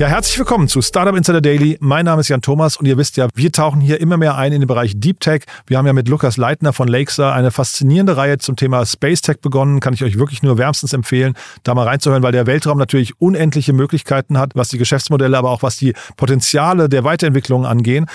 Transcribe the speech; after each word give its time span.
Ja, 0.00 0.06
herzlich 0.06 0.38
willkommen 0.38 0.66
zu 0.66 0.80
Startup 0.80 1.14
Insider 1.14 1.42
Daily. 1.42 1.76
Mein 1.78 2.06
Name 2.06 2.22
ist 2.22 2.28
Jan 2.28 2.40
Thomas 2.40 2.78
und 2.78 2.86
ihr 2.86 2.96
wisst 2.96 3.18
ja, 3.18 3.28
wir 3.34 3.52
tauchen 3.52 3.82
hier 3.82 4.00
immer 4.00 4.16
mehr 4.16 4.34
ein 4.34 4.50
in 4.54 4.62
den 4.62 4.66
Bereich 4.66 4.94
Deep 4.96 5.20
Tech. 5.20 5.42
Wir 5.66 5.76
haben 5.76 5.86
ja 5.86 5.92
mit 5.92 6.08
Lukas 6.08 6.38
Leitner 6.38 6.72
von 6.72 6.88
Lakestar 6.88 7.34
eine 7.34 7.50
faszinierende 7.50 8.16
Reihe 8.16 8.38
zum 8.38 8.56
Thema 8.56 8.86
Space 8.86 9.20
Tech 9.20 9.42
begonnen. 9.42 9.78
Kann 9.80 9.92
ich 9.92 10.02
euch 10.02 10.18
wirklich 10.18 10.42
nur 10.42 10.56
wärmstens 10.56 10.94
empfehlen, 10.94 11.34
da 11.64 11.74
mal 11.74 11.86
reinzuhören, 11.86 12.22
weil 12.22 12.32
der 12.32 12.46
Weltraum 12.46 12.78
natürlich 12.78 13.20
unendliche 13.20 13.74
Möglichkeiten 13.74 14.38
hat, 14.38 14.52
was 14.54 14.70
die 14.70 14.78
Geschäftsmodelle, 14.78 15.36
aber 15.36 15.50
auch 15.50 15.62
was 15.62 15.76
die 15.76 15.92
Potenziale 16.16 16.88
der 16.88 17.04
Weiterentwicklung 17.04 17.66
angehen. 17.66 18.06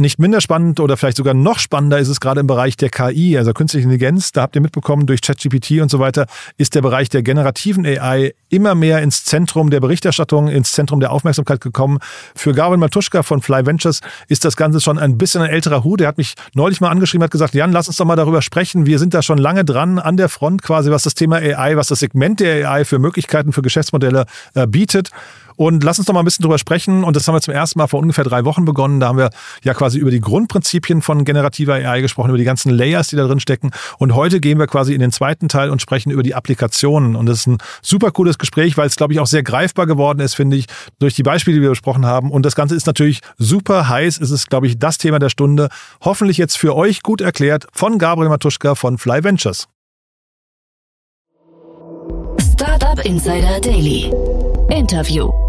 Nicht 0.00 0.20
minder 0.20 0.40
spannend 0.40 0.78
oder 0.78 0.96
vielleicht 0.96 1.16
sogar 1.16 1.34
noch 1.34 1.58
spannender 1.58 1.98
ist 1.98 2.06
es 2.06 2.20
gerade 2.20 2.38
im 2.38 2.46
Bereich 2.46 2.76
der 2.76 2.88
KI, 2.88 3.36
also 3.36 3.52
künstliche 3.52 3.82
Intelligenz. 3.82 4.30
Da 4.30 4.42
habt 4.42 4.54
ihr 4.54 4.62
mitbekommen, 4.62 5.06
durch 5.06 5.22
ChatGPT 5.22 5.80
und 5.80 5.90
so 5.90 5.98
weiter 5.98 6.26
ist 6.56 6.76
der 6.76 6.82
Bereich 6.82 7.08
der 7.08 7.24
generativen 7.24 7.84
AI 7.84 8.32
immer 8.48 8.76
mehr 8.76 9.02
ins 9.02 9.24
Zentrum 9.24 9.70
der 9.70 9.80
Berichterstattung, 9.80 10.46
ins 10.46 10.70
Zentrum 10.70 11.00
der 11.00 11.10
Aufmerksamkeit 11.10 11.60
gekommen. 11.60 11.98
Für 12.36 12.52
Garwin 12.52 12.78
Matuschka 12.78 13.24
von 13.24 13.42
Fly 13.42 13.66
Ventures 13.66 14.00
ist 14.28 14.44
das 14.44 14.54
Ganze 14.54 14.80
schon 14.80 15.00
ein 15.00 15.18
bisschen 15.18 15.42
ein 15.42 15.50
älterer 15.50 15.82
Hut. 15.82 15.98
Der 15.98 16.06
hat 16.06 16.16
mich 16.16 16.34
neulich 16.54 16.80
mal 16.80 16.90
angeschrieben, 16.90 17.24
hat 17.24 17.32
gesagt, 17.32 17.54
Jan, 17.54 17.72
lass 17.72 17.88
uns 17.88 17.96
doch 17.96 18.04
mal 18.04 18.14
darüber 18.14 18.40
sprechen. 18.40 18.86
Wir 18.86 19.00
sind 19.00 19.14
da 19.14 19.22
schon 19.22 19.38
lange 19.38 19.64
dran 19.64 19.98
an 19.98 20.16
der 20.16 20.28
Front 20.28 20.62
quasi, 20.62 20.92
was 20.92 21.02
das 21.02 21.14
Thema 21.14 21.38
AI, 21.38 21.76
was 21.76 21.88
das 21.88 21.98
Segment 21.98 22.38
der 22.38 22.70
AI 22.70 22.84
für 22.84 23.00
Möglichkeiten, 23.00 23.52
für 23.52 23.62
Geschäftsmodelle 23.62 24.26
äh, 24.54 24.68
bietet. 24.68 25.10
Und 25.58 25.82
lass 25.82 25.98
uns 25.98 26.06
doch 26.06 26.14
mal 26.14 26.20
ein 26.20 26.24
bisschen 26.24 26.44
drüber 26.44 26.56
sprechen. 26.56 27.02
Und 27.02 27.16
das 27.16 27.26
haben 27.26 27.34
wir 27.34 27.40
zum 27.40 27.52
ersten 27.52 27.80
Mal 27.80 27.88
vor 27.88 27.98
ungefähr 27.98 28.22
drei 28.22 28.44
Wochen 28.44 28.64
begonnen. 28.64 29.00
Da 29.00 29.08
haben 29.08 29.18
wir 29.18 29.30
ja 29.64 29.74
quasi 29.74 29.98
über 29.98 30.12
die 30.12 30.20
Grundprinzipien 30.20 31.02
von 31.02 31.24
generativer 31.24 31.74
AI 31.74 32.00
gesprochen, 32.00 32.28
über 32.28 32.38
die 32.38 32.44
ganzen 32.44 32.70
Layers, 32.70 33.08
die 33.08 33.16
da 33.16 33.26
drin 33.26 33.40
stecken. 33.40 33.72
Und 33.98 34.14
heute 34.14 34.38
gehen 34.38 34.60
wir 34.60 34.68
quasi 34.68 34.94
in 34.94 35.00
den 35.00 35.10
zweiten 35.10 35.48
Teil 35.48 35.70
und 35.70 35.82
sprechen 35.82 36.12
über 36.12 36.22
die 36.22 36.36
Applikationen. 36.36 37.16
Und 37.16 37.26
das 37.26 37.40
ist 37.40 37.48
ein 37.48 37.58
super 37.82 38.12
cooles 38.12 38.38
Gespräch, 38.38 38.76
weil 38.76 38.86
es, 38.86 38.94
glaube 38.94 39.12
ich, 39.12 39.18
auch 39.18 39.26
sehr 39.26 39.42
greifbar 39.42 39.86
geworden 39.86 40.20
ist, 40.20 40.34
finde 40.34 40.56
ich, 40.56 40.66
durch 41.00 41.14
die 41.16 41.24
Beispiele, 41.24 41.56
die 41.56 41.62
wir 41.62 41.70
besprochen 41.70 42.06
haben. 42.06 42.30
Und 42.30 42.46
das 42.46 42.54
Ganze 42.54 42.76
ist 42.76 42.86
natürlich 42.86 43.20
super 43.36 43.88
heiß. 43.88 44.20
Es 44.20 44.30
ist, 44.30 44.50
glaube 44.50 44.68
ich, 44.68 44.78
das 44.78 44.96
Thema 44.98 45.18
der 45.18 45.28
Stunde. 45.28 45.70
Hoffentlich 46.02 46.38
jetzt 46.38 46.56
für 46.56 46.76
euch 46.76 47.02
gut 47.02 47.20
erklärt 47.20 47.66
von 47.72 47.98
Gabriel 47.98 48.28
Matuschka 48.28 48.76
von 48.76 48.96
Fly 48.96 49.24
Ventures. 49.24 49.66
Startup 52.52 53.04
Insider 53.04 53.60
Daily. 53.60 54.12
Interview. 54.70 55.47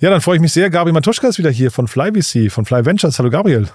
Ja, 0.00 0.08
dann 0.08 0.22
freue 0.22 0.36
ich 0.36 0.40
mich 0.40 0.52
sehr. 0.52 0.70
Gabriel 0.70 0.94
Matuschka 0.94 1.28
ist 1.28 1.38
wieder 1.38 1.50
hier 1.50 1.70
von 1.70 1.86
FlyVC, 1.86 2.50
von 2.50 2.64
Fly 2.64 2.86
Ventures. 2.86 3.18
Hallo 3.18 3.28
Gabriel. 3.28 3.68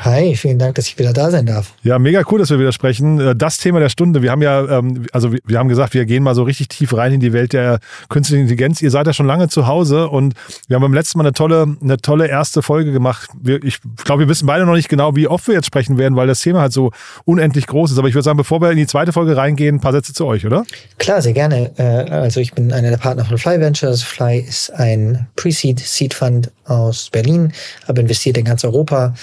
Hi, 0.00 0.36
vielen 0.36 0.58
Dank, 0.58 0.74
dass 0.74 0.86
ich 0.86 0.98
wieder 0.98 1.12
da 1.12 1.30
sein 1.30 1.46
darf. 1.46 1.72
Ja, 1.82 1.98
mega 1.98 2.22
cool, 2.30 2.38
dass 2.38 2.50
wir 2.50 2.58
wieder 2.58 2.72
sprechen. 2.72 3.20
Äh, 3.20 3.36
das 3.36 3.58
Thema 3.58 3.80
der 3.80 3.88
Stunde. 3.88 4.22
Wir 4.22 4.30
haben 4.30 4.42
ja, 4.42 4.78
ähm, 4.78 5.06
also 5.12 5.32
wir 5.32 5.58
haben 5.58 5.68
gesagt, 5.68 5.94
wir 5.94 6.04
gehen 6.04 6.22
mal 6.22 6.34
so 6.34 6.42
richtig 6.42 6.68
tief 6.68 6.94
rein 6.96 7.12
in 7.12 7.20
die 7.20 7.32
Welt 7.32 7.52
der 7.52 7.78
künstlichen 8.08 8.42
Intelligenz. 8.42 8.82
Ihr 8.82 8.90
seid 8.90 9.06
ja 9.06 9.12
schon 9.12 9.26
lange 9.26 9.48
zu 9.48 9.66
Hause 9.66 10.08
und 10.08 10.34
wir 10.68 10.74
haben 10.74 10.82
beim 10.82 10.92
letzten 10.94 11.18
Mal 11.18 11.24
eine 11.24 11.32
tolle, 11.32 11.76
eine 11.82 11.96
tolle 11.98 12.26
erste 12.26 12.62
Folge 12.62 12.92
gemacht. 12.92 13.30
ich 13.44 13.78
glaube, 14.04 14.20
wir 14.20 14.28
wissen 14.28 14.46
beide 14.46 14.66
noch 14.66 14.74
nicht 14.74 14.88
genau, 14.88 15.16
wie 15.16 15.28
oft 15.28 15.46
wir 15.46 15.54
jetzt 15.54 15.66
sprechen 15.66 15.96
werden, 15.96 16.16
weil 16.16 16.26
das 16.26 16.40
Thema 16.40 16.60
halt 16.60 16.72
so 16.72 16.90
unendlich 17.24 17.66
groß 17.66 17.92
ist. 17.92 17.98
Aber 17.98 18.08
ich 18.08 18.14
würde 18.14 18.24
sagen, 18.24 18.36
bevor 18.36 18.60
wir 18.60 18.70
in 18.70 18.76
die 18.76 18.86
zweite 18.86 19.12
Folge 19.12 19.36
reingehen, 19.36 19.76
ein 19.76 19.80
paar 19.80 19.92
Sätze 19.92 20.12
zu 20.12 20.26
euch, 20.26 20.44
oder? 20.44 20.64
Klar, 20.98 21.22
sehr 21.22 21.32
gerne. 21.32 21.70
Äh, 21.78 22.10
also 22.10 22.40
ich 22.40 22.52
bin 22.52 22.72
einer 22.72 22.90
der 22.90 22.96
Partner 22.98 23.24
von 23.24 23.38
Fly 23.38 23.60
Ventures. 23.60 24.02
Fly 24.02 24.40
ist 24.40 24.70
ein 24.70 25.26
Pre-Seed 25.36 25.78
Seed 25.78 26.14
Fund 26.14 26.50
aus 26.66 27.10
Berlin, 27.10 27.52
aber 27.86 28.00
investiert 28.00 28.36
in 28.38 28.44
ganz 28.44 28.64
Europa. 28.64 29.14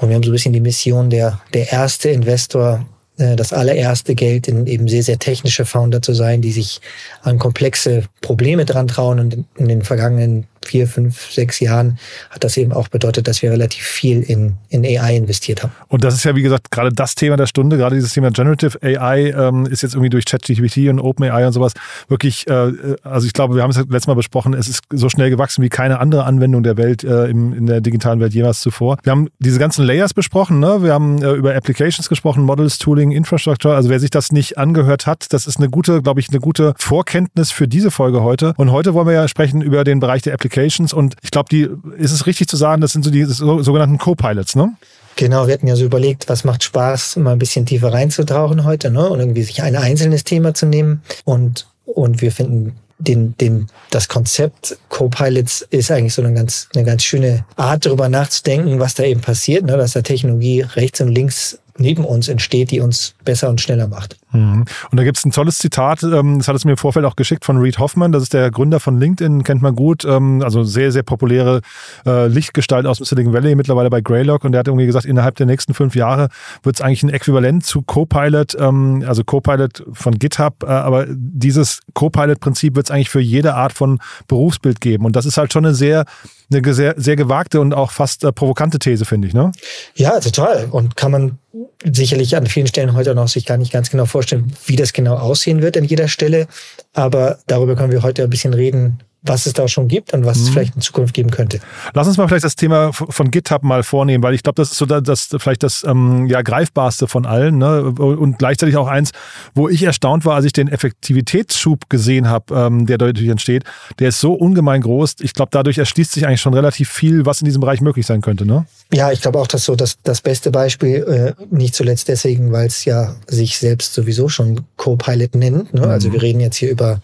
Und 0.00 0.08
wir 0.08 0.16
haben 0.16 0.22
so 0.22 0.30
ein 0.30 0.32
bisschen 0.32 0.52
die 0.52 0.60
Mission, 0.60 1.10
der, 1.10 1.40
der 1.54 1.72
erste 1.72 2.10
Investor, 2.10 2.86
äh, 3.18 3.36
das 3.36 3.52
allererste 3.52 4.14
Geld 4.14 4.48
in 4.48 4.66
eben 4.66 4.88
sehr, 4.88 5.02
sehr 5.02 5.18
technische 5.18 5.64
Founder 5.64 6.02
zu 6.02 6.14
sein, 6.14 6.40
die 6.40 6.52
sich 6.52 6.80
an 7.22 7.38
komplexe 7.38 8.04
Probleme 8.20 8.64
dran 8.64 8.88
trauen 8.88 9.18
und 9.18 9.44
in 9.56 9.68
den 9.68 9.82
vergangenen 9.82 10.46
vier, 10.68 10.86
fünf, 10.86 11.30
sechs 11.30 11.60
Jahren 11.60 11.98
hat 12.30 12.44
das 12.44 12.56
eben 12.56 12.72
auch 12.72 12.88
bedeutet, 12.88 13.26
dass 13.26 13.40
wir 13.42 13.50
relativ 13.50 13.84
viel 13.84 14.20
in, 14.22 14.54
in 14.68 14.84
AI 14.84 15.16
investiert 15.16 15.62
haben. 15.62 15.72
Und 15.88 16.04
das 16.04 16.14
ist 16.14 16.24
ja, 16.24 16.36
wie 16.36 16.42
gesagt, 16.42 16.70
gerade 16.70 16.90
das 16.92 17.14
Thema 17.14 17.36
der 17.36 17.46
Stunde, 17.46 17.78
gerade 17.78 17.96
dieses 17.96 18.12
Thema 18.12 18.30
Generative 18.30 18.78
AI 18.82 19.30
ähm, 19.30 19.64
ist 19.66 19.82
jetzt 19.82 19.94
irgendwie 19.94 20.10
durch 20.10 20.26
ChatGPT 20.26 20.88
und 20.90 21.00
OpenAI 21.00 21.46
und 21.46 21.52
sowas 21.54 21.72
wirklich, 22.08 22.46
äh, 22.48 22.72
also 23.02 23.26
ich 23.26 23.32
glaube, 23.32 23.56
wir 23.56 23.62
haben 23.62 23.70
es 23.70 23.78
letztes 23.78 24.06
Mal 24.06 24.14
besprochen, 24.14 24.52
es 24.52 24.68
ist 24.68 24.82
so 24.92 25.08
schnell 25.08 25.30
gewachsen 25.30 25.62
wie 25.64 25.70
keine 25.70 26.00
andere 26.00 26.24
Anwendung 26.24 26.62
der 26.62 26.76
Welt 26.76 27.02
äh, 27.02 27.26
im, 27.26 27.54
in 27.54 27.66
der 27.66 27.80
digitalen 27.80 28.20
Welt 28.20 28.34
jemals 28.34 28.60
zuvor. 28.60 28.98
Wir 29.02 29.12
haben 29.12 29.28
diese 29.38 29.58
ganzen 29.58 29.86
Layers 29.86 30.12
besprochen, 30.12 30.60
ne? 30.60 30.82
wir 30.82 30.92
haben 30.92 31.22
äh, 31.22 31.32
über 31.32 31.54
Applications 31.54 32.10
gesprochen, 32.10 32.42
Models, 32.42 32.76
Tooling, 32.78 33.10
Infrastructure. 33.10 33.74
Also 33.74 33.88
wer 33.88 34.00
sich 34.00 34.10
das 34.10 34.32
nicht 34.32 34.58
angehört 34.58 35.06
hat, 35.06 35.32
das 35.32 35.46
ist 35.46 35.56
eine 35.56 35.70
gute, 35.70 36.02
glaube 36.02 36.20
ich, 36.20 36.28
eine 36.28 36.40
gute 36.40 36.74
Vorkenntnis 36.76 37.50
für 37.50 37.66
diese 37.66 37.90
Folge 37.90 38.22
heute. 38.22 38.52
Und 38.58 38.70
heute 38.70 38.92
wollen 38.92 39.06
wir 39.06 39.14
ja 39.14 39.28
sprechen 39.28 39.62
über 39.62 39.84
den 39.84 40.00
Bereich 40.00 40.22
der 40.22 40.34
Applications 40.34 40.57
Applications 40.58 40.92
und 40.92 41.14
ich 41.22 41.30
glaube, 41.30 41.48
die 41.50 41.68
ist 41.96 42.12
es 42.12 42.26
richtig 42.26 42.48
zu 42.48 42.56
sagen, 42.56 42.80
das 42.80 42.92
sind 42.92 43.04
so 43.04 43.10
die 43.10 43.24
sogenannten 43.24 43.98
Co-Pilots, 43.98 44.56
ne? 44.56 44.74
Genau, 45.16 45.46
wir 45.46 45.54
hatten 45.54 45.66
ja 45.66 45.74
so 45.74 45.84
überlegt, 45.84 46.28
was 46.28 46.44
macht 46.44 46.62
Spaß, 46.62 47.16
mal 47.16 47.32
ein 47.32 47.38
bisschen 47.38 47.66
tiefer 47.66 47.92
reinzutauchen 47.92 48.64
heute, 48.64 48.90
ne? 48.90 49.08
Und 49.08 49.18
irgendwie 49.18 49.42
sich 49.42 49.62
ein 49.62 49.76
einzelnes 49.76 50.24
Thema 50.24 50.54
zu 50.54 50.66
nehmen. 50.66 51.02
Und, 51.24 51.66
und 51.86 52.22
wir 52.22 52.30
finden 52.30 52.76
den, 53.00 53.36
den, 53.38 53.66
das 53.90 54.08
Konzept 54.08 54.76
Co-Pilots 54.88 55.66
ist 55.70 55.90
eigentlich 55.90 56.14
so 56.14 56.22
eine 56.22 56.34
ganz, 56.34 56.68
eine 56.74 56.84
ganz 56.84 57.04
schöne 57.04 57.44
Art, 57.56 57.86
darüber 57.86 58.08
nachzudenken, 58.08 58.80
was 58.80 58.94
da 58.94 59.04
eben 59.04 59.20
passiert, 59.20 59.64
ne? 59.64 59.76
dass 59.76 59.92
da 59.92 60.02
Technologie 60.02 60.62
rechts 60.62 61.00
und 61.00 61.08
links 61.08 61.58
neben 61.78 62.04
uns 62.04 62.28
entsteht, 62.28 62.70
die 62.70 62.80
uns 62.80 63.14
besser 63.24 63.48
und 63.48 63.60
schneller 63.60 63.88
macht. 63.88 64.16
Mhm. 64.32 64.64
Und 64.90 64.96
da 64.98 65.04
gibt 65.04 65.16
es 65.16 65.24
ein 65.24 65.30
tolles 65.30 65.58
Zitat, 65.58 66.02
ähm, 66.02 66.38
das 66.38 66.48
hat 66.48 66.56
es 66.56 66.64
mir 66.64 66.72
im 66.72 66.76
Vorfeld 66.76 67.06
auch 67.06 67.16
geschickt 67.16 67.44
von 67.44 67.58
Reed 67.58 67.78
Hoffman, 67.78 68.12
das 68.12 68.24
ist 68.24 68.34
der 68.34 68.50
Gründer 68.50 68.80
von 68.80 68.98
LinkedIn, 68.98 69.44
kennt 69.44 69.62
man 69.62 69.74
gut, 69.74 70.04
ähm, 70.04 70.42
also 70.42 70.64
sehr, 70.64 70.92
sehr 70.92 71.02
populäre 71.02 71.60
äh, 72.04 72.26
Lichtgestalt 72.26 72.86
aus 72.86 72.98
dem 72.98 73.06
Silicon 73.06 73.32
Valley, 73.32 73.54
mittlerweile 73.54 73.90
bei 73.90 74.00
Greylock 74.00 74.44
und 74.44 74.52
der 74.52 74.60
hat 74.60 74.68
irgendwie 74.68 74.86
gesagt, 74.86 75.06
innerhalb 75.06 75.36
der 75.36 75.46
nächsten 75.46 75.72
fünf 75.72 75.94
Jahre 75.94 76.28
wird 76.62 76.76
es 76.76 76.82
eigentlich 76.82 77.02
ein 77.02 77.10
Äquivalent 77.10 77.64
zu 77.64 77.82
Copilot, 77.82 78.56
ähm, 78.58 79.04
also 79.06 79.24
Copilot 79.24 79.84
von 79.92 80.18
GitHub, 80.18 80.62
äh, 80.62 80.66
aber 80.66 81.06
dieses 81.08 81.80
Copilot-Prinzip 81.94 82.76
wird 82.76 82.86
es 82.86 82.90
eigentlich 82.90 83.10
für 83.10 83.20
jede 83.20 83.54
Art 83.54 83.72
von 83.72 83.98
Berufsbild 84.26 84.80
geben 84.80 85.04
und 85.04 85.16
das 85.16 85.26
ist 85.26 85.38
halt 85.38 85.52
schon 85.52 85.64
eine 85.64 85.74
sehr 85.74 86.04
eine 86.50 86.74
sehr, 86.74 86.94
sehr 86.96 87.16
gewagte 87.16 87.60
und 87.60 87.74
auch 87.74 87.90
fast 87.90 88.24
äh, 88.24 88.32
provokante 88.32 88.78
These, 88.78 89.04
finde 89.04 89.28
ich, 89.28 89.34
ne? 89.34 89.52
Ja, 89.94 90.18
total. 90.18 90.68
Und 90.70 90.96
kann 90.96 91.12
man 91.12 91.38
sicherlich 91.84 92.36
an 92.36 92.46
vielen 92.46 92.66
Stellen 92.66 92.94
heute 92.94 93.14
noch 93.14 93.28
sich 93.28 93.46
gar 93.46 93.56
nicht 93.56 93.72
ganz 93.72 93.90
genau 93.90 94.06
vorstellen, 94.06 94.52
wie 94.66 94.76
das 94.76 94.92
genau 94.92 95.16
aussehen 95.16 95.62
wird 95.62 95.76
an 95.76 95.84
jeder 95.84 96.08
Stelle. 96.08 96.46
Aber 96.92 97.38
darüber 97.46 97.76
können 97.76 97.92
wir 97.92 98.02
heute 98.02 98.24
ein 98.24 98.30
bisschen 98.30 98.54
reden, 98.54 99.00
was 99.22 99.46
es 99.46 99.52
da 99.52 99.68
schon 99.68 99.88
gibt 99.88 100.14
und 100.14 100.24
was 100.24 100.38
mhm. 100.38 100.44
es 100.44 100.48
vielleicht 100.50 100.74
in 100.76 100.80
Zukunft 100.80 101.14
geben 101.14 101.30
könnte. 101.30 101.60
Lass 101.94 102.06
uns 102.06 102.16
mal 102.16 102.28
vielleicht 102.28 102.44
das 102.44 102.56
Thema 102.56 102.92
von 102.92 103.30
GitHub 103.30 103.62
mal 103.62 103.82
vornehmen, 103.82 104.22
weil 104.22 104.34
ich 104.34 104.42
glaube, 104.42 104.56
das 104.56 104.72
ist 104.72 104.78
so 104.78 104.86
das, 104.86 105.02
das 105.02 105.28
vielleicht 105.42 105.62
das 105.62 105.84
ähm, 105.84 106.26
ja 106.26 106.42
greifbarste 106.42 107.06
von 107.06 107.26
allen 107.26 107.58
ne? 107.58 107.82
und 107.82 108.38
gleichzeitig 108.38 108.76
auch 108.76 108.88
eins, 108.88 109.10
wo 109.54 109.68
ich 109.68 109.82
erstaunt 109.82 110.24
war, 110.24 110.36
als 110.36 110.44
ich 110.44 110.52
den 110.52 110.68
Effektivitätsschub 110.68 111.88
gesehen 111.88 112.28
habe, 112.28 112.54
ähm, 112.54 112.86
der 112.86 112.98
dadurch 112.98 113.28
entsteht. 113.28 113.64
Der 113.98 114.08
ist 114.08 114.20
so 114.20 114.34
ungemein 114.34 114.82
groß. 114.82 115.16
Ich 115.20 115.34
glaube, 115.34 115.50
dadurch 115.52 115.78
erschließt 115.78 116.12
sich 116.12 116.26
eigentlich 116.26 116.40
schon 116.40 116.54
relativ 116.54 116.88
viel, 116.88 117.26
was 117.26 117.40
in 117.40 117.44
diesem 117.44 117.60
Bereich 117.60 117.80
möglich 117.80 118.06
sein 118.06 118.20
könnte. 118.20 118.46
Ne? 118.46 118.66
Ja, 118.92 119.12
ich 119.12 119.20
glaube 119.20 119.38
auch, 119.38 119.46
dass 119.46 119.64
so 119.64 119.76
das, 119.76 119.98
das 120.02 120.20
beste 120.20 120.50
Beispiel, 120.50 121.34
äh, 121.38 121.44
nicht 121.54 121.74
zuletzt 121.74 122.08
deswegen, 122.08 122.52
weil 122.52 122.66
es 122.66 122.84
ja 122.84 123.14
sich 123.26 123.58
selbst 123.58 123.94
sowieso 123.94 124.28
schon 124.28 124.64
Co-Pilot 124.76 125.34
nennt. 125.34 125.74
Ne? 125.74 125.82
Also 125.82 126.08
mhm. 126.08 126.08
Also 126.08 126.12
wir 126.12 126.22
reden 126.22 126.40
jetzt 126.40 126.56
hier 126.56 126.70
über 126.70 127.00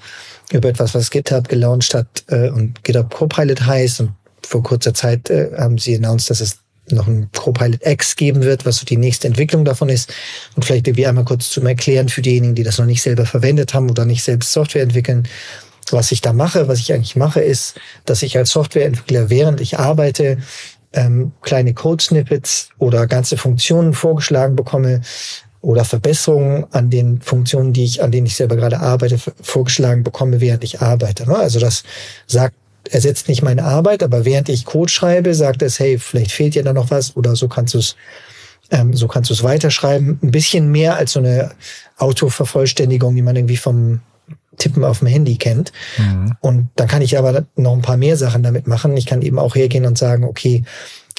über 0.53 0.69
etwas, 0.69 0.95
was 0.95 1.11
GitHub 1.11 1.49
gelauncht 1.49 1.95
hat 1.95 2.25
äh, 2.29 2.51
und 2.51 2.83
GitHub 2.85 3.13
Copilot 3.13 3.67
heißt. 3.67 4.01
Und 4.01 4.13
vor 4.43 4.63
kurzer 4.63 4.95
Zeit 4.95 5.31
äh, 5.31 5.51
haben 5.57 5.79
sie 5.79 5.97
announced, 5.97 6.31
dass 6.31 6.41
es 6.41 6.59
noch 6.91 7.07
ein 7.07 7.31
Copilot 7.33 7.81
X 7.85 8.17
geben 8.17 8.43
wird, 8.43 8.67
was 8.67 8.77
so 8.77 8.87
die 8.87 8.97
nächste 8.97 9.27
Entwicklung 9.27 9.65
davon 9.65 9.89
ist. 9.89 10.13
Und 10.55 10.65
vielleicht 10.65 10.87
irgendwie 10.87 11.07
einmal 11.07 11.25
kurz 11.25 11.51
zum 11.51 11.67
Erklären 11.67 12.09
für 12.09 12.23
diejenigen, 12.23 12.55
die 12.55 12.63
das 12.63 12.79
noch 12.79 12.87
nicht 12.87 13.03
selber 13.03 13.27
verwendet 13.27 13.75
haben 13.75 13.91
oder 13.91 14.05
nicht 14.05 14.23
selbst 14.23 14.53
Software 14.53 14.83
entwickeln. 14.83 15.27
Was 15.91 16.13
ich 16.13 16.21
da 16.21 16.33
mache, 16.33 16.69
was 16.69 16.81
ich 16.81 16.93
eigentlich 16.93 17.17
mache, 17.17 17.41
ist, 17.41 17.75
dass 18.05 18.23
ich 18.23 18.37
als 18.37 18.51
Softwareentwickler, 18.51 19.31
während 19.31 19.61
ich 19.61 19.79
arbeite, 19.79 20.39
ähm, 20.93 21.33
kleine 21.43 21.75
Code-Snippets 21.75 22.69
oder 22.79 23.07
ganze 23.07 23.37
Funktionen 23.37 23.95
vorgeschlagen 23.95 24.57
bekomme, 24.57 25.03
oder 25.65 25.85
Verbesserungen 25.85 26.67
an 26.71 26.91
den 26.91 27.21
Funktionen, 27.21 27.73
die 27.73 27.85
ich, 27.85 28.03
an 28.03 28.13
denen 28.13 28.27
ich 28.27 28.37
selber 28.37 28.57
gerade 28.57 28.81
arbeite, 28.81 29.19
vorgeschlagen 29.41 30.05
bekomme, 30.05 30.41
während 30.41 30.65
ich 30.65 30.81
arbeite. 30.81 31.27
Ne? 31.27 31.37
Also 31.37 31.59
das 31.59 31.83
sagt, 32.27 32.55
ersetzt 32.91 33.29
nicht 33.29 33.43
meine 33.43 33.65
Arbeit, 33.65 34.03
aber 34.03 34.25
während 34.25 34.49
ich 34.51 34.67
Code 34.67 34.93
schreibe, 34.93 35.35
sagt 35.35 35.63
es, 35.63 35.79
hey, 35.79 35.99
vielleicht 35.99 36.33
fehlt 36.33 36.55
dir 36.55 36.63
da 36.63 36.73
noch 36.73 36.91
was 36.91 37.17
oder 37.17 37.35
so 37.35 37.49
kannst 37.49 37.75
du 37.75 37.79
es 37.79 37.97
ähm, 38.71 38.95
so 38.95 39.09
kannst 39.09 39.31
du 39.31 39.35
es 39.35 39.43
weiterschreiben. 39.43 40.19
Ein 40.23 40.31
bisschen 40.31 40.71
mehr 40.71 40.97
als 40.97 41.13
so 41.13 41.21
eine 41.21 41.53
Autovervollständigung, 41.99 43.15
die 43.15 43.23
man 43.23 43.37
irgendwie 43.37 43.59
vom 43.59 44.01
Tippen 44.57 44.85
auf 44.85 45.01
dem 45.01 45.09
Handy 45.09 45.37
kennt. 45.37 45.73
Mhm. 45.99 46.37
Und 46.41 46.69
dann 46.77 46.89
kann 46.89 47.03
ich 47.03 47.19
aber 47.19 47.45
noch 47.57 47.75
ein 47.75 47.83
paar 47.83 47.97
mehr 47.97 48.17
Sachen 48.17 48.43
damit 48.43 48.67
machen. 48.67 48.97
Ich 48.97 49.07
kann 49.07 49.23
eben 49.23 49.39
auch 49.39 49.55
hergehen 49.55 49.85
und 49.85 49.99
sagen, 49.99 50.25
okay, 50.25 50.65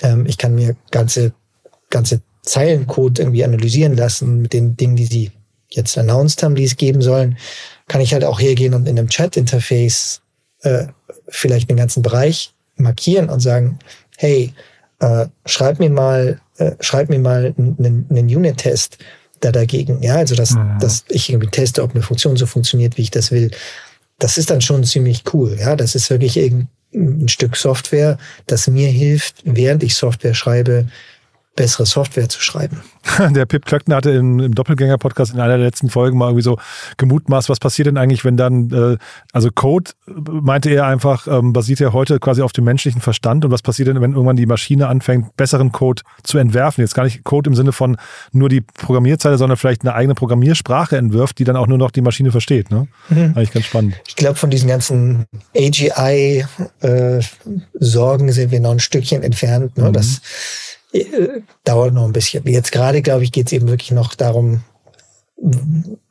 ähm, 0.02 0.26
ich 0.26 0.38
kann 0.38 0.56
mir 0.56 0.76
ganze, 0.92 1.34
ganze 1.90 2.22
Zeilencode 2.46 3.20
irgendwie 3.20 3.44
analysieren 3.44 3.96
lassen 3.96 4.42
mit 4.42 4.54
den 4.54 4.78
Dingen, 4.78 4.96
die 4.96 5.06
sie 5.06 5.32
jetzt 5.70 5.98
announced 5.98 6.42
haben, 6.44 6.56
die 6.56 6.64
es 6.64 6.78
geben 6.78 7.02
sollen, 7.02 7.38
kann 7.88 8.02
ich 8.02 8.14
halt 8.14 8.24
auch 8.24 8.40
hergehen 8.40 8.74
und 8.74 8.88
in 8.88 8.98
einem 8.98 9.10
Chat-Interface 9.10 10.22
äh, 10.62 10.88
vielleicht 11.28 11.70
einen 11.70 11.78
ganzen 11.78 12.02
Bereich 12.02 12.54
markieren 12.78 13.30
und 13.30 13.40
sagen, 13.40 13.80
hey, 14.18 14.54
äh, 15.00 15.28
schreib 15.46 15.80
mir 15.80 15.90
mal, 15.90 16.40
äh, 16.58 16.72
schreib 16.80 17.10
mir 17.10 17.20
mal 17.20 17.54
einen, 17.58 18.08
einen 18.10 18.28
Unit-Test 18.28 18.98
da 19.42 19.52
dagegen. 19.52 20.02
Ja, 20.02 20.16
also 20.16 20.36
dass, 20.36 20.52
mhm. 20.52 20.78
dass 20.80 21.06
ich 21.10 21.30
irgendwie 21.30 21.50
teste, 21.50 21.84
ob 21.84 21.92
eine 21.92 22.02
Funktion 22.02 22.38
so 22.38 22.46
funktioniert, 22.46 22.98
wie 22.98 23.04
ich 23.04 23.12
das 23.12 23.32
will. 23.32 23.52
Das 24.20 24.38
ist 24.38 24.50
dann 24.50 24.62
schon 24.62 24.84
ziemlich 24.84 25.24
cool. 25.34 25.58
Ja, 25.60 25.76
das 25.76 25.96
ist 25.96 26.10
wirklich 26.10 26.38
ein 26.94 27.28
Stück 27.28 27.58
Software, 27.58 28.18
das 28.48 28.68
mir 28.68 28.88
hilft, 28.88 29.42
während 29.44 29.84
ich 29.84 29.96
Software 29.96 30.34
schreibe, 30.34 30.88
bessere 31.56 31.86
Software 31.86 32.28
zu 32.28 32.42
schreiben. 32.42 32.82
Der 33.32 33.46
Pip 33.46 33.66
Klöckner 33.66 33.96
hatte 33.98 34.12
im, 34.12 34.40
im 34.40 34.54
Doppelgänger-Podcast 34.56 35.34
in 35.34 35.40
einer 35.40 35.58
der 35.58 35.66
letzten 35.66 35.90
Folgen 35.90 36.18
mal 36.18 36.28
irgendwie 36.28 36.44
so 36.44 36.58
gemutmaßt, 36.98 37.50
was 37.50 37.60
passiert 37.60 37.88
denn 37.88 37.98
eigentlich, 37.98 38.26
wenn 38.26 38.36
dann, 38.36 38.72
äh, 38.72 38.98
also 39.32 39.50
Code, 39.54 39.92
meinte 40.06 40.70
er 40.70 40.86
einfach, 40.86 41.28
ähm, 41.28 41.54
basiert 41.54 41.80
ja 41.80 41.94
heute 41.94 42.20
quasi 42.20 42.42
auf 42.42 42.52
dem 42.52 42.66
menschlichen 42.66 43.00
Verstand 43.00 43.46
und 43.46 43.52
was 43.52 43.62
passiert 43.62 43.88
denn, 43.88 44.02
wenn 44.02 44.14
irgendwann 44.14 44.36
die 44.36 44.46
Maschine 44.46 44.88
anfängt, 44.88 45.38
besseren 45.38 45.72
Code 45.72 46.02
zu 46.24 46.38
entwerfen? 46.38 46.82
Jetzt 46.82 46.96
gar 46.96 47.04
nicht 47.04 47.24
Code 47.24 47.50
im 47.50 47.56
Sinne 47.56 47.72
von 47.72 47.98
nur 48.32 48.50
die 48.50 48.62
Programmierzeile, 48.62 49.38
sondern 49.38 49.58
vielleicht 49.58 49.84
eine 49.84 49.94
eigene 49.94 50.16
Programmiersprache 50.16 50.98
entwirft, 50.98 51.40
die 51.40 51.46
dann 51.46 51.56
auch 51.56 51.68
nur 51.68 51.78
noch 51.78 51.92
die 51.92 52.02
Maschine 52.02 52.32
versteht. 52.32 52.70
Ne? 52.72 52.88
Mhm. 53.10 53.34
Eigentlich 53.36 53.52
ganz 53.52 53.66
spannend. 53.66 53.96
Ich 54.08 54.16
glaube, 54.16 54.36
von 54.36 54.50
diesen 54.50 54.68
ganzen 54.68 55.26
AGI-Sorgen 55.56 56.50
äh, 58.28 58.32
sind 58.32 58.52
wir 58.52 58.60
noch 58.60 58.72
ein 58.72 58.80
Stückchen 58.80 59.24
entfernt. 59.24 59.78
Ne? 59.78 59.90
Mhm. 59.90 59.94
Das 59.94 60.18
äh, 60.18 60.22
dauert 61.64 61.94
noch 61.94 62.06
ein 62.06 62.14
bisschen. 62.14 62.46
Jetzt 62.48 62.72
gerade, 62.72 63.02
glaube 63.02 63.24
ich, 63.24 63.32
geht 63.32 63.48
es 63.48 63.54
eben 63.54 63.68
wirklich 63.68 63.92
noch 63.92 64.16
darum, 64.16 64.62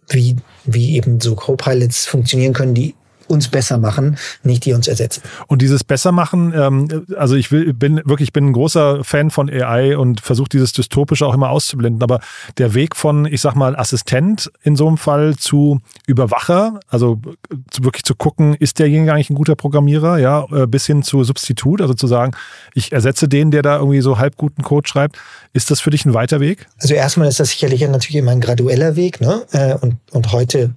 wie, 0.09 0.37
wie 0.65 0.97
eben 0.97 1.21
so 1.21 1.35
Co-Pilots 1.35 2.07
funktionieren 2.07 2.53
können, 2.53 2.75
die 2.75 2.95
uns 3.29 3.49
besser 3.49 3.79
machen, 3.79 4.17
nicht 4.43 4.65
die 4.65 4.73
uns 4.73 4.89
ersetzen. 4.89 5.23
Und 5.47 5.63
dieses 5.63 5.85
besser 5.85 6.13
machen, 6.13 6.53
ähm, 6.55 7.07
also 7.17 7.37
ich 7.37 7.51
will, 7.51 7.73
bin 7.73 8.01
wirklich, 8.05 8.33
bin 8.33 8.47
ein 8.47 8.53
großer 8.53 9.05
Fan 9.05 9.31
von 9.31 9.51
AI 9.51 9.97
und 9.97 10.21
versuche 10.21 10.49
dieses 10.49 10.73
Dystopische 10.73 11.27
auch 11.27 11.35
immer 11.35 11.51
auszublenden. 11.51 12.03
Aber 12.03 12.21
der 12.59 12.75
Weg 12.75 12.97
von, 12.97 13.27
ich 13.27 13.41
sag 13.41 13.55
mal, 13.55 13.77
Assistent 13.77 14.51
in 14.63 14.77
so 14.77 14.87
einem 14.87 14.99
Fall 14.99 15.37
zu 15.37 15.81
Überwacher, 16.07 16.81
also 16.89 17.21
wirklich 17.81 18.05
zu 18.05 18.15
gucken, 18.15 18.55
ist 18.55 18.79
derjenige 18.79 19.13
eigentlich 19.13 19.31
ein 19.31 19.37
guter 19.37 19.57
Programmierer, 19.57 20.19
ja, 20.19 20.47
äh, 20.53 20.67
bis 20.67 20.87
hin 20.87 21.03
zu 21.03 21.25
Substitut, 21.25 21.81
also 21.81 21.95
zu 21.95 22.07
sagen, 22.07 22.33
ich 22.75 22.93
ersetze 22.93 23.29
den, 23.29 23.51
der 23.51 23.63
da 23.63 23.79
irgendwie 23.79 24.01
so 24.01 24.19
halb 24.19 24.37
guten 24.37 24.63
Code 24.63 24.89
schreibt. 24.89 25.17
Ist 25.53 25.71
das 25.71 25.81
für 25.81 25.91
dich 25.91 26.05
ein 26.05 26.15
weiter 26.15 26.41
Weg? 26.41 26.67
Also 26.81 26.95
erstmal 26.95 27.29
ist 27.29 27.41
das 27.41 27.51
sicherlich 27.51 27.81
natürlich 27.83 28.17
immer 28.17 28.33
ein 28.33 28.41
gradueller 28.41 28.97
Weg, 28.97 29.21
ne? 29.21 29.43
Äh, 29.53 29.75
und, 29.75 29.97
und 30.13 30.33
heute 30.33 30.75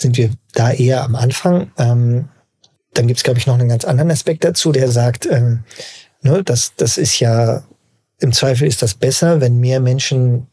sind 0.00 0.16
wir 0.16 0.30
da 0.54 0.72
eher 0.72 1.02
am 1.04 1.14
Anfang. 1.14 1.70
Ähm, 1.78 2.28
dann 2.94 3.06
gibt 3.06 3.18
es, 3.18 3.24
glaube 3.24 3.38
ich, 3.38 3.46
noch 3.46 3.58
einen 3.58 3.68
ganz 3.68 3.84
anderen 3.84 4.10
Aspekt 4.10 4.44
dazu, 4.44 4.72
der 4.72 4.90
sagt, 4.90 5.26
ähm, 5.26 5.64
ne, 6.22 6.42
das, 6.42 6.72
das 6.76 6.98
ist 6.98 7.20
ja, 7.20 7.62
im 8.20 8.32
Zweifel 8.32 8.68
ist 8.68 8.82
das 8.82 8.94
besser, 8.94 9.40
wenn 9.40 9.58
mehr 9.58 9.80
Menschen 9.80 10.46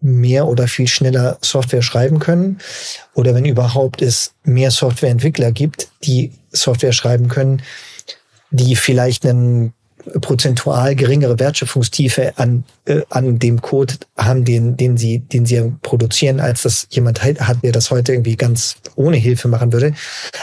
mehr 0.00 0.46
oder 0.46 0.68
viel 0.68 0.88
schneller 0.88 1.38
Software 1.42 1.82
schreiben 1.82 2.18
können 2.18 2.58
oder 3.14 3.34
wenn 3.34 3.44
überhaupt 3.44 4.00
es 4.00 4.32
mehr 4.42 4.70
Softwareentwickler 4.70 5.52
gibt, 5.52 5.88
die 6.02 6.32
Software 6.50 6.92
schreiben 6.92 7.28
können, 7.28 7.62
die 8.50 8.74
vielleicht 8.76 9.26
einen 9.26 9.74
prozentual 10.20 10.94
geringere 10.94 11.38
Wertschöpfungstiefe 11.38 12.32
an, 12.36 12.64
äh, 12.84 13.02
an 13.10 13.38
dem 13.38 13.60
Code 13.60 13.94
haben, 14.16 14.44
den, 14.44 14.76
den 14.76 14.96
sie, 14.96 15.20
den 15.20 15.46
sie 15.46 15.72
produzieren, 15.82 16.40
als 16.40 16.62
das 16.62 16.86
jemand 16.90 17.22
hat, 17.22 17.62
der 17.62 17.72
das 17.72 17.90
heute 17.90 18.12
irgendwie 18.12 18.36
ganz 18.36 18.76
ohne 18.94 19.16
Hilfe 19.16 19.48
machen 19.48 19.72
würde. 19.72 19.94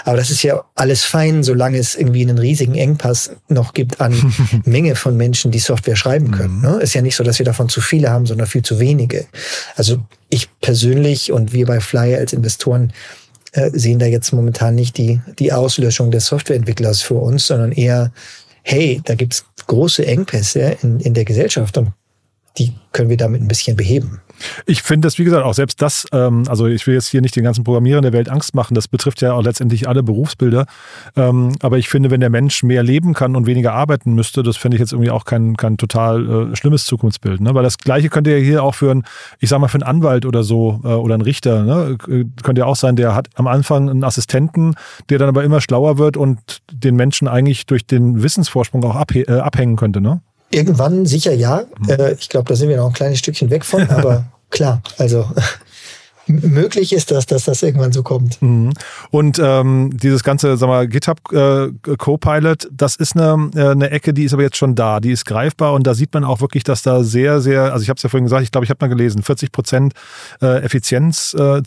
Aber 0.03 0.17
das 0.17 0.29
ist 0.29 0.43
ja 0.43 0.63
alles 0.75 1.03
fein, 1.03 1.43
solange 1.43 1.77
es 1.77 1.95
irgendwie 1.95 2.21
einen 2.21 2.37
riesigen 2.37 2.75
Engpass 2.75 3.31
noch 3.47 3.73
gibt 3.73 4.01
an 4.01 4.33
Menge 4.65 4.95
von 4.95 5.17
Menschen, 5.17 5.51
die 5.51 5.59
Software 5.59 5.95
schreiben 5.95 6.31
können. 6.31 6.57
Mhm. 6.57 6.61
Ne? 6.61 6.79
Ist 6.81 6.93
ja 6.93 7.01
nicht 7.01 7.15
so, 7.15 7.23
dass 7.23 7.39
wir 7.39 7.45
davon 7.45 7.69
zu 7.69 7.81
viele 7.81 8.09
haben, 8.09 8.25
sondern 8.25 8.47
viel 8.47 8.63
zu 8.63 8.79
wenige. 8.79 9.25
Also 9.75 9.99
ich 10.29 10.49
persönlich 10.59 11.31
und 11.31 11.53
wir 11.53 11.65
bei 11.65 11.79
Flyer 11.79 12.19
als 12.19 12.33
Investoren 12.33 12.91
äh, 13.53 13.69
sehen 13.73 13.99
da 13.99 14.05
jetzt 14.05 14.33
momentan 14.33 14.75
nicht 14.75 14.97
die, 14.97 15.21
die 15.39 15.53
Auslöschung 15.53 16.11
des 16.11 16.25
Softwareentwicklers 16.25 17.01
für 17.01 17.15
uns, 17.15 17.47
sondern 17.47 17.71
eher 17.71 18.11
hey, 18.63 19.01
da 19.03 19.15
gibt's 19.15 19.45
große 19.67 20.05
Engpässe 20.05 20.77
in, 20.81 20.99
in 20.99 21.13
der 21.13 21.25
Gesellschaft 21.25 21.77
und 21.77 21.93
die 22.57 22.73
können 22.91 23.09
wir 23.09 23.17
damit 23.17 23.41
ein 23.41 23.47
bisschen 23.47 23.75
beheben. 23.75 24.21
Ich 24.65 24.81
finde 24.81 25.07
das, 25.07 25.17
wie 25.19 25.23
gesagt, 25.23 25.45
auch 25.45 25.53
selbst 25.53 25.81
das, 25.81 26.05
ähm, 26.11 26.43
also 26.47 26.67
ich 26.67 26.85
will 26.87 26.95
jetzt 26.95 27.07
hier 27.07 27.21
nicht 27.21 27.35
den 27.35 27.43
ganzen 27.43 27.63
Programmierern 27.63 28.01
der 28.01 28.13
Welt 28.13 28.29
Angst 28.29 28.55
machen, 28.55 28.73
das 28.75 28.87
betrifft 28.87 29.21
ja 29.21 29.33
auch 29.33 29.43
letztendlich 29.43 29.87
alle 29.87 30.03
Berufsbilder. 30.03 30.65
Ähm, 31.15 31.55
aber 31.61 31.77
ich 31.77 31.89
finde, 31.89 32.11
wenn 32.11 32.19
der 32.19 32.29
Mensch 32.29 32.63
mehr 32.63 32.83
leben 32.83 33.13
kann 33.13 33.35
und 33.35 33.45
weniger 33.45 33.73
arbeiten 33.73 34.13
müsste, 34.13 34.43
das 34.43 34.57
fände 34.57 34.75
ich 34.75 34.79
jetzt 34.81 34.93
irgendwie 34.93 35.11
auch 35.11 35.25
kein, 35.25 35.55
kein 35.55 35.77
total 35.77 36.51
äh, 36.51 36.55
schlimmes 36.55 36.85
Zukunftsbild. 36.85 37.41
Ne? 37.41 37.53
Weil 37.53 37.63
das 37.63 37.77
Gleiche 37.77 38.09
könnte 38.09 38.31
ja 38.31 38.37
hier 38.37 38.63
auch 38.63 38.75
für 38.75 38.91
einen, 38.91 39.03
ich 39.39 39.49
sag 39.49 39.59
mal, 39.59 39.67
für 39.67 39.75
einen 39.75 39.83
Anwalt 39.83 40.25
oder 40.25 40.43
so 40.43 40.81
äh, 40.83 40.87
oder 40.87 41.13
einen 41.13 41.23
Richter, 41.23 41.63
ne? 41.63 41.97
könnte 41.97 42.59
ja 42.59 42.65
auch 42.65 42.75
sein, 42.75 42.95
der 42.95 43.15
hat 43.15 43.29
am 43.35 43.47
Anfang 43.47 43.89
einen 43.89 44.03
Assistenten, 44.03 44.75
der 45.09 45.19
dann 45.19 45.29
aber 45.29 45.43
immer 45.43 45.61
schlauer 45.61 45.97
wird 45.97 46.17
und 46.17 46.61
den 46.71 46.95
Menschen 46.95 47.27
eigentlich 47.27 47.65
durch 47.65 47.85
den 47.85 48.23
Wissensvorsprung 48.23 48.83
auch 48.83 49.01
äh, 49.13 49.31
abhängen 49.31 49.75
könnte. 49.75 50.01
Ne? 50.01 50.21
Irgendwann 50.53 51.05
sicher 51.05 51.33
ja. 51.33 51.65
Mhm. 51.79 51.89
Äh, 51.89 52.13
ich 52.13 52.29
glaube, 52.29 52.47
da 52.49 52.55
sind 52.55 52.69
wir 52.69 52.77
noch 52.77 52.87
ein 52.87 52.93
kleines 52.93 53.19
Stückchen 53.19 53.49
weg 53.49 53.65
von, 53.65 53.89
aber 53.89 54.25
klar, 54.49 54.81
also 54.97 55.25
möglich 56.27 56.93
ist 56.93 57.11
das, 57.11 57.25
dass 57.25 57.45
das 57.45 57.63
irgendwann 57.63 57.91
so 57.91 58.03
kommt. 58.03 58.41
Mhm. 58.41 58.71
Und 59.11 59.39
ähm, 59.43 59.91
dieses 59.93 60.23
ganze, 60.23 60.57
sag 60.57 60.67
mal, 60.67 60.87
GitHub 60.87 61.19
äh, 61.31 61.69
Copilot, 61.97 62.69
das 62.71 62.95
ist 62.95 63.15
eine, 63.15 63.49
äh, 63.55 63.69
eine 63.69 63.89
Ecke, 63.89 64.13
die 64.13 64.23
ist 64.23 64.33
aber 64.33 64.43
jetzt 64.43 64.57
schon 64.57 64.75
da, 64.75 64.99
die 64.99 65.11
ist 65.11 65.25
greifbar 65.25 65.73
und 65.73 65.85
da 65.85 65.93
sieht 65.93 66.13
man 66.13 66.23
auch 66.23 66.41
wirklich, 66.41 66.63
dass 66.63 66.81
da 66.81 67.03
sehr, 67.03 67.41
sehr, 67.41 67.73
also 67.73 67.83
ich 67.83 67.89
habe 67.89 67.97
es 67.97 68.03
ja 68.03 68.09
vorhin 68.09 68.25
gesagt, 68.25 68.43
ich 68.43 68.51
glaube, 68.51 68.65
ich 68.65 68.69
habe 68.69 68.83
mal 68.85 68.89
gelesen, 68.89 69.23
40 69.23 69.51
Prozent 69.51 69.93
äh, 70.41 70.63
Effizienz 70.63 71.35
äh, 71.37 71.61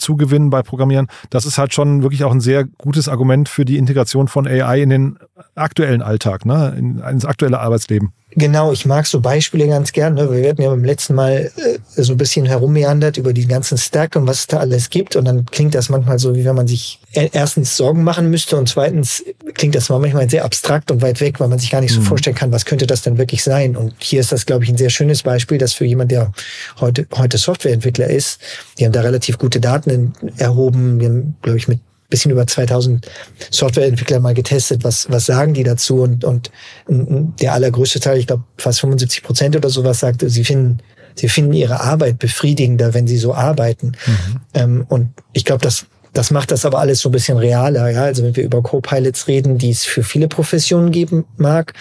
bei 0.50 0.62
Programmieren. 0.62 1.08
Das 1.30 1.44
ist 1.44 1.58
halt 1.58 1.74
schon 1.74 2.02
wirklich 2.02 2.24
auch 2.24 2.32
ein 2.32 2.40
sehr 2.40 2.64
gutes 2.64 3.08
Argument 3.08 3.48
für 3.48 3.64
die 3.64 3.76
Integration 3.76 4.28
von 4.28 4.46
AI 4.46 4.82
in 4.82 4.90
den 4.90 5.18
aktuellen 5.54 6.02
Alltag, 6.02 6.46
ne, 6.46 6.74
in, 6.78 6.98
ins 6.98 7.24
aktuelle 7.24 7.60
Arbeitsleben. 7.60 8.12
Genau, 8.38 8.70
ich 8.70 8.84
mag 8.84 9.06
so 9.06 9.20
Beispiele 9.20 9.66
ganz 9.66 9.92
gern. 9.92 10.12
Ne? 10.12 10.30
Wir 10.30 10.42
werden 10.42 10.62
ja 10.62 10.68
beim 10.68 10.84
letzten 10.84 11.14
Mal 11.14 11.50
äh, 11.56 11.78
so 12.02 12.12
ein 12.12 12.18
bisschen 12.18 12.44
herummeandert 12.44 13.16
über 13.16 13.32
den 13.32 13.48
ganzen 13.48 13.78
Stack 13.78 14.14
und 14.14 14.26
was 14.26 14.40
es 14.40 14.46
da 14.46 14.58
alles 14.58 14.90
gibt. 14.90 15.16
Und 15.16 15.24
dann 15.24 15.46
klingt 15.46 15.74
das 15.74 15.88
manchmal 15.88 16.18
so, 16.18 16.34
wie 16.34 16.44
wenn 16.44 16.54
man 16.54 16.66
sich 16.66 17.00
erstens 17.12 17.78
Sorgen 17.78 18.04
machen 18.04 18.28
müsste 18.28 18.58
und 18.58 18.68
zweitens 18.68 19.24
klingt 19.54 19.74
das 19.74 19.88
manchmal 19.88 20.28
sehr 20.28 20.44
abstrakt 20.44 20.90
und 20.90 21.00
weit 21.00 21.22
weg, 21.22 21.40
weil 21.40 21.48
man 21.48 21.58
sich 21.58 21.70
gar 21.70 21.80
nicht 21.80 21.94
so 21.94 22.00
mhm. 22.00 22.04
vorstellen 22.04 22.36
kann, 22.36 22.52
was 22.52 22.66
könnte 22.66 22.86
das 22.86 23.00
denn 23.00 23.16
wirklich 23.16 23.42
sein. 23.42 23.74
Und 23.74 23.94
hier 24.00 24.20
ist 24.20 24.32
das, 24.32 24.44
glaube 24.44 24.64
ich, 24.64 24.70
ein 24.70 24.76
sehr 24.76 24.90
schönes 24.90 25.22
Beispiel, 25.22 25.56
dass 25.56 25.72
für 25.72 25.86
jemand, 25.86 26.10
der 26.10 26.30
heute, 26.78 27.06
heute 27.14 27.38
Softwareentwickler 27.38 28.08
ist, 28.08 28.38
die 28.78 28.84
haben 28.84 28.92
da 28.92 29.00
relativ 29.00 29.38
gute 29.38 29.60
Daten 29.60 30.12
erhoben. 30.36 31.00
Wir 31.00 31.08
haben, 31.08 31.36
glaube 31.40 31.56
ich, 31.56 31.68
mit 31.68 31.80
bisschen 32.08 32.30
über 32.30 32.46
2000 32.46 33.06
Softwareentwickler 33.50 34.20
mal 34.20 34.34
getestet, 34.34 34.84
was, 34.84 35.10
was 35.10 35.26
sagen 35.26 35.54
die 35.54 35.64
dazu 35.64 36.02
und, 36.02 36.24
und 36.24 36.50
der 36.88 37.52
allergrößte 37.52 38.00
Teil, 38.00 38.18
ich 38.18 38.26
glaube 38.26 38.44
fast 38.58 38.80
75 38.80 39.22
Prozent 39.22 39.56
oder 39.56 39.68
sowas 39.68 40.00
sagte, 40.00 40.30
sie 40.30 40.44
finden, 40.44 40.78
sie 41.14 41.28
finden 41.28 41.52
ihre 41.52 41.80
Arbeit 41.80 42.18
befriedigender, 42.18 42.94
wenn 42.94 43.06
sie 43.06 43.18
so 43.18 43.34
arbeiten. 43.34 43.92
Mhm. 44.06 44.40
Ähm, 44.54 44.86
und 44.88 45.08
ich 45.32 45.44
glaube, 45.44 45.62
das, 45.62 45.86
das 46.12 46.30
macht 46.30 46.50
das 46.50 46.64
aber 46.64 46.78
alles 46.78 47.00
so 47.00 47.08
ein 47.08 47.12
bisschen 47.12 47.38
realer. 47.38 47.90
Ja? 47.90 48.04
Also 48.04 48.22
wenn 48.22 48.36
wir 48.36 48.44
über 48.44 48.62
Co-Pilots 48.62 49.28
reden, 49.28 49.58
die 49.58 49.70
es 49.70 49.84
für 49.84 50.02
viele 50.02 50.28
Professionen 50.28 50.92
geben 50.92 51.24
mag, 51.36 51.74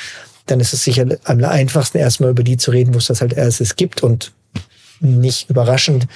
dann 0.48 0.60
ist 0.60 0.74
es 0.74 0.84
sicher 0.84 1.06
am 1.24 1.44
einfachsten 1.44 1.98
erstmal 1.98 2.30
über 2.32 2.44
die 2.44 2.58
zu 2.58 2.72
reden, 2.72 2.94
wo 2.94 3.00
es 3.00 3.08
das 3.08 3.22
halt 3.22 3.34
erstes 3.34 3.76
gibt 3.76 4.04
und 4.04 4.32
nicht 5.00 5.50
überraschend 5.50 6.08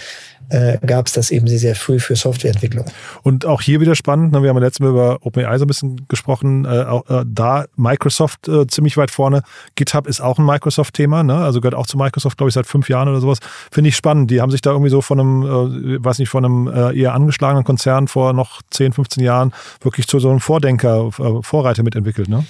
äh, 0.49 0.77
gab 0.85 1.07
es 1.07 1.13
das 1.13 1.31
eben 1.31 1.47
sehr, 1.47 1.59
sehr 1.59 1.75
früh 1.75 1.99
für 1.99 2.15
Softwareentwicklung. 2.15 2.85
Und 3.23 3.45
auch 3.45 3.61
hier 3.61 3.79
wieder 3.79 3.95
spannend, 3.95 4.31
ne? 4.31 4.41
wir 4.41 4.49
haben 4.49 4.57
ja 4.57 4.63
letztes 4.63 4.81
Mal 4.81 4.89
über 4.89 5.19
OpenAI 5.21 5.57
so 5.57 5.65
ein 5.65 5.67
bisschen 5.67 6.07
gesprochen, 6.07 6.65
äh, 6.65 6.83
auch, 6.83 7.09
äh, 7.09 7.23
da 7.27 7.65
Microsoft 7.75 8.47
äh, 8.47 8.67
ziemlich 8.67 8.97
weit 8.97 9.11
vorne. 9.11 9.43
GitHub 9.75 10.07
ist 10.07 10.21
auch 10.21 10.37
ein 10.39 10.45
Microsoft-Thema, 10.45 11.23
ne? 11.23 11.35
also 11.35 11.61
gehört 11.61 11.75
auch 11.75 11.87
zu 11.87 11.97
Microsoft, 11.97 12.37
glaube 12.37 12.49
ich, 12.49 12.53
seit 12.53 12.67
fünf 12.67 12.89
Jahren 12.89 13.07
oder 13.07 13.21
sowas. 13.21 13.39
Finde 13.71 13.89
ich 13.89 13.95
spannend. 13.95 14.31
Die 14.31 14.41
haben 14.41 14.51
sich 14.51 14.61
da 14.61 14.71
irgendwie 14.71 14.89
so 14.89 15.01
von 15.01 15.19
einem, 15.19 15.43
äh, 15.43 16.03
weiß 16.03 16.19
nicht, 16.19 16.29
von 16.29 16.45
einem 16.45 16.67
äh, 16.67 16.99
eher 16.99 17.13
angeschlagenen 17.13 17.63
Konzern 17.63 18.07
vor 18.07 18.33
noch 18.33 18.61
10, 18.71 18.93
15 18.93 19.23
Jahren 19.23 19.53
wirklich 19.81 20.07
zu 20.07 20.19
so 20.19 20.29
einem 20.29 20.39
Vordenker, 20.39 21.11
Vorreiter 21.41 21.83
mitentwickelt. 21.83 22.29
Ne? 22.29 22.45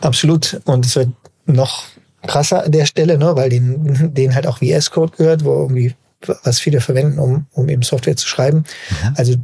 Absolut. 0.00 0.60
Und 0.64 0.86
es 0.86 0.96
wird 0.96 1.10
noch 1.46 1.84
krasser 2.26 2.64
an 2.64 2.72
der 2.72 2.86
Stelle, 2.86 3.18
ne, 3.18 3.36
weil 3.36 3.50
den, 3.50 4.14
den 4.14 4.34
halt 4.34 4.46
auch 4.46 4.58
VS 4.58 4.90
Code 4.90 5.12
gehört, 5.16 5.44
wo 5.44 5.52
irgendwie 5.62 5.94
was 6.28 6.60
viele 6.60 6.80
verwenden, 6.80 7.18
um, 7.18 7.46
um 7.52 7.68
eben 7.68 7.82
Software 7.82 8.16
zu 8.16 8.26
schreiben. 8.26 8.64
Mhm. 8.90 9.14
Also 9.16 9.34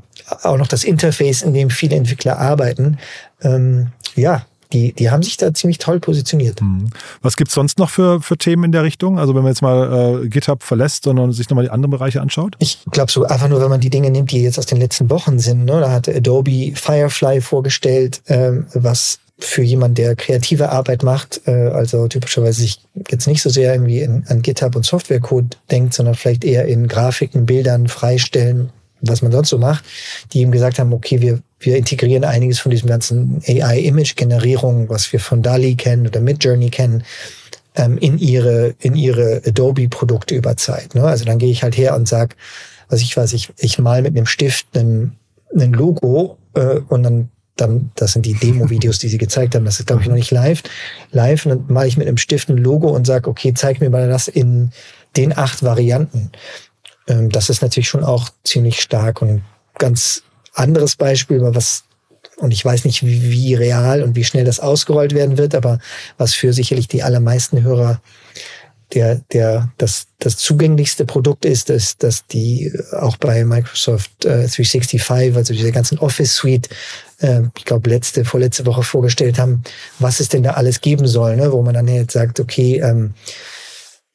auch 0.42 0.56
noch 0.56 0.68
das 0.68 0.84
Interface, 0.84 1.42
in 1.42 1.54
dem 1.54 1.70
viele 1.70 1.96
Entwickler 1.96 2.38
arbeiten. 2.38 2.98
Ähm, 3.42 3.88
ja, 4.14 4.44
die, 4.72 4.92
die 4.92 5.10
haben 5.10 5.22
sich 5.22 5.36
da 5.36 5.52
ziemlich 5.52 5.78
toll 5.78 5.98
positioniert. 5.98 6.60
Mhm. 6.60 6.90
Was 7.22 7.36
gibt's 7.36 7.54
sonst 7.54 7.78
noch 7.78 7.90
für, 7.90 8.20
für 8.20 8.36
Themen 8.36 8.64
in 8.64 8.72
der 8.72 8.84
Richtung? 8.84 9.18
Also 9.18 9.34
wenn 9.34 9.42
man 9.42 9.50
jetzt 9.50 9.62
mal 9.62 10.22
äh, 10.24 10.28
GitHub 10.28 10.62
verlässt, 10.62 11.04
sondern 11.04 11.32
sich 11.32 11.50
nochmal 11.50 11.64
die 11.64 11.70
anderen 11.70 11.90
Bereiche 11.90 12.20
anschaut? 12.20 12.54
Ich 12.60 12.78
glaube 12.90 13.10
so 13.10 13.24
einfach 13.24 13.48
nur, 13.48 13.60
wenn 13.60 13.70
man 13.70 13.80
die 13.80 13.90
Dinge 13.90 14.10
nimmt, 14.10 14.30
die 14.30 14.42
jetzt 14.42 14.58
aus 14.58 14.66
den 14.66 14.78
letzten 14.78 15.10
Wochen 15.10 15.38
sind. 15.38 15.64
Ne? 15.64 15.80
Da 15.80 15.90
hat 15.90 16.08
Adobe 16.08 16.72
Firefly 16.74 17.40
vorgestellt, 17.40 18.22
ähm, 18.28 18.66
was 18.72 19.18
für 19.40 19.62
jemanden, 19.62 19.96
der 19.96 20.16
kreative 20.16 20.70
Arbeit 20.70 21.02
macht, 21.02 21.40
äh, 21.46 21.68
also 21.68 22.08
typischerweise 22.08 22.62
sich 22.62 22.80
jetzt 23.10 23.26
nicht 23.26 23.42
so 23.42 23.50
sehr 23.50 23.72
irgendwie 23.72 24.00
in, 24.00 24.24
an 24.28 24.42
GitHub 24.42 24.76
und 24.76 24.84
Softwarecode 24.84 25.58
denkt, 25.70 25.94
sondern 25.94 26.14
vielleicht 26.14 26.44
eher 26.44 26.66
in 26.66 26.88
Grafiken, 26.88 27.46
Bildern, 27.46 27.88
Freistellen, 27.88 28.70
was 29.00 29.22
man 29.22 29.32
sonst 29.32 29.48
so 29.48 29.58
macht, 29.58 29.84
die 30.32 30.40
ihm 30.40 30.50
gesagt 30.50 30.78
haben, 30.78 30.92
okay, 30.92 31.20
wir, 31.20 31.40
wir 31.58 31.76
integrieren 31.76 32.24
einiges 32.24 32.58
von 32.58 32.70
diesem 32.70 32.88
ganzen 32.88 33.42
AI-Image-Generierung, 33.46 34.88
was 34.88 35.12
wir 35.12 35.20
von 35.20 35.42
DALI 35.42 35.74
kennen 35.74 36.06
oder 36.06 36.20
Midjourney 36.20 36.70
kennen, 36.70 37.04
ähm, 37.76 37.98
in 37.98 38.18
ihre, 38.18 38.74
in 38.78 38.94
ihre 38.94 39.42
Adobe-Produkte 39.46 40.34
über 40.34 40.56
Zeit. 40.56 40.94
Ne? 40.94 41.04
Also 41.04 41.24
dann 41.24 41.38
gehe 41.38 41.50
ich 41.50 41.62
halt 41.62 41.76
her 41.76 41.94
und 41.96 42.08
sag, 42.08 42.36
was 42.88 43.00
ich 43.00 43.16
weiß, 43.16 43.32
ich, 43.32 43.50
ich 43.56 43.78
mal 43.78 44.02
mit 44.02 44.16
einem 44.16 44.26
Stift 44.26 44.66
ein, 44.76 45.16
ein 45.56 45.72
Logo 45.72 46.36
äh, 46.54 46.80
und 46.88 47.02
dann, 47.02 47.30
das 47.94 48.12
sind 48.12 48.26
die 48.26 48.34
Demo-Videos, 48.34 48.98
die 48.98 49.08
sie 49.08 49.18
gezeigt 49.18 49.54
haben. 49.54 49.64
Das 49.64 49.80
ist, 49.80 49.86
glaube 49.86 50.02
ich, 50.02 50.08
noch 50.08 50.14
nicht 50.14 50.30
live. 50.30 50.62
Live, 51.12 51.46
und 51.46 51.50
dann 51.50 51.64
mache 51.68 51.86
ich 51.86 51.96
mit 51.96 52.06
einem 52.06 52.16
Stift 52.16 52.48
ein 52.48 52.56
Logo 52.56 52.88
und 52.88 53.06
sage, 53.06 53.28
okay, 53.28 53.54
zeig 53.54 53.80
mir 53.80 53.90
mal 53.90 54.08
das 54.08 54.28
in 54.28 54.72
den 55.16 55.36
acht 55.36 55.62
Varianten. 55.62 56.30
Ähm, 57.08 57.30
das 57.30 57.50
ist 57.50 57.62
natürlich 57.62 57.88
schon 57.88 58.04
auch 58.04 58.30
ziemlich 58.44 58.80
stark 58.80 59.22
und 59.22 59.28
ein 59.28 59.44
ganz 59.78 60.22
anderes 60.54 60.96
Beispiel, 60.96 61.40
was 61.42 61.84
und 62.36 62.52
ich 62.52 62.64
weiß 62.64 62.86
nicht, 62.86 63.04
wie, 63.04 63.30
wie 63.30 63.54
real 63.54 64.02
und 64.02 64.16
wie 64.16 64.24
schnell 64.24 64.44
das 64.44 64.60
ausgerollt 64.60 65.14
werden 65.14 65.36
wird, 65.36 65.54
aber 65.54 65.78
was 66.16 66.32
für 66.32 66.54
sicherlich 66.54 66.88
die 66.88 67.02
allermeisten 67.02 67.62
Hörer 67.62 68.00
der, 68.92 69.20
der, 69.32 69.70
das, 69.78 70.06
das 70.18 70.36
zugänglichste 70.36 71.04
Produkt 71.04 71.44
ist, 71.44 71.70
dass, 71.70 71.96
dass 71.96 72.26
die 72.26 72.72
auch 72.92 73.16
bei 73.16 73.44
Microsoft 73.44 74.24
äh, 74.24 74.46
365, 74.48 75.36
also 75.36 75.52
diese 75.52 75.72
ganzen 75.72 75.98
Office 75.98 76.34
Suite, 76.34 76.68
äh, 77.20 77.42
ich 77.56 77.64
glaube 77.64 77.90
letzte, 77.90 78.24
vorletzte 78.24 78.66
Woche 78.66 78.82
vorgestellt 78.82 79.38
haben, 79.38 79.62
was 79.98 80.20
es 80.20 80.28
denn 80.28 80.42
da 80.42 80.52
alles 80.52 80.80
geben 80.80 81.06
soll, 81.06 81.36
ne? 81.36 81.52
wo 81.52 81.62
man 81.62 81.74
dann 81.74 81.88
jetzt 81.88 82.12
sagt, 82.12 82.40
okay, 82.40 82.80
ähm, 82.80 83.14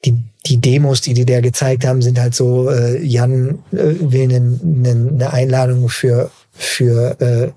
die, 0.03 0.17
die 0.46 0.58
Demos, 0.58 1.01
die 1.01 1.13
die 1.13 1.25
da 1.25 1.41
gezeigt 1.41 1.86
haben, 1.86 2.01
sind 2.01 2.20
halt 2.20 2.36
so, 2.36 2.70
äh, 2.70 3.01
Jan 3.01 3.60
äh, 3.72 3.96
will 4.00 4.24
eine, 4.24 4.60
eine 4.84 5.34
Einladung 5.34 5.89
für, 5.89 6.29
für 6.51 7.20
äh, 7.20 7.51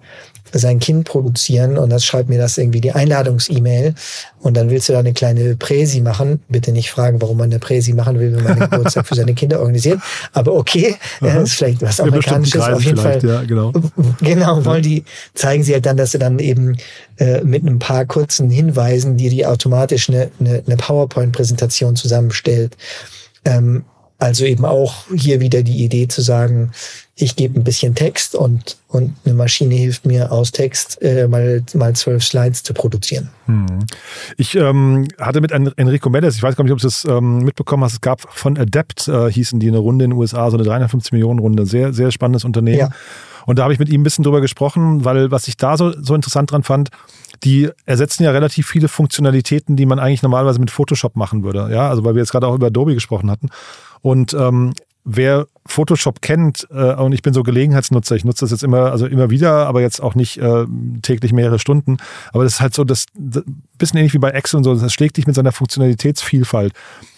sein 0.52 0.78
Kind 0.78 1.04
produzieren 1.06 1.78
und 1.78 1.90
das 1.90 2.04
schreibt 2.04 2.28
mir 2.28 2.38
das 2.38 2.58
irgendwie 2.58 2.80
die 2.80 2.92
Einladungs-E-Mail 2.92 3.94
und 4.40 4.56
dann 4.56 4.70
willst 4.70 4.88
du 4.88 4.92
da 4.92 5.00
eine 5.00 5.12
kleine 5.12 5.56
Präsi 5.56 6.00
machen. 6.00 6.40
Bitte 6.48 6.72
nicht 6.72 6.90
fragen, 6.90 7.20
warum 7.20 7.38
man 7.38 7.50
eine 7.50 7.58
Präsi 7.58 7.92
machen 7.92 8.18
will, 8.18 8.34
wenn 8.36 8.44
man 8.44 8.52
einen 8.52 8.70
Geburtstag 8.70 9.06
für 9.06 9.14
seine 9.14 9.34
Kinder 9.34 9.60
organisiert. 9.60 10.00
Aber 10.32 10.54
okay, 10.54 10.96
Aha. 11.20 11.40
ist 11.40 11.54
vielleicht 11.54 11.82
was 11.82 12.00
Amerikanisches 12.00 12.60
auf 12.62 12.82
jeden 12.82 12.98
Fall. 12.98 13.20
Ja, 13.22 13.42
genau. 13.42 13.72
genau, 14.20 14.64
wollen 14.64 14.82
die, 14.82 15.04
zeigen 15.34 15.62
sie 15.62 15.74
halt 15.74 15.86
dann, 15.86 15.96
dass 15.96 16.12
sie 16.12 16.18
dann 16.18 16.38
eben 16.38 16.76
äh, 17.18 17.42
mit 17.42 17.64
ein 17.64 17.78
paar 17.78 18.06
kurzen 18.06 18.50
Hinweisen, 18.50 19.16
die 19.16 19.28
die 19.28 19.46
automatisch 19.46 20.08
eine, 20.08 20.30
eine, 20.40 20.62
eine 20.66 20.76
PowerPoint-Präsentation 20.76 21.96
zusammenstellt. 21.96 22.76
Ähm, 23.44 23.84
also 24.18 24.44
eben 24.44 24.64
auch 24.64 25.06
hier 25.14 25.40
wieder 25.40 25.62
die 25.62 25.84
Idee 25.84 26.08
zu 26.08 26.22
sagen, 26.22 26.72
ich 27.14 27.36
gebe 27.36 27.58
ein 27.58 27.64
bisschen 27.64 27.94
Text 27.94 28.34
und, 28.34 28.76
und 28.88 29.14
eine 29.24 29.34
Maschine 29.34 29.74
hilft 29.74 30.06
mir 30.06 30.30
aus 30.30 30.52
Text 30.52 31.00
äh, 31.02 31.26
mal, 31.28 31.62
mal 31.74 31.94
zwölf 31.94 32.24
Slides 32.24 32.62
zu 32.62 32.74
produzieren. 32.74 33.30
Hm. 33.46 33.66
Ich 34.36 34.54
ähm, 34.54 35.06
hatte 35.18 35.40
mit 35.40 35.52
Enrico 35.52 36.10
Mendes, 36.10 36.36
ich 36.36 36.42
weiß 36.42 36.56
gar 36.56 36.64
nicht, 36.64 36.72
ob 36.72 36.78
du 36.78 36.86
das 36.86 37.04
ähm, 37.04 37.38
mitbekommen 37.38 37.84
hast, 37.84 37.94
es 37.94 38.00
gab 38.00 38.22
von 38.32 38.58
Adept, 38.58 39.08
äh, 39.08 39.30
hießen 39.30 39.60
die 39.60 39.68
eine 39.68 39.78
Runde 39.78 40.04
in 40.04 40.10
den 40.10 40.18
USA, 40.18 40.50
so 40.50 40.56
eine 40.56 40.64
350 40.64 41.12
Millionen 41.12 41.38
Runde, 41.38 41.66
sehr, 41.66 41.92
sehr 41.92 42.10
spannendes 42.10 42.44
Unternehmen. 42.44 42.78
Ja. 42.78 42.90
Und 43.46 43.58
da 43.58 43.62
habe 43.62 43.72
ich 43.72 43.78
mit 43.78 43.88
ihm 43.88 44.02
ein 44.02 44.04
bisschen 44.04 44.24
drüber 44.24 44.40
gesprochen, 44.40 45.04
weil 45.04 45.30
was 45.30 45.48
ich 45.48 45.56
da 45.56 45.76
so, 45.76 45.92
so 46.02 46.14
interessant 46.14 46.50
dran 46.50 46.64
fand, 46.64 46.90
die 47.44 47.70
ersetzen 47.86 48.24
ja 48.24 48.30
relativ 48.30 48.66
viele 48.66 48.88
Funktionalitäten, 48.88 49.74
die 49.74 49.86
man 49.86 49.98
eigentlich 49.98 50.22
normalerweise 50.22 50.60
mit 50.60 50.70
Photoshop 50.70 51.16
machen 51.16 51.42
würde. 51.44 51.70
Ja, 51.72 51.88
also 51.88 52.04
weil 52.04 52.14
wir 52.14 52.20
jetzt 52.20 52.32
gerade 52.32 52.46
auch 52.46 52.54
über 52.54 52.66
Adobe 52.66 52.94
gesprochen 52.94 53.30
hatten. 53.30 53.48
Und 54.00 54.34
ähm, 54.34 54.72
wer 55.04 55.46
Photoshop 55.66 56.20
kennt, 56.20 56.66
äh, 56.70 56.94
und 56.94 57.12
ich 57.12 57.22
bin 57.22 57.32
so 57.32 57.42
Gelegenheitsnutzer, 57.42 58.16
ich 58.16 58.24
nutze 58.24 58.44
das 58.44 58.50
jetzt 58.50 58.62
immer, 58.62 58.90
also 58.90 59.06
immer 59.06 59.30
wieder, 59.30 59.66
aber 59.66 59.80
jetzt 59.80 60.00
auch 60.00 60.14
nicht 60.14 60.38
äh, 60.38 60.66
täglich 61.02 61.32
mehrere 61.32 61.58
Stunden. 61.58 61.96
Aber 62.32 62.44
das 62.44 62.54
ist 62.54 62.60
halt 62.60 62.74
so, 62.74 62.84
das, 62.84 63.06
das 63.14 63.44
bisschen 63.78 63.98
ähnlich 63.98 64.14
wie 64.14 64.18
bei 64.18 64.30
Excel 64.30 64.58
und 64.58 64.64
so, 64.64 64.74
das 64.74 64.92
schlägt 64.92 65.16
dich 65.16 65.26
mit 65.26 65.34
seiner 65.34 65.52
Funktionalitätsvielfalt. 65.52 66.72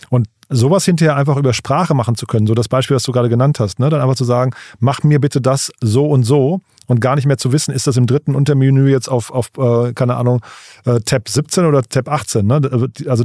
Und 0.09 0.29
sowas 0.49 0.85
hinterher 0.85 1.17
einfach 1.17 1.37
über 1.37 1.53
Sprache 1.53 1.95
machen 1.95 2.17
zu 2.17 2.27
können, 2.27 2.47
so 2.47 2.55
das 2.55 2.69
Beispiel, 2.69 2.97
was 2.97 3.05
du 3.05 3.13
gerade 3.13 3.29
genannt 3.29 3.61
hast, 3.61 3.79
ne? 3.79 3.89
dann 3.89 4.01
einfach 4.01 4.17
zu 4.17 4.25
sagen, 4.25 4.53
mach 4.79 5.03
mir 5.03 5.21
bitte 5.21 5.41
das 5.41 5.73
so 5.81 6.07
und 6.07 6.25
so 6.25 6.61
und 6.91 7.01
gar 7.01 7.17
nicht 7.17 7.27
mehr 7.27 7.39
zu 7.39 7.53
wissen, 7.53 7.73
ist 7.73 7.87
das 7.87 7.97
im 7.97 8.07
dritten 8.07 8.35
Untermenü 8.35 8.91
jetzt 8.91 9.09
auf, 9.09 9.31
auf 9.31 9.51
äh, 9.59 9.93
keine 9.93 10.17
Ahnung, 10.17 10.41
äh, 10.85 11.01
Tab 11.01 11.29
17 11.29 11.65
oder 11.65 11.83
Tab 11.83 12.09
18. 12.09 12.47
Ne? 12.47 12.61
Also 13.07 13.25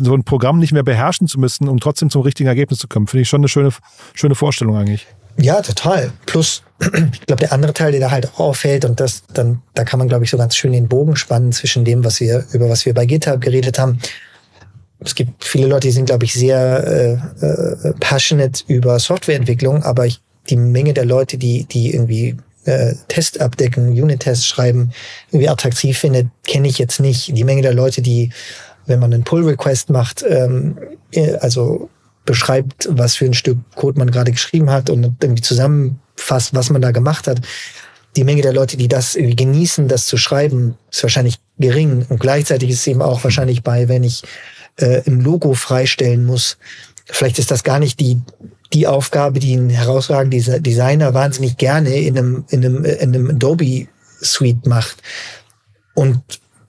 so 0.00 0.14
ein 0.14 0.24
Programm 0.24 0.58
nicht 0.58 0.72
mehr 0.72 0.82
beherrschen 0.82 1.26
zu 1.26 1.38
müssen, 1.38 1.68
um 1.68 1.80
trotzdem 1.80 2.10
zum 2.10 2.22
richtigen 2.22 2.48
Ergebnis 2.48 2.78
zu 2.78 2.88
kommen, 2.88 3.06
finde 3.06 3.22
ich 3.22 3.28
schon 3.28 3.40
eine 3.40 3.48
schöne, 3.48 3.70
schöne 4.14 4.34
Vorstellung 4.34 4.76
eigentlich. 4.76 5.06
Ja, 5.38 5.60
total. 5.60 6.12
Plus, 6.24 6.62
ich 7.12 7.26
glaube, 7.26 7.40
der 7.40 7.52
andere 7.52 7.74
Teil, 7.74 7.92
der 7.92 8.00
da 8.00 8.10
halt 8.10 8.26
auch 8.34 8.40
auffällt, 8.40 8.84
und 8.84 9.00
das 9.00 9.22
dann, 9.32 9.62
da 9.74 9.84
kann 9.84 9.98
man, 9.98 10.08
glaube 10.08 10.24
ich, 10.24 10.30
so 10.30 10.38
ganz 10.38 10.56
schön 10.56 10.72
den 10.72 10.88
Bogen 10.88 11.16
spannen 11.16 11.52
zwischen 11.52 11.84
dem, 11.84 12.04
was 12.04 12.20
wir, 12.20 12.44
über 12.52 12.68
was 12.68 12.86
wir 12.86 12.94
bei 12.94 13.06
GitHub 13.06 13.40
geredet 13.40 13.78
haben. 13.78 13.98
Es 14.98 15.14
gibt 15.14 15.44
viele 15.44 15.66
Leute, 15.66 15.88
die 15.88 15.92
sind, 15.92 16.06
glaube 16.06 16.24
ich, 16.24 16.32
sehr 16.32 16.86
äh, 16.86 17.44
äh, 17.44 17.92
passionate 18.00 18.64
über 18.66 18.98
Softwareentwicklung, 18.98 19.82
aber 19.82 20.06
ich, 20.06 20.20
die 20.48 20.56
Menge 20.56 20.94
der 20.94 21.04
Leute, 21.04 21.36
die, 21.36 21.64
die 21.64 21.92
irgendwie 21.92 22.36
äh, 22.66 22.94
Test 23.08 23.40
abdecken, 23.40 23.88
Unit-Tests 23.90 24.46
schreiben, 24.46 24.92
irgendwie 25.30 25.48
attraktiv 25.48 25.98
findet, 25.98 26.28
kenne 26.46 26.68
ich 26.68 26.78
jetzt 26.78 27.00
nicht. 27.00 27.36
Die 27.36 27.44
Menge 27.44 27.62
der 27.62 27.74
Leute, 27.74 28.02
die, 28.02 28.30
wenn 28.86 29.00
man 29.00 29.14
einen 29.14 29.24
Pull-Request 29.24 29.90
macht, 29.90 30.24
ähm, 30.28 30.76
äh, 31.12 31.34
also 31.36 31.88
beschreibt, 32.24 32.88
was 32.90 33.14
für 33.14 33.24
ein 33.24 33.34
Stück 33.34 33.58
Code 33.76 33.98
man 33.98 34.10
gerade 34.10 34.32
geschrieben 34.32 34.70
hat 34.70 34.90
und 34.90 35.16
irgendwie 35.22 35.42
zusammenfasst, 35.42 36.54
was 36.54 36.70
man 36.70 36.82
da 36.82 36.90
gemacht 36.90 37.28
hat. 37.28 37.40
Die 38.16 38.24
Menge 38.24 38.42
der 38.42 38.52
Leute, 38.52 38.76
die 38.76 38.88
das 38.88 39.14
irgendwie 39.14 39.36
genießen, 39.36 39.88
das 39.88 40.06
zu 40.06 40.16
schreiben, 40.16 40.76
ist 40.90 41.02
wahrscheinlich 41.02 41.38
gering. 41.58 42.04
Und 42.08 42.18
gleichzeitig 42.18 42.70
ist 42.70 42.80
es 42.80 42.86
eben 42.88 43.02
auch 43.02 43.22
wahrscheinlich 43.22 43.62
bei, 43.62 43.88
wenn 43.88 44.02
ich 44.02 44.22
äh, 44.76 45.02
ein 45.06 45.20
Logo 45.20 45.54
freistellen 45.54 46.24
muss, 46.24 46.58
vielleicht 47.06 47.38
ist 47.38 47.50
das 47.50 47.62
gar 47.62 47.78
nicht 47.78 48.00
die 48.00 48.20
die 48.72 48.86
Aufgabe, 48.86 49.40
die 49.40 49.56
ein 49.56 49.70
herausragender 49.70 50.60
Designer 50.60 51.14
wahnsinnig 51.14 51.56
gerne 51.56 51.96
in 51.96 52.18
einem, 52.18 52.44
in 52.48 52.64
einem, 52.64 52.84
in 52.84 53.14
einem 53.14 53.30
Adobe 53.30 53.86
Suite 54.22 54.66
macht. 54.66 55.02
Und 55.94 56.20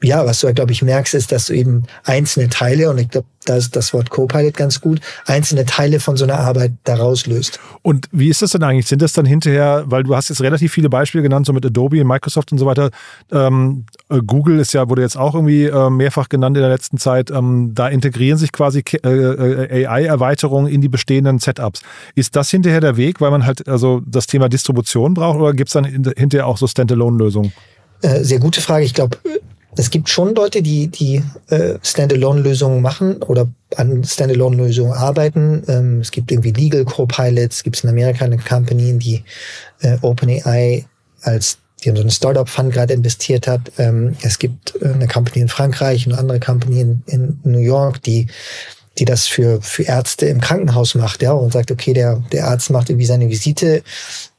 ja, 0.04 0.26
was 0.26 0.42
du, 0.42 0.54
glaube 0.54 0.72
ich, 0.72 0.82
merkst, 0.82 1.14
ist, 1.14 1.32
dass 1.32 1.48
du 1.48 1.54
eben 1.54 1.84
einzelne 2.04 2.50
Teile, 2.50 2.90
und 2.90 3.00
ich 3.00 3.10
glaube, 3.10 3.28
da 3.46 3.56
ist 3.56 3.76
das 3.76 3.94
Wort 3.94 4.10
Copilot 4.10 4.56
ganz 4.56 4.82
gut, 4.82 5.00
einzelne 5.26 5.66
Teile 5.66 6.00
von 6.00 6.18
so 6.18 6.26
einer 6.26 6.40
Arbeit 6.40 6.74
daraus 6.84 7.26
löst. 7.26 7.60
Und 7.82 8.08
wie 8.12 8.30
ist 8.30 8.42
das 8.42 8.52
denn 8.52 8.64
eigentlich? 8.64 8.88
Sind 8.88 9.02
das 9.02 9.14
dann 9.14 9.26
hinterher, 9.26 9.86
weil 9.88 10.04
du 10.04 10.16
hast 10.16 10.30
jetzt 10.30 10.42
relativ 10.42 10.74
viele 10.74 10.90
Beispiele 10.90 11.24
genannt, 11.24 11.46
so 11.46 11.54
mit 11.54 11.66
Adobe, 11.66 12.04
Microsoft 12.04 12.52
und 12.52 12.58
so 12.58 12.66
weiter. 12.66 12.92
Ähm, 13.32 13.86
äh, 14.10 14.20
Google 14.26 14.60
ist 14.60 14.74
ja, 14.74 14.90
wurde 14.90 15.02
jetzt 15.02 15.18
auch 15.18 15.34
irgendwie 15.34 15.66
äh, 15.66 15.90
mehrfach 15.90 16.30
genannt 16.30 16.58
in 16.58 16.62
der 16.62 16.72
letzten 16.72 16.98
Zeit. 16.98 17.32
Ähm, 17.32 17.72
da 17.74 17.88
integrieren 17.88 18.38
sich 18.38 18.52
quasi 18.52 18.84
äh, 19.04 19.08
äh 19.08 19.88
AI-Erweiterungen 19.88 20.72
in 20.72 20.82
die 20.82 20.90
bestehenden 20.90 21.40
Setups. 21.40 21.82
Ist 22.16 22.36
das 22.36 22.50
hinterher 22.50 22.82
der 22.82 22.98
Weg, 22.98 23.22
weil 23.22 23.32
man 23.32 23.46
halt 23.46 23.68
also 23.68 24.02
das 24.06 24.28
Thema 24.28 24.50
Distribution 24.50 25.14
braucht 25.14 25.40
oder 25.40 25.54
gibt 25.54 25.70
es 25.70 25.74
dann 25.74 25.86
hinterher 25.86 26.48
auch 26.48 26.58
so 26.58 26.68
Standalone-Lösungen? 26.68 27.54
Äh, 28.02 28.24
sehr 28.24 28.40
gute 28.40 28.62
Frage. 28.62 28.86
Ich 28.86 28.94
glaube, 28.94 29.18
es 29.78 29.90
gibt 29.90 30.10
schon 30.10 30.36
Leute, 30.36 30.62
die 30.62 30.88
die 30.88 31.22
äh, 31.50 31.76
Standalone-Lösungen 31.82 32.82
machen 32.82 33.22
oder 33.24 33.48
an 33.76 34.04
Standalone-Lösungen 34.04 34.94
arbeiten. 34.94 35.64
Ähm, 35.68 36.00
es 36.02 36.12
gibt 36.12 36.32
irgendwie 36.32 36.52
Legal 36.52 36.86
Co-Pilots, 36.86 37.64
gibt 37.64 37.78
es 37.78 37.84
in 37.84 37.90
Amerika 37.90 38.26
eine 38.26 38.38
Company, 38.38 38.98
die 38.98 39.24
äh, 39.82 39.98
OpenAI 40.02 40.86
als 41.22 41.60
die 41.84 41.90
haben 41.90 41.96
so 41.96 42.02
eine 42.02 42.12
Startup-Fund 42.12 42.74
gerade 42.74 42.94
investiert 42.94 43.48
hat. 43.48 43.72
Ähm, 43.78 44.16
es 44.24 44.40
gibt 44.40 44.76
äh, 44.82 44.94
eine 44.94 45.08
Company 45.08 45.42
in 45.42 45.48
Frankreich 45.48 46.08
und 46.08 46.14
andere 46.14 46.40
Company 46.40 46.82
in, 46.82 47.04
in 47.06 47.40
New 47.44 47.60
York, 47.60 48.02
die 48.02 48.28
die 48.98 49.06
das 49.06 49.28
für, 49.28 49.62
für 49.62 49.84
Ärzte 49.84 50.26
im 50.28 50.42
Krankenhaus 50.42 50.96
macht, 50.96 51.22
ja, 51.22 51.32
und 51.32 51.54
sagt, 51.54 51.72
okay, 51.72 51.94
der, 51.94 52.24
der 52.32 52.48
Arzt 52.48 52.70
macht 52.70 52.90
irgendwie 52.90 53.06
seine 53.06 53.30
Visite, 53.30 53.84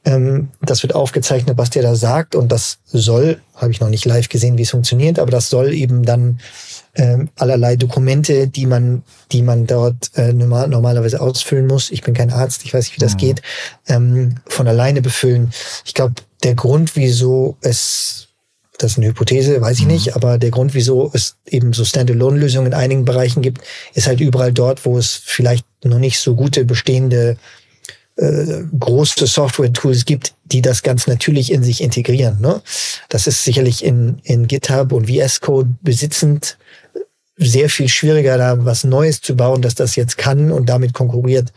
ähm, 0.05 0.49
das 0.61 0.83
wird 0.83 0.95
aufgezeichnet, 0.95 1.57
was 1.57 1.69
der 1.69 1.83
da 1.83 1.95
sagt, 1.95 2.35
und 2.35 2.51
das 2.51 2.79
soll, 2.85 3.39
habe 3.55 3.71
ich 3.71 3.79
noch 3.79 3.89
nicht 3.89 4.05
live 4.05 4.29
gesehen, 4.29 4.57
wie 4.57 4.63
es 4.63 4.71
funktioniert, 4.71 5.19
aber 5.19 5.31
das 5.31 5.49
soll 5.49 5.73
eben 5.73 6.03
dann 6.03 6.39
ähm, 6.95 7.29
allerlei 7.35 7.75
Dokumente, 7.75 8.47
die 8.47 8.65
man, 8.65 9.03
die 9.31 9.41
man 9.41 9.67
dort 9.67 10.11
äh, 10.15 10.33
normal, 10.33 10.67
normalerweise 10.67 11.21
ausfüllen 11.21 11.67
muss. 11.67 11.91
Ich 11.91 12.01
bin 12.01 12.13
kein 12.13 12.31
Arzt, 12.31 12.65
ich 12.65 12.73
weiß 12.73 12.85
nicht, 12.85 12.95
wie 12.95 13.01
das 13.01 13.13
mhm. 13.13 13.17
geht, 13.17 13.41
ähm, 13.87 14.35
von 14.47 14.67
alleine 14.67 15.01
befüllen. 15.01 15.51
Ich 15.85 15.93
glaube, 15.93 16.15
der 16.43 16.55
Grund, 16.55 16.95
wieso 16.95 17.57
es 17.61 18.28
das 18.79 18.93
ist 18.93 18.97
eine 18.97 19.07
Hypothese, 19.07 19.61
weiß 19.61 19.77
ich 19.79 19.85
mhm. 19.85 19.91
nicht, 19.91 20.15
aber 20.15 20.37
der 20.37 20.51
Grund, 20.51 20.73
wieso 20.73 21.11
es 21.13 21.35
eben 21.45 21.73
so 21.73 21.83
Standalone-Lösungen 21.83 22.67
in 22.67 22.73
einigen 22.73 23.05
Bereichen 23.05 23.41
gibt, 23.41 23.61
ist 23.93 24.07
halt 24.07 24.21
überall 24.21 24.53
dort, 24.53 24.85
wo 24.85 24.97
es 24.97 25.21
vielleicht 25.23 25.65
noch 25.83 25.99
nicht 25.99 26.19
so 26.19 26.33
gute 26.33 26.65
bestehende 26.65 27.37
äh, 28.15 28.63
große 28.77 29.27
Software-Tools 29.27 30.05
gibt, 30.05 30.33
die 30.45 30.61
das 30.61 30.81
ganz 30.81 31.07
natürlich 31.07 31.51
in 31.51 31.63
sich 31.63 31.81
integrieren. 31.81 32.39
Ne? 32.39 32.61
Das 33.09 33.27
ist 33.27 33.43
sicherlich 33.43 33.83
in, 33.83 34.19
in 34.23 34.47
GitHub 34.47 34.93
und 34.93 35.09
VS 35.09 35.41
Code 35.41 35.69
besitzend 35.81 36.57
sehr 37.37 37.69
viel 37.69 37.89
schwieriger, 37.89 38.37
da 38.37 38.65
was 38.65 38.83
Neues 38.83 39.21
zu 39.21 39.35
bauen, 39.35 39.61
dass 39.61 39.75
das 39.75 39.95
jetzt 39.95 40.17
kann 40.17 40.51
und 40.51 40.67
damit 40.67 40.93
konkurriert, 40.93 41.51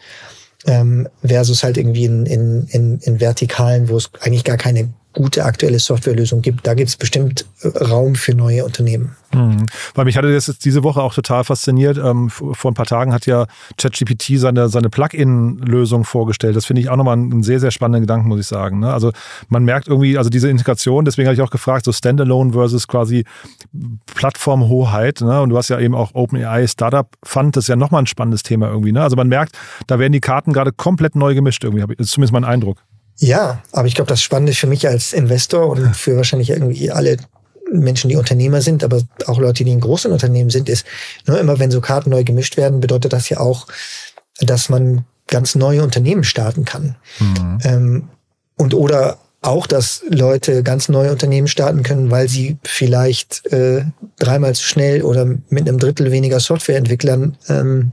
ähm, 0.66 1.08
versus 1.24 1.62
halt 1.62 1.76
irgendwie 1.76 2.04
in, 2.04 2.26
in, 2.26 2.66
in, 2.68 2.98
in 3.00 3.20
Vertikalen, 3.20 3.88
wo 3.88 3.96
es 3.96 4.10
eigentlich 4.20 4.44
gar 4.44 4.56
keine 4.56 4.92
gute 5.12 5.44
aktuelle 5.44 5.78
Softwarelösung 5.78 6.42
gibt. 6.42 6.66
Da 6.66 6.74
gibt 6.74 6.88
es 6.88 6.96
bestimmt 6.96 7.46
äh, 7.60 7.68
Raum 7.68 8.14
für 8.14 8.34
neue 8.34 8.64
Unternehmen. 8.64 9.16
Mhm. 9.34 9.66
Weil 9.94 10.04
mich 10.04 10.16
hatte 10.16 10.32
das 10.32 10.46
jetzt 10.46 10.64
diese 10.64 10.82
Woche 10.82 11.02
auch 11.02 11.14
total 11.14 11.44
fasziniert. 11.44 11.98
Ähm, 11.98 12.30
vor 12.30 12.70
ein 12.70 12.74
paar 12.74 12.86
Tagen 12.86 13.12
hat 13.12 13.26
ja 13.26 13.46
ChatGPT 13.78 14.38
seine, 14.38 14.68
seine 14.68 14.90
Plugin-Lösung 14.90 16.04
vorgestellt. 16.04 16.56
Das 16.56 16.66
finde 16.66 16.82
ich 16.82 16.88
auch 16.88 16.96
nochmal 16.96 17.14
einen 17.14 17.42
sehr, 17.42 17.60
sehr 17.60 17.70
spannenden 17.70 18.02
Gedanken, 18.02 18.28
muss 18.28 18.40
ich 18.40 18.46
sagen. 18.46 18.80
Ne? 18.80 18.92
Also 18.92 19.12
man 19.48 19.64
merkt 19.64 19.88
irgendwie, 19.88 20.18
also 20.18 20.30
diese 20.30 20.48
Integration, 20.48 21.04
deswegen 21.04 21.26
habe 21.26 21.34
ich 21.34 21.42
auch 21.42 21.50
gefragt, 21.50 21.84
so 21.84 21.92
Standalone 21.92 22.52
versus 22.52 22.88
quasi 22.88 23.24
Plattformhoheit. 24.06 25.20
Ne? 25.20 25.40
Und 25.40 25.50
du 25.50 25.56
hast 25.56 25.68
ja 25.68 25.78
eben 25.78 25.94
auch 25.94 26.14
OpenAI 26.14 26.66
Startup 26.66 27.08
Fund, 27.22 27.56
das 27.56 27.64
ist 27.64 27.68
ja 27.68 27.76
nochmal 27.76 28.02
ein 28.02 28.06
spannendes 28.06 28.42
Thema 28.42 28.68
irgendwie. 28.68 28.92
Ne? 28.92 29.02
Also 29.02 29.16
man 29.16 29.28
merkt, 29.28 29.56
da 29.86 29.98
werden 29.98 30.12
die 30.12 30.20
Karten 30.20 30.52
gerade 30.52 30.72
komplett 30.72 31.16
neu 31.16 31.34
gemischt 31.34 31.64
irgendwie. 31.64 31.82
Das 31.96 32.06
ist 32.06 32.12
zumindest 32.12 32.32
mein 32.32 32.44
Eindruck. 32.44 32.78
Ja, 33.22 33.62
aber 33.70 33.86
ich 33.86 33.94
glaube, 33.94 34.08
das 34.08 34.20
Spannende 34.20 34.52
für 34.52 34.66
mich 34.66 34.88
als 34.88 35.12
Investor 35.12 35.68
und 35.68 35.94
für 35.94 36.16
wahrscheinlich 36.16 36.50
irgendwie 36.50 36.90
alle 36.90 37.18
Menschen, 37.70 38.08
die 38.08 38.16
Unternehmer 38.16 38.60
sind, 38.62 38.82
aber 38.82 39.00
auch 39.26 39.38
Leute, 39.38 39.62
die 39.62 39.70
in 39.70 39.78
großen 39.78 40.10
Unternehmen 40.10 40.50
sind, 40.50 40.68
ist, 40.68 40.84
nur 41.24 41.38
immer 41.38 41.60
wenn 41.60 41.70
so 41.70 41.80
Karten 41.80 42.10
neu 42.10 42.24
gemischt 42.24 42.56
werden, 42.56 42.80
bedeutet 42.80 43.12
das 43.12 43.28
ja 43.28 43.38
auch, 43.38 43.68
dass 44.40 44.68
man 44.68 45.04
ganz 45.28 45.54
neue 45.54 45.84
Unternehmen 45.84 46.24
starten 46.24 46.64
kann. 46.64 46.96
Mhm. 47.20 47.58
Ähm, 47.62 48.08
und 48.56 48.74
oder 48.74 49.18
auch, 49.40 49.68
dass 49.68 50.02
Leute 50.08 50.64
ganz 50.64 50.88
neue 50.88 51.12
Unternehmen 51.12 51.46
starten 51.46 51.84
können, 51.84 52.10
weil 52.10 52.28
sie 52.28 52.58
vielleicht 52.64 53.46
äh, 53.52 53.84
dreimal 54.18 54.56
zu 54.56 54.64
schnell 54.64 55.02
oder 55.02 55.26
mit 55.48 55.68
einem 55.68 55.78
Drittel 55.78 56.10
weniger 56.10 56.40
Softwareentwicklern 56.40 57.36
ähm, 57.48 57.92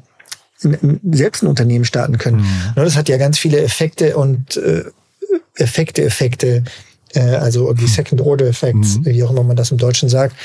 selbst 1.12 1.43
ein 1.43 1.48
Unternehmen 1.48 1.86
starten 1.86 2.17
können. 2.17 2.38
Mhm. 2.38 2.74
Das 2.75 2.95
hat 2.95 3.09
ja 3.09 3.17
ganz 3.17 3.38
viele 3.38 3.62
Effekte 3.62 4.17
und 4.17 4.57
äh, 4.57 4.86
Effekte, 5.55 6.03
Effekte, 6.03 6.63
äh, 7.13 7.19
also 7.19 7.74
die 7.74 7.81
hm. 7.81 7.88
Second 7.88 8.21
Order 8.21 8.48
Effects, 8.48 8.98
mhm. 8.98 9.05
wie 9.05 9.24
auch 9.24 9.31
immer 9.31 9.43
man 9.43 9.55
das 9.55 9.71
im 9.71 9.77
Deutschen 9.77 10.09
sagt, 10.09 10.36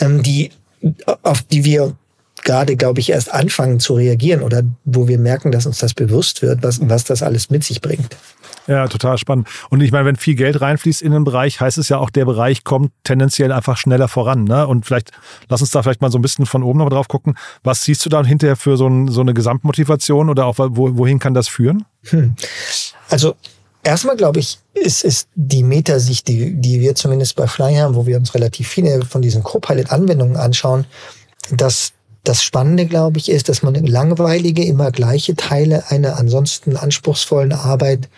ähm, 0.00 0.22
die 0.22 0.50
auf 1.22 1.42
die 1.42 1.64
wir 1.64 1.96
gerade, 2.42 2.76
glaube 2.76 3.00
ich, 3.00 3.10
erst 3.10 3.32
anfangen 3.32 3.80
zu 3.80 3.94
reagieren 3.94 4.42
oder 4.42 4.62
wo 4.84 5.08
wir 5.08 5.18
merken, 5.18 5.50
dass 5.50 5.66
uns 5.66 5.78
das 5.78 5.94
bewusst 5.94 6.42
wird, 6.42 6.62
was, 6.62 6.78
was 6.82 7.04
das 7.04 7.22
alles 7.22 7.48
mit 7.48 7.64
sich 7.64 7.80
bringt. 7.80 8.16
Ja, 8.66 8.86
total 8.88 9.18
spannend. 9.18 9.48
Und 9.70 9.82
ich 9.82 9.92
meine, 9.92 10.06
wenn 10.06 10.16
viel 10.16 10.34
Geld 10.34 10.60
reinfließt 10.60 11.02
in 11.02 11.12
den 11.12 11.24
Bereich, 11.24 11.60
heißt 11.60 11.78
es 11.78 11.88
ja 11.88 11.98
auch, 11.98 12.10
der 12.10 12.24
Bereich 12.24 12.64
kommt 12.64 12.92
tendenziell 13.02 13.52
einfach 13.52 13.76
schneller 13.76 14.08
voran. 14.08 14.44
Ne? 14.44 14.66
Und 14.66 14.86
vielleicht, 14.86 15.10
lass 15.48 15.60
uns 15.60 15.70
da 15.70 15.82
vielleicht 15.82 16.00
mal 16.00 16.10
so 16.10 16.18
ein 16.18 16.22
bisschen 16.22 16.46
von 16.46 16.62
oben 16.62 16.78
noch 16.78 16.88
drauf 16.88 17.08
gucken. 17.08 17.36
Was 17.62 17.84
siehst 17.84 18.04
du 18.04 18.10
da 18.10 18.24
hinterher 18.24 18.56
für 18.56 18.76
so, 18.76 18.86
ein, 18.86 19.08
so 19.08 19.20
eine 19.20 19.34
Gesamtmotivation 19.34 20.30
oder 20.30 20.46
auch 20.46 20.58
wo, 20.58 20.96
wohin 20.96 21.18
kann 21.18 21.34
das 21.34 21.48
führen? 21.48 21.84
Hm. 22.04 22.36
Also 23.10 23.34
Erstmal 23.84 24.16
glaube 24.16 24.40
ich, 24.40 24.58
ist, 24.72 25.04
ist 25.04 25.28
die 25.34 25.62
Metasicht, 25.62 26.26
die, 26.26 26.54
die 26.54 26.80
wir 26.80 26.94
zumindest 26.94 27.36
bei 27.36 27.46
Fly 27.46 27.74
haben, 27.74 27.94
wo 27.94 28.06
wir 28.06 28.16
uns 28.16 28.34
relativ 28.34 28.68
viele 28.68 29.04
von 29.04 29.22
diesen 29.22 29.42
Copilot-Anwendungen 29.42 30.36
anschauen, 30.36 30.86
dass 31.50 31.92
das 32.24 32.42
Spannende, 32.42 32.86
glaube 32.86 33.18
ich, 33.18 33.28
ist, 33.28 33.50
dass 33.50 33.62
man 33.62 33.74
langweilige, 33.74 34.64
immer 34.64 34.90
gleiche 34.90 35.36
Teile 35.36 35.90
einer 35.90 36.16
ansonsten 36.16 36.76
anspruchsvollen 36.76 37.52
Arbeit 37.52 38.08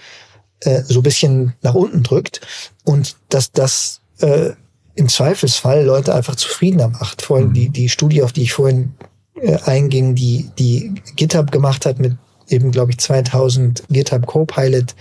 äh, 0.61 0.83
so 0.83 1.03
bisschen 1.03 1.55
nach 1.63 1.75
unten 1.75 2.05
drückt 2.05 2.41
und 2.85 3.17
dass 3.29 3.51
das 3.51 4.01
äh, 4.21 4.51
im 4.95 5.09
Zweifelsfall 5.09 5.85
Leute 5.85 6.15
einfach 6.15 6.37
zufriedener 6.37 6.89
macht. 6.89 7.23
Vorhin 7.23 7.49
mhm. 7.49 7.55
die, 7.55 7.69
die 7.69 7.89
Studie, 7.89 8.23
auf 8.23 8.33
die 8.33 8.43
ich 8.43 8.53
vorhin 8.53 8.95
äh, 9.35 9.59
einging, 9.65 10.15
die, 10.15 10.49
die 10.59 10.95
GitHub 11.17 11.51
gemacht 11.51 11.85
hat 11.85 11.99
mit 11.99 12.17
eben, 12.49 12.71
glaube 12.71 12.93
ich, 12.93 12.99
2000 12.99 13.83
GitHub 13.91 14.25
Copilot 14.27 14.95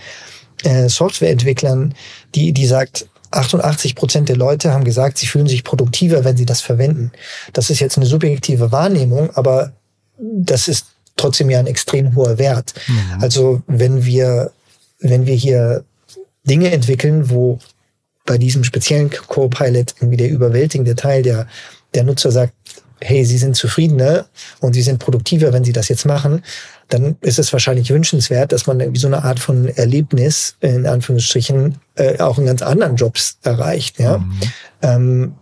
äh, 0.64 0.88
Softwareentwicklern, 0.88 1.94
die, 2.34 2.52
die 2.52 2.66
sagt, 2.66 3.06
88 3.30 3.94
Prozent 3.94 4.28
der 4.28 4.36
Leute 4.36 4.72
haben 4.72 4.84
gesagt, 4.84 5.18
sie 5.18 5.26
fühlen 5.26 5.46
sich 5.46 5.64
produktiver, 5.64 6.24
wenn 6.24 6.36
sie 6.36 6.46
das 6.46 6.60
verwenden. 6.60 7.12
Das 7.52 7.70
ist 7.70 7.80
jetzt 7.80 7.96
eine 7.96 8.06
subjektive 8.06 8.72
Wahrnehmung, 8.72 9.30
aber 9.34 9.72
das 10.18 10.68
ist 10.68 10.86
trotzdem 11.16 11.50
ja 11.50 11.58
ein 11.58 11.66
extrem 11.66 12.14
hoher 12.14 12.38
Wert. 12.38 12.74
Mhm. 12.86 13.22
Also 13.22 13.62
wenn 13.66 14.04
wir, 14.04 14.52
wenn 15.00 15.26
wir 15.26 15.34
hier 15.34 15.84
Dinge 16.44 16.70
entwickeln, 16.70 17.30
wo 17.30 17.58
bei 18.24 18.38
diesem 18.38 18.64
speziellen 18.64 19.10
Copilot 19.10 19.94
irgendwie 19.98 20.16
der 20.16 20.30
überwältigende 20.30 20.94
Teil 20.94 21.22
der, 21.22 21.46
der 21.94 22.04
Nutzer 22.04 22.30
sagt, 22.30 22.52
hey, 23.00 23.24
sie 23.24 23.38
sind 23.38 23.56
zufriedener 23.56 24.26
und 24.60 24.72
sie 24.72 24.82
sind 24.82 24.98
produktiver, 24.98 25.52
wenn 25.52 25.64
sie 25.64 25.72
das 25.72 25.88
jetzt 25.88 26.06
machen, 26.06 26.42
dann 26.88 27.16
ist 27.20 27.38
es 27.38 27.52
wahrscheinlich 27.52 27.90
wünschenswert, 27.90 28.52
dass 28.52 28.66
man 28.66 28.80
irgendwie 28.80 29.00
so 29.00 29.08
eine 29.08 29.24
Art 29.24 29.40
von 29.40 29.68
Erlebnis, 29.68 30.56
in 30.60 30.86
Anführungsstrichen, 30.86 31.78
äh, 31.96 32.18
auch 32.20 32.38
in 32.38 32.46
ganz 32.46 32.62
anderen 32.62 32.96
Jobs 32.96 33.38
erreicht. 33.42 33.98
Ja? 33.98 34.18
Mhm. 34.18 34.40
Ähm, 34.82 35.34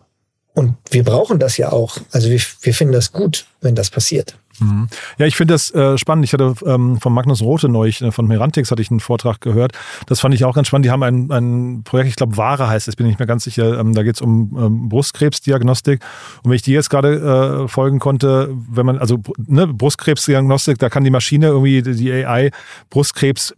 und 0.55 0.77
wir 0.91 1.05
brauchen 1.05 1.39
das 1.39 1.57
ja 1.57 1.73
auch. 1.73 1.99
Also 2.13 2.31
wir, 2.31 2.41
wir 2.63 2.75
finden 2.75 2.95
das 2.95 3.13
gut, 3.13 3.47
wenn 3.61 3.75
das 3.75 3.91
passiert. 3.91 4.37
Mhm. 4.61 4.89
Ja, 5.19 5.27
ich 5.27 5.37
finde 5.37 5.55
das 5.55 5.73
äh, 5.75 5.99
spannend. 5.99 6.25
Ich 6.25 6.33
hatte 6.33 6.55
ähm, 6.67 7.01
von 7.01 7.13
Magnus 7.13 7.43
Rote 7.43 7.69
neulich, 7.69 8.01
äh, 8.03 8.13
von 8.13 8.27
Merantix 8.27 8.71
hatte 8.71 8.83
ich 8.83 8.91
einen 8.91 9.01
Vortrag 9.01 9.41
gehört. 9.41 9.73
Das 10.07 10.21
fand 10.21 10.35
ich 10.35 10.45
auch 10.45 10.55
ganz 10.55 10.69
spannend. 10.69 10.87
Die 10.87 10.91
haben 10.91 11.03
ein, 11.03 11.31
ein 11.31 11.83
Projekt, 11.85 12.11
ich 12.11 12.17
glaube 12.17 12.37
Ware 12.37 12.69
heißt 12.69 12.89
es, 12.89 12.97
bin 12.97 13.07
ich 13.07 13.13
nicht 13.13 13.19
mehr 13.19 13.27
ganz 13.27 13.45
sicher. 13.45 13.79
Ähm, 13.79 13.95
da 13.95 14.03
geht 14.03 14.17
es 14.17 14.21
um 14.21 14.57
ähm, 14.59 14.89
Brustkrebsdiagnostik. 14.89 16.01
Und 16.43 16.51
wenn 16.51 16.57
ich 16.57 16.63
die 16.63 16.73
jetzt 16.73 16.91
gerade 16.91 17.65
äh, 17.65 17.69
folgen 17.69 17.99
konnte, 17.99 18.51
wenn 18.71 18.87
man, 18.87 18.99
also 18.99 19.21
ne, 19.47 19.67
Brustkrebsdiagnostik, 19.67 20.79
da 20.79 20.89
kann 20.89 21.05
die 21.05 21.11
Maschine 21.11 21.47
irgendwie, 21.49 21.83
die 21.83 22.13
AI, 22.13 22.51
Brustkrebs 22.91 23.55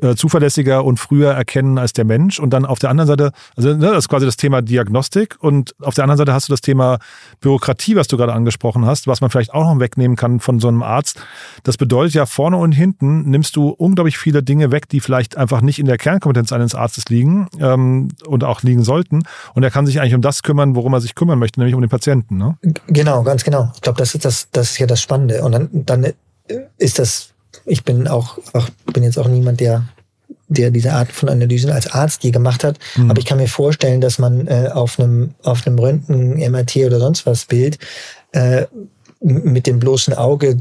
äh, 0.00 0.14
zuverlässiger 0.16 0.84
und 0.84 0.98
früher 0.98 1.32
erkennen 1.32 1.78
als 1.78 1.92
der 1.92 2.04
Mensch. 2.04 2.38
Und 2.40 2.50
dann 2.50 2.66
auf 2.66 2.78
der 2.78 2.90
anderen 2.90 3.08
Seite, 3.08 3.32
also 3.56 3.74
ne, 3.74 3.90
das 3.90 3.98
ist 3.98 4.08
quasi 4.08 4.26
das 4.26 4.36
Thema 4.36 4.62
Diagnostik. 4.62 5.36
Und 5.38 5.74
auf 5.80 5.94
der 5.94 6.04
anderen 6.04 6.18
Seite 6.18 6.32
hast 6.32 6.48
du 6.48 6.52
das 6.52 6.60
Thema 6.60 6.98
Bürokratie, 7.40 7.96
was 7.96 8.08
du 8.08 8.16
gerade 8.16 8.32
angesprochen 8.32 8.86
hast, 8.86 9.06
was 9.06 9.20
man 9.20 9.30
vielleicht 9.30 9.54
auch 9.54 9.64
noch 9.64 9.80
wegnehmen 9.80 10.16
kann 10.16 10.31
kann 10.32 10.40
von 10.40 10.60
so 10.60 10.68
einem 10.68 10.82
Arzt. 10.82 11.18
Das 11.62 11.76
bedeutet 11.76 12.14
ja, 12.14 12.26
vorne 12.26 12.56
und 12.56 12.72
hinten 12.72 13.28
nimmst 13.28 13.56
du 13.56 13.68
unglaublich 13.68 14.18
viele 14.18 14.42
Dinge 14.42 14.70
weg, 14.70 14.88
die 14.88 15.00
vielleicht 15.00 15.36
einfach 15.36 15.60
nicht 15.60 15.78
in 15.78 15.86
der 15.86 15.98
Kernkompetenz 15.98 16.52
eines 16.52 16.74
Arztes 16.74 17.06
liegen 17.08 17.48
ähm, 17.60 18.08
und 18.26 18.44
auch 18.44 18.62
liegen 18.62 18.82
sollten. 18.82 19.22
Und 19.54 19.62
er 19.62 19.70
kann 19.70 19.86
sich 19.86 20.00
eigentlich 20.00 20.14
um 20.14 20.22
das 20.22 20.42
kümmern, 20.42 20.74
worum 20.74 20.92
er 20.94 21.00
sich 21.00 21.14
kümmern 21.14 21.38
möchte, 21.38 21.60
nämlich 21.60 21.74
um 21.74 21.80
den 21.80 21.90
Patienten. 21.90 22.36
Ne? 22.36 22.56
Genau, 22.88 23.22
ganz 23.22 23.44
genau. 23.44 23.70
Ich 23.74 23.80
glaube, 23.80 23.98
das 23.98 24.14
ist 24.14 24.24
das, 24.24 24.48
das 24.50 24.72
ist 24.72 24.78
ja 24.78 24.86
das 24.86 25.00
Spannende. 25.00 25.42
Und 25.42 25.52
dann, 25.52 25.68
dann 25.72 26.12
ist 26.78 26.98
das, 26.98 27.30
ich 27.64 27.84
bin 27.84 28.08
auch, 28.08 28.38
auch 28.52 28.68
bin 28.92 29.02
jetzt 29.02 29.18
auch 29.18 29.28
niemand, 29.28 29.60
der 29.60 29.84
der 30.48 30.70
diese 30.70 30.92
Art 30.92 31.10
von 31.10 31.30
Analysen 31.30 31.70
als 31.70 31.90
Arzt 31.90 32.24
je 32.24 32.30
gemacht 32.30 32.62
hat. 32.62 32.78
Mhm. 32.96 33.10
Aber 33.10 33.18
ich 33.18 33.24
kann 33.24 33.38
mir 33.38 33.48
vorstellen, 33.48 34.02
dass 34.02 34.18
man 34.18 34.46
äh, 34.48 34.68
auf 34.70 35.00
einem 35.00 35.30
auf 35.42 35.66
einem 35.66 35.78
Röntgen, 35.78 36.36
MRT 36.36 36.76
oder 36.76 36.98
sonst 36.98 37.24
was 37.24 37.46
Bild 37.46 37.78
äh, 38.32 38.66
mit 39.22 39.66
dem 39.66 39.78
bloßen 39.78 40.14
Auge 40.14 40.58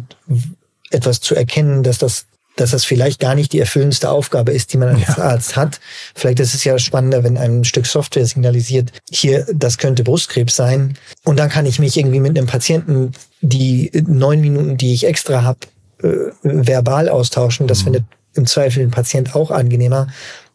etwas 0.90 1.20
zu 1.22 1.36
erkennen, 1.36 1.84
dass 1.84 1.98
das 1.98 2.26
dass 2.58 2.72
das 2.72 2.84
vielleicht 2.84 3.20
gar 3.20 3.34
nicht 3.34 3.54
die 3.54 3.60
erfüllendste 3.60 4.10
Aufgabe 4.10 4.52
ist, 4.52 4.74
die 4.74 4.78
man 4.78 4.90
als 4.90 5.18
ja. 5.18 5.24
Arzt 5.24 5.56
hat. 5.56 5.80
Vielleicht 6.14 6.40
ist 6.40 6.54
es 6.54 6.64
ja 6.64 6.78
spannender, 6.78 7.24
wenn 7.24 7.38
ein 7.38 7.64
Stück 7.64 7.86
Software 7.86 8.26
signalisiert, 8.26 8.92
hier, 9.10 9.46
das 9.54 9.78
könnte 9.78 10.04
Brustkrebs 10.04 10.56
sein. 10.56 10.98
Und 11.24 11.40
dann 11.40 11.50
kann 11.50 11.66
ich 11.66 11.80
mich 11.80 11.98
irgendwie 11.98 12.20
mit 12.20 12.38
einem 12.38 12.48
Patienten 12.48 13.14
die 13.40 13.90
neun 14.06 14.42
Minuten, 14.42 14.78
die 14.78 14.94
ich 14.94 15.08
extra 15.08 15.44
habe, 15.44 15.60
äh, 16.04 16.30
verbal 16.44 17.10
austauschen. 17.10 17.68
Das 17.68 17.80
mhm. 17.80 17.84
findet 17.84 18.04
im 18.34 18.46
Zweifel 18.46 18.84
ein 18.84 18.92
Patient 18.92 19.36
auch 19.36 19.52
angenehmer, 19.52 20.08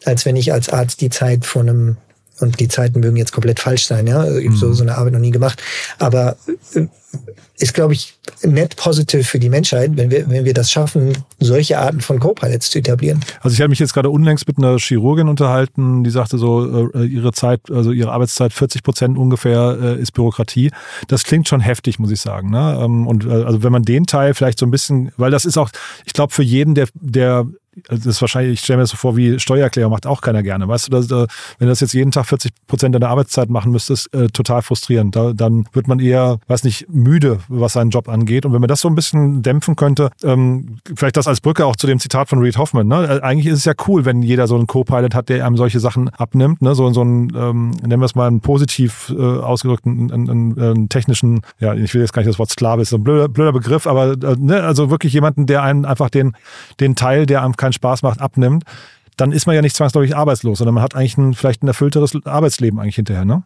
als 0.04 0.24
wenn 0.26 0.36
ich 0.36 0.52
als 0.52 0.68
Arzt 0.68 1.00
die 1.00 1.10
Zeit 1.10 1.44
von 1.46 1.68
einem 1.68 1.96
und 2.38 2.60
die 2.60 2.68
Zeiten 2.68 3.00
mögen 3.00 3.16
jetzt 3.16 3.32
komplett 3.32 3.60
falsch 3.60 3.86
sein, 3.86 4.06
ja. 4.06 4.24
Ich 4.36 4.46
habe 4.46 4.56
so, 4.56 4.66
mhm. 4.66 4.74
so 4.74 4.82
eine 4.82 4.98
Arbeit 4.98 5.14
noch 5.14 5.20
nie 5.20 5.30
gemacht. 5.30 5.62
Aber 5.98 6.36
äh, 6.74 6.86
ist, 7.58 7.74
glaube 7.74 7.94
ich, 7.94 8.14
net 8.42 8.76
positive 8.76 9.24
für 9.24 9.38
die 9.38 9.48
Menschheit, 9.48 9.92
wenn 9.94 10.10
wir, 10.10 10.28
wenn 10.28 10.44
wir 10.44 10.54
das 10.54 10.70
schaffen, 10.70 11.16
solche 11.40 11.78
Arten 11.78 12.00
von 12.00 12.18
Co-Pilots 12.18 12.70
zu 12.70 12.78
etablieren. 12.78 13.24
Also 13.40 13.54
ich 13.54 13.60
habe 13.60 13.70
mich 13.70 13.78
jetzt 13.78 13.94
gerade 13.94 14.10
unlängst 14.10 14.46
mit 14.46 14.58
einer 14.58 14.78
Chirurgin 14.78 15.28
unterhalten, 15.28 16.04
die 16.04 16.10
sagte 16.10 16.38
so, 16.38 16.90
äh, 16.94 17.04
ihre 17.04 17.32
Zeit, 17.32 17.60
also 17.70 17.92
ihre 17.92 18.12
Arbeitszeit 18.12 18.52
40 18.52 18.82
Prozent 18.82 19.18
ungefähr 19.18 19.78
äh, 19.80 20.00
ist 20.00 20.12
Bürokratie. 20.12 20.70
Das 21.08 21.24
klingt 21.24 21.48
schon 21.48 21.60
heftig, 21.60 21.98
muss 21.98 22.10
ich 22.10 22.20
sagen. 22.20 22.50
Ne? 22.50 22.78
Ähm, 22.82 23.06
und 23.06 23.24
äh, 23.24 23.30
also 23.30 23.62
wenn 23.62 23.72
man 23.72 23.82
den 23.82 24.06
Teil 24.06 24.34
vielleicht 24.34 24.58
so 24.58 24.66
ein 24.66 24.70
bisschen, 24.70 25.12
weil 25.16 25.30
das 25.30 25.44
ist 25.44 25.56
auch, 25.56 25.70
ich 26.04 26.12
glaube, 26.12 26.32
für 26.32 26.42
jeden, 26.42 26.74
der, 26.74 26.88
der 26.94 27.46
das 27.88 28.06
ist 28.06 28.20
wahrscheinlich, 28.20 28.54
ich 28.54 28.60
stelle 28.60 28.78
mir 28.78 28.82
das 28.84 28.90
so 28.90 28.96
vor, 28.96 29.16
wie 29.16 29.38
Steuererklärung 29.38 29.92
macht 29.92 30.06
auch 30.06 30.20
keiner 30.20 30.42
gerne. 30.42 30.66
Weißt 30.66 30.86
du, 30.86 30.90
dass, 30.90 31.10
wenn 31.10 31.26
du 31.60 31.66
das 31.66 31.80
jetzt 31.80 31.92
jeden 31.92 32.10
Tag 32.10 32.26
40 32.26 32.52
Prozent 32.66 32.94
deiner 32.94 33.08
Arbeitszeit 33.08 33.50
machen 33.50 33.72
müsstest, 33.72 34.12
äh, 34.14 34.28
total 34.28 34.62
frustrierend. 34.62 35.14
Da, 35.14 35.32
dann 35.32 35.66
wird 35.72 35.88
man 35.88 36.00
eher, 36.00 36.38
weiß 36.48 36.64
nicht, 36.64 36.86
müde, 36.88 37.40
was 37.48 37.74
seinen 37.74 37.90
Job 37.90 38.08
angeht. 38.08 38.46
Und 38.46 38.52
wenn 38.52 38.60
man 38.60 38.68
das 38.68 38.80
so 38.80 38.88
ein 38.88 38.94
bisschen 38.94 39.42
dämpfen 39.42 39.76
könnte, 39.76 40.10
ähm, 40.24 40.78
vielleicht 40.94 41.16
das 41.16 41.28
als 41.28 41.40
Brücke 41.40 41.66
auch 41.66 41.76
zu 41.76 41.86
dem 41.86 41.98
Zitat 41.98 42.28
von 42.28 42.38
Reed 42.38 42.56
Hoffman. 42.56 42.86
Ne? 42.88 43.06
Äh, 43.06 43.20
eigentlich 43.22 43.46
ist 43.46 43.58
es 43.58 43.64
ja 43.64 43.74
cool, 43.86 44.04
wenn 44.04 44.22
jeder 44.22 44.46
so 44.46 44.56
einen 44.56 44.66
Co-Pilot 44.66 45.14
hat, 45.14 45.28
der 45.28 45.46
einem 45.46 45.56
solche 45.56 45.80
Sachen 45.80 46.08
abnimmt. 46.08 46.62
Ne? 46.62 46.74
So, 46.74 46.90
so 46.92 47.02
ein, 47.02 47.32
ähm, 47.36 47.70
nennen 47.82 48.00
wir 48.00 48.06
es 48.06 48.14
mal 48.14 48.26
einen 48.26 48.40
positiv 48.40 49.12
äh, 49.16 49.22
ausgedrückten, 49.22 50.10
einen, 50.10 50.30
einen, 50.30 50.60
einen, 50.60 50.88
technischen, 50.88 51.42
ja, 51.58 51.74
ich 51.74 51.92
will 51.94 52.00
jetzt 52.00 52.12
gar 52.12 52.22
nicht 52.22 52.28
das 52.28 52.38
Wort 52.38 52.50
Sklave, 52.50 52.82
ist 52.82 52.90
so 52.90 52.96
ein 52.96 53.04
blöder, 53.04 53.28
blöder 53.28 53.52
Begriff, 53.52 53.86
aber 53.86 54.12
äh, 54.12 54.36
ne? 54.38 54.62
also 54.62 54.90
wirklich 54.90 55.12
jemanden, 55.12 55.46
der 55.46 55.62
einen 55.62 55.84
einfach 55.84 56.10
den, 56.10 56.36
den 56.80 56.96
Teil, 56.96 57.26
der 57.26 57.42
einem 57.42 57.56
keinen 57.66 57.72
Spaß 57.72 58.02
macht, 58.02 58.20
abnimmt, 58.20 58.64
dann 59.16 59.32
ist 59.32 59.46
man 59.46 59.56
ja 59.56 59.62
nicht 59.62 59.76
zwangsläufig 59.76 60.14
arbeitslos, 60.14 60.58
sondern 60.58 60.74
man 60.74 60.82
hat 60.82 60.94
eigentlich 60.94 61.16
ein, 61.16 61.34
vielleicht 61.34 61.62
ein 61.62 61.68
erfüllteres 61.68 62.12
Arbeitsleben 62.24 62.78
eigentlich 62.78 62.96
hinterher, 62.96 63.24
ne? 63.24 63.42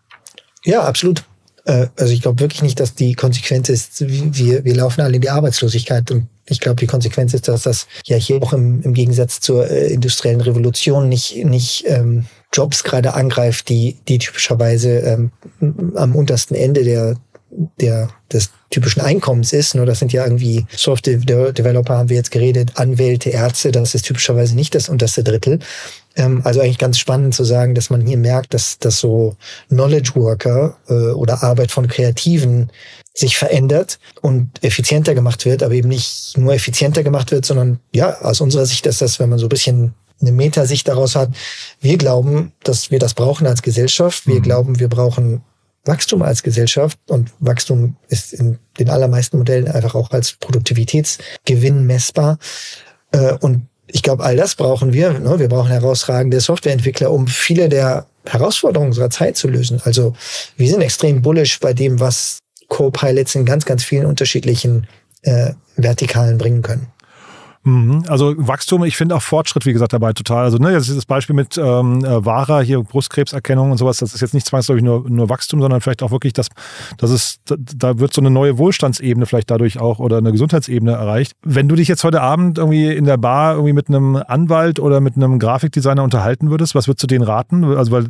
Ja, 0.64 0.82
absolut. 0.82 1.24
Äh, 1.64 1.86
also 1.96 2.12
ich 2.12 2.22
glaube 2.22 2.40
wirklich 2.40 2.62
nicht, 2.62 2.80
dass 2.80 2.94
die 2.94 3.14
Konsequenz 3.14 3.68
ist, 3.68 4.00
wir, 4.08 4.64
wir 4.64 4.74
laufen 4.74 5.00
alle 5.00 5.16
in 5.16 5.22
die 5.22 5.30
Arbeitslosigkeit. 5.30 6.10
Und 6.10 6.28
ich 6.46 6.60
glaube, 6.60 6.76
die 6.76 6.86
Konsequenz 6.86 7.34
ist, 7.34 7.48
dass 7.48 7.62
das 7.62 7.86
ja 8.04 8.16
hier 8.16 8.42
auch 8.42 8.52
im, 8.52 8.82
im 8.82 8.94
Gegensatz 8.94 9.40
zur 9.40 9.70
äh, 9.70 9.92
industriellen 9.92 10.40
Revolution 10.40 11.08
nicht, 11.08 11.44
nicht 11.44 11.84
ähm, 11.86 12.26
Jobs 12.52 12.82
gerade 12.82 13.14
angreift, 13.14 13.68
die, 13.68 13.96
die 14.08 14.18
typischerweise 14.18 14.98
ähm, 15.00 15.30
am 15.94 16.16
untersten 16.16 16.56
Ende 16.56 16.84
der, 16.84 17.16
der, 17.80 18.08
des 18.32 18.50
typischen 18.70 19.02
Einkommens 19.02 19.52
ist. 19.52 19.74
Nur 19.74 19.86
das 19.86 19.98
sind 19.98 20.12
ja 20.12 20.24
irgendwie 20.24 20.66
Software-Developer, 20.74 21.96
haben 21.96 22.08
wir 22.08 22.16
jetzt 22.16 22.30
geredet, 22.30 22.72
Anwälte, 22.76 23.30
Ärzte, 23.30 23.72
das 23.72 23.94
ist 23.94 24.06
typischerweise 24.06 24.54
nicht 24.54 24.74
das 24.74 24.88
unterste 24.88 25.24
Drittel. 25.24 25.58
Ähm, 26.16 26.42
also 26.44 26.60
eigentlich 26.60 26.78
ganz 26.78 26.98
spannend 26.98 27.34
zu 27.34 27.44
sagen, 27.44 27.74
dass 27.74 27.90
man 27.90 28.06
hier 28.06 28.16
merkt, 28.16 28.54
dass, 28.54 28.78
dass 28.78 28.98
so 28.98 29.36
Knowledge 29.68 30.12
Worker 30.14 30.76
äh, 30.88 31.12
oder 31.12 31.42
Arbeit 31.42 31.72
von 31.72 31.88
Kreativen 31.88 32.70
sich 33.12 33.36
verändert 33.36 33.98
und 34.20 34.62
effizienter 34.62 35.14
gemacht 35.14 35.44
wird, 35.44 35.62
aber 35.62 35.74
eben 35.74 35.88
nicht 35.88 36.36
nur 36.36 36.54
effizienter 36.54 37.02
gemacht 37.02 37.32
wird, 37.32 37.44
sondern 37.44 37.80
ja, 37.92 38.20
aus 38.20 38.40
unserer 38.40 38.66
Sicht 38.66 38.86
ist 38.86 39.02
das, 39.02 39.18
wenn 39.18 39.28
man 39.28 39.38
so 39.38 39.46
ein 39.46 39.50
bisschen 39.50 39.94
eine 40.20 40.32
Metasicht 40.32 40.86
daraus 40.86 41.16
hat, 41.16 41.30
wir 41.80 41.96
glauben, 41.96 42.52
dass 42.62 42.90
wir 42.90 42.98
das 42.98 43.14
brauchen 43.14 43.46
als 43.46 43.62
Gesellschaft. 43.62 44.26
Wir 44.26 44.36
mhm. 44.36 44.42
glauben, 44.42 44.78
wir 44.78 44.88
brauchen 44.88 45.42
Wachstum 45.84 46.22
als 46.22 46.42
Gesellschaft 46.42 46.98
und 47.08 47.30
Wachstum 47.38 47.96
ist 48.08 48.32
in 48.32 48.58
den 48.78 48.90
allermeisten 48.90 49.38
Modellen 49.38 49.68
einfach 49.68 49.94
auch 49.94 50.10
als 50.10 50.32
Produktivitätsgewinn 50.32 51.86
messbar. 51.86 52.38
Äh, 53.12 53.34
und 53.40 53.66
ich 53.86 54.02
glaube, 54.02 54.22
all 54.24 54.36
das 54.36 54.54
brauchen 54.54 54.92
wir. 54.92 55.18
Ne? 55.18 55.38
Wir 55.38 55.48
brauchen 55.48 55.70
herausragende 55.70 56.40
Softwareentwickler, 56.40 57.10
um 57.10 57.26
viele 57.26 57.68
der 57.68 58.06
Herausforderungen 58.26 58.90
unserer 58.90 59.10
Zeit 59.10 59.36
zu 59.36 59.48
lösen. 59.48 59.80
Also 59.84 60.14
wir 60.56 60.68
sind 60.68 60.82
extrem 60.82 61.22
bullish 61.22 61.58
bei 61.60 61.72
dem, 61.72 61.98
was 61.98 62.38
Co-Pilots 62.68 63.34
in 63.34 63.46
ganz, 63.46 63.64
ganz 63.64 63.82
vielen 63.82 64.06
unterschiedlichen 64.06 64.86
äh, 65.22 65.52
Vertikalen 65.76 66.38
bringen 66.38 66.62
können. 66.62 66.86
Mhm. 67.62 68.04
Also 68.08 68.34
Wachstum, 68.38 68.84
ich 68.84 68.96
finde 68.96 69.14
auch 69.14 69.22
Fortschritt, 69.22 69.66
wie 69.66 69.72
gesagt, 69.72 69.92
dabei 69.92 70.14
total. 70.14 70.44
Also 70.44 70.56
ne, 70.56 70.72
das 70.72 70.88
ist 70.88 70.96
das 70.96 71.04
Beispiel 71.04 71.36
mit 71.36 71.58
ähm, 71.58 72.02
äh, 72.04 72.24
Vara, 72.24 72.60
hier 72.60 72.82
Brustkrebserkennung 72.82 73.70
und 73.70 73.76
sowas, 73.76 73.98
das 73.98 74.14
ist 74.14 74.22
jetzt 74.22 74.32
nicht 74.32 74.46
zwangsläufig 74.46 74.82
nur, 74.82 75.08
nur 75.10 75.28
Wachstum, 75.28 75.60
sondern 75.60 75.82
vielleicht 75.82 76.02
auch 76.02 76.10
wirklich, 76.10 76.32
dass, 76.32 76.48
dass 76.96 77.10
es, 77.10 77.36
da 77.44 77.98
wird 77.98 78.14
so 78.14 78.22
eine 78.22 78.30
neue 78.30 78.56
Wohlstandsebene 78.56 79.26
vielleicht 79.26 79.50
dadurch 79.50 79.78
auch 79.78 79.98
oder 79.98 80.18
eine 80.18 80.32
Gesundheitsebene 80.32 80.92
erreicht. 80.92 81.32
Wenn 81.42 81.68
du 81.68 81.74
dich 81.74 81.86
jetzt 81.86 82.02
heute 82.02 82.22
Abend 82.22 82.56
irgendwie 82.56 82.88
in 82.94 83.04
der 83.04 83.18
Bar 83.18 83.54
irgendwie 83.54 83.74
mit 83.74 83.88
einem 83.88 84.16
Anwalt 84.16 84.80
oder 84.80 85.00
mit 85.00 85.16
einem 85.16 85.38
Grafikdesigner 85.38 86.02
unterhalten 86.02 86.50
würdest, 86.50 86.74
was 86.74 86.88
würdest 86.88 87.02
du 87.02 87.06
denen 87.08 87.24
raten? 87.24 87.64
Also 87.64 87.92
weil 87.92 88.06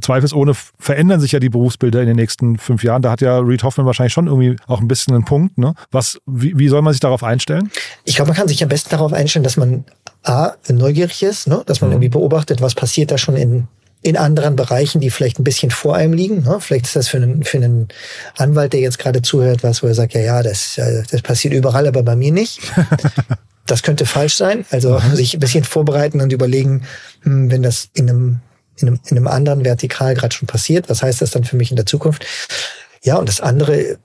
zweifelsohne 0.00 0.54
verändern 0.78 1.20
sich 1.20 1.30
ja 1.30 1.38
die 1.38 1.50
Berufsbilder 1.50 2.00
in 2.00 2.08
den 2.08 2.16
nächsten 2.16 2.58
fünf 2.58 2.82
Jahren. 2.82 3.02
Da 3.02 3.12
hat 3.12 3.20
ja 3.20 3.38
Reed 3.38 3.62
Hoffman 3.62 3.86
wahrscheinlich 3.86 4.12
schon 4.12 4.26
irgendwie 4.26 4.56
auch 4.66 4.80
ein 4.80 4.88
bisschen 4.88 5.14
einen 5.14 5.24
Punkt. 5.24 5.56
Ne? 5.58 5.74
Was, 5.92 6.18
wie, 6.26 6.58
wie 6.58 6.66
soll 6.66 6.82
man 6.82 6.92
sich 6.92 7.00
darauf 7.00 7.22
einstellen? 7.22 7.70
Ich 8.04 8.16
glaube, 8.16 8.30
man 8.30 8.36
kann 8.36 8.48
sich 8.48 8.58
ja 8.58 8.71
besten 8.72 8.88
darauf 8.88 9.12
einstellen, 9.12 9.42
dass 9.42 9.58
man 9.58 9.84
A, 10.22 10.52
neugierig 10.70 11.22
ist, 11.22 11.46
ne? 11.46 11.62
dass 11.66 11.82
man 11.82 11.90
mhm. 11.90 11.96
irgendwie 11.96 12.08
beobachtet, 12.08 12.62
was 12.62 12.74
passiert 12.74 13.10
da 13.10 13.18
schon 13.18 13.36
in, 13.36 13.68
in 14.00 14.16
anderen 14.16 14.56
Bereichen, 14.56 15.02
die 15.02 15.10
vielleicht 15.10 15.38
ein 15.38 15.44
bisschen 15.44 15.70
vor 15.70 15.94
einem 15.94 16.14
liegen. 16.14 16.42
Ne? 16.42 16.56
Vielleicht 16.58 16.86
ist 16.86 16.96
das 16.96 17.08
für 17.08 17.18
einen, 17.18 17.42
für 17.42 17.58
einen 17.58 17.88
Anwalt, 18.38 18.72
der 18.72 18.80
jetzt 18.80 18.98
gerade 18.98 19.20
zuhört, 19.20 19.62
was, 19.62 19.82
wo 19.82 19.88
er 19.88 19.94
sagt, 19.94 20.14
ja, 20.14 20.22
ja, 20.22 20.42
das, 20.42 20.80
das 21.10 21.20
passiert 21.20 21.52
überall, 21.52 21.86
aber 21.86 22.02
bei 22.02 22.16
mir 22.16 22.32
nicht. 22.32 22.60
das 23.66 23.82
könnte 23.82 24.06
falsch 24.06 24.36
sein. 24.36 24.64
Also 24.70 24.98
mhm. 24.98 25.16
sich 25.16 25.34
ein 25.34 25.40
bisschen 25.40 25.64
vorbereiten 25.64 26.22
und 26.22 26.32
überlegen, 26.32 26.84
hm, 27.24 27.50
wenn 27.50 27.62
das 27.62 27.90
in 27.92 28.08
einem, 28.08 28.40
in 28.76 28.88
einem, 28.88 29.00
in 29.04 29.18
einem 29.18 29.28
anderen 29.28 29.66
Vertikal 29.66 30.14
gerade 30.14 30.34
schon 30.34 30.46
passiert, 30.46 30.88
was 30.88 31.02
heißt 31.02 31.20
das 31.20 31.32
dann 31.32 31.44
für 31.44 31.56
mich 31.56 31.68
in 31.70 31.76
der 31.76 31.86
Zukunft? 31.86 32.24
Ja, 33.04 33.16
und 33.16 33.28
das 33.28 33.42
andere 33.42 33.98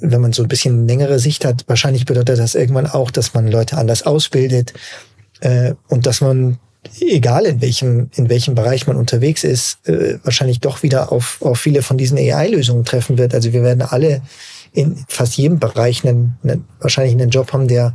wenn 0.00 0.20
man 0.20 0.32
so 0.32 0.42
ein 0.42 0.48
bisschen 0.48 0.86
längere 0.86 1.18
Sicht 1.18 1.44
hat, 1.44 1.64
wahrscheinlich 1.66 2.04
bedeutet 2.04 2.38
das 2.38 2.54
irgendwann 2.54 2.86
auch, 2.86 3.10
dass 3.10 3.34
man 3.34 3.48
Leute 3.48 3.76
anders 3.76 4.04
ausbildet 4.04 4.72
äh, 5.40 5.74
und 5.88 6.06
dass 6.06 6.20
man, 6.20 6.58
egal 7.00 7.44
in 7.46 7.60
welchem, 7.60 8.10
in 8.14 8.28
welchem 8.28 8.54
Bereich 8.54 8.86
man 8.86 8.96
unterwegs 8.96 9.44
ist, 9.44 9.86
äh, 9.88 10.18
wahrscheinlich 10.22 10.60
doch 10.60 10.82
wieder 10.82 11.12
auf, 11.12 11.38
auf 11.40 11.58
viele 11.58 11.82
von 11.82 11.98
diesen 11.98 12.18
AI-Lösungen 12.18 12.84
treffen 12.84 13.18
wird. 13.18 13.34
Also 13.34 13.52
wir 13.52 13.62
werden 13.62 13.82
alle 13.82 14.22
in 14.72 15.04
fast 15.08 15.36
jedem 15.36 15.58
Bereich 15.58 16.04
einen, 16.04 16.36
einen, 16.42 16.64
wahrscheinlich 16.80 17.14
einen 17.14 17.30
Job 17.30 17.52
haben, 17.52 17.68
der 17.68 17.94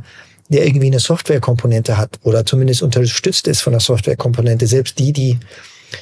der 0.50 0.66
irgendwie 0.66 0.88
eine 0.88 0.98
Softwarekomponente 0.98 1.96
hat 1.96 2.18
oder 2.24 2.44
zumindest 2.44 2.82
unterstützt 2.82 3.46
ist 3.46 3.60
von 3.60 3.72
der 3.72 3.80
Softwarekomponente. 3.80 4.66
Selbst 4.66 4.98
die, 4.98 5.12
die 5.12 5.38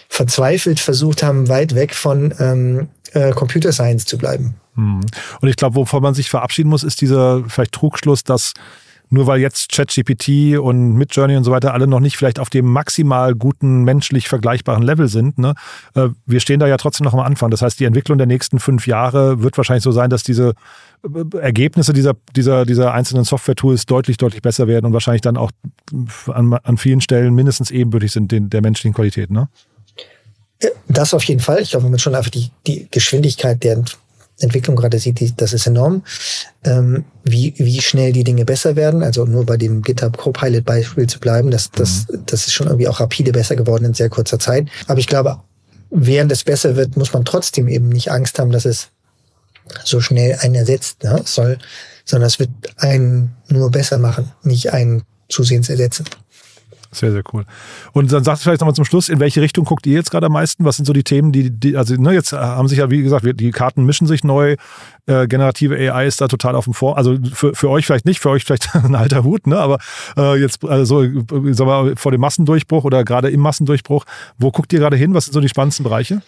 verzweifelt 0.08 0.80
versucht 0.80 1.22
haben, 1.22 1.48
weit 1.48 1.74
weg 1.74 1.94
von 1.94 2.34
ähm, 2.40 2.88
äh, 3.12 3.30
Computer 3.32 3.72
Science 3.72 4.06
zu 4.06 4.18
bleiben. 4.18 4.54
Hm. 4.78 5.00
Und 5.40 5.48
ich 5.48 5.56
glaube, 5.56 5.74
wovon 5.74 6.02
man 6.02 6.14
sich 6.14 6.30
verabschieden 6.30 6.70
muss, 6.70 6.84
ist 6.84 7.00
dieser 7.00 7.42
vielleicht 7.48 7.72
Trugschluss, 7.72 8.22
dass 8.22 8.54
nur 9.10 9.26
weil 9.26 9.40
jetzt 9.40 9.72
ChatGPT 9.72 10.58
und 10.58 10.92
Midjourney 10.92 11.36
und 11.36 11.42
so 11.42 11.50
weiter 11.50 11.72
alle 11.72 11.86
noch 11.86 11.98
nicht 11.98 12.18
vielleicht 12.18 12.38
auf 12.38 12.50
dem 12.50 12.66
maximal 12.66 13.34
guten, 13.34 13.82
menschlich 13.82 14.28
vergleichbaren 14.28 14.82
Level 14.82 15.08
sind, 15.08 15.38
ne, 15.38 15.54
äh, 15.94 16.08
wir 16.26 16.40
stehen 16.40 16.60
da 16.60 16.66
ja 16.66 16.76
trotzdem 16.76 17.04
noch 17.04 17.14
am 17.14 17.20
Anfang. 17.20 17.50
Das 17.50 17.62
heißt, 17.62 17.80
die 17.80 17.86
Entwicklung 17.86 18.18
der 18.18 18.26
nächsten 18.26 18.58
fünf 18.58 18.86
Jahre 18.86 19.42
wird 19.42 19.56
wahrscheinlich 19.56 19.82
so 19.82 19.92
sein, 19.92 20.10
dass 20.10 20.24
diese 20.24 20.52
äh, 21.02 21.38
Ergebnisse 21.38 21.94
dieser, 21.94 22.14
dieser, 22.36 22.66
dieser 22.66 22.92
einzelnen 22.92 23.24
Software-Tools 23.24 23.86
deutlich, 23.86 24.18
deutlich 24.18 24.42
besser 24.42 24.68
werden 24.68 24.84
und 24.84 24.92
wahrscheinlich 24.92 25.22
dann 25.22 25.38
auch 25.38 25.50
an, 26.26 26.52
an 26.52 26.76
vielen 26.76 27.00
Stellen 27.00 27.34
mindestens 27.34 27.70
ebenbürtig 27.70 28.12
sind 28.12 28.30
den, 28.30 28.50
der 28.50 28.60
menschlichen 28.60 28.92
Qualität, 28.94 29.30
ne? 29.30 29.48
Das 30.88 31.14
auf 31.14 31.22
jeden 31.24 31.40
Fall. 31.40 31.62
Ich 31.62 31.70
glaube, 31.70 31.88
man 31.88 31.98
schon 31.98 32.14
einfach 32.14 32.30
die, 32.30 32.50
die 32.66 32.88
Geschwindigkeit 32.90 33.62
der 33.62 33.84
Entwicklung 34.40 34.76
gerade 34.76 34.98
sieht, 34.98 35.20
die, 35.20 35.34
das 35.36 35.52
ist 35.52 35.66
enorm. 35.66 36.02
Ähm, 36.64 37.04
wie, 37.24 37.54
wie 37.56 37.80
schnell 37.80 38.12
die 38.12 38.24
Dinge 38.24 38.44
besser 38.44 38.76
werden, 38.76 39.02
also 39.02 39.24
nur 39.24 39.44
bei 39.44 39.56
dem 39.56 39.82
GitHub 39.82 40.16
Copilot 40.16 40.64
Beispiel 40.64 41.06
zu 41.06 41.18
bleiben, 41.18 41.50
das, 41.50 41.70
das, 41.70 42.06
mhm. 42.08 42.22
das 42.26 42.46
ist 42.46 42.52
schon 42.52 42.66
irgendwie 42.68 42.88
auch 42.88 43.00
rapide 43.00 43.32
besser 43.32 43.56
geworden 43.56 43.84
in 43.84 43.94
sehr 43.94 44.08
kurzer 44.08 44.38
Zeit. 44.38 44.68
Aber 44.86 45.00
ich 45.00 45.06
glaube, 45.06 45.40
während 45.90 46.30
es 46.32 46.44
besser 46.44 46.76
wird, 46.76 46.96
muss 46.96 47.12
man 47.12 47.24
trotzdem 47.24 47.68
eben 47.68 47.88
nicht 47.88 48.10
Angst 48.10 48.38
haben, 48.38 48.52
dass 48.52 48.64
es 48.64 48.88
so 49.84 50.00
schnell 50.00 50.38
einen 50.40 50.54
ersetzt 50.54 51.04
ne, 51.04 51.20
soll, 51.24 51.58
sondern 52.04 52.28
es 52.28 52.38
wird 52.38 52.50
einen 52.76 53.36
nur 53.48 53.70
besser 53.70 53.98
machen, 53.98 54.32
nicht 54.42 54.72
einen 54.72 55.02
zusehends 55.28 55.68
ersetzen. 55.68 56.06
Sehr, 56.90 57.12
sehr 57.12 57.22
cool. 57.32 57.44
Und 57.92 58.10
dann 58.10 58.24
sagt 58.24 58.40
vielleicht 58.40 58.60
nochmal 58.60 58.74
zum 58.74 58.86
Schluss, 58.86 59.10
in 59.10 59.20
welche 59.20 59.42
Richtung 59.42 59.66
guckt 59.66 59.86
ihr 59.86 59.92
jetzt 59.92 60.10
gerade 60.10 60.26
am 60.26 60.32
meisten? 60.32 60.64
Was 60.64 60.76
sind 60.76 60.86
so 60.86 60.94
die 60.94 61.04
Themen, 61.04 61.32
die, 61.32 61.50
die 61.50 61.76
also 61.76 61.94
ne, 61.94 62.14
jetzt 62.14 62.32
haben 62.32 62.66
sich 62.66 62.78
ja, 62.78 62.90
wie 62.90 63.02
gesagt, 63.02 63.26
die 63.38 63.50
Karten 63.50 63.84
mischen 63.84 64.06
sich 64.06 64.24
neu. 64.24 64.56
Äh, 65.06 65.26
generative 65.26 65.76
AI 65.76 66.06
ist 66.06 66.20
da 66.20 66.28
total 66.28 66.54
auf 66.54 66.64
dem 66.64 66.72
Vor. 66.72 66.96
Also 66.96 67.18
für, 67.32 67.54
für 67.54 67.68
euch 67.68 67.84
vielleicht 67.84 68.06
nicht, 68.06 68.20
für 68.20 68.30
euch 68.30 68.44
vielleicht 68.44 68.74
ein 68.74 68.94
alter 68.94 69.22
Hut, 69.22 69.46
ne? 69.46 69.58
Aber 69.58 69.78
äh, 70.16 70.40
jetzt, 70.40 70.64
also 70.64 71.02
sagen 71.02 71.26
wir 71.68 71.96
vor 71.96 72.12
dem 72.12 72.22
Massendurchbruch 72.22 72.84
oder 72.84 73.04
gerade 73.04 73.30
im 73.30 73.40
Massendurchbruch, 73.40 74.06
wo 74.38 74.50
guckt 74.50 74.72
ihr 74.72 74.78
gerade 74.78 74.96
hin? 74.96 75.12
Was 75.12 75.26
sind 75.26 75.34
so 75.34 75.40
die 75.40 75.48
spannendsten 75.48 75.84
Bereiche? 75.84 76.22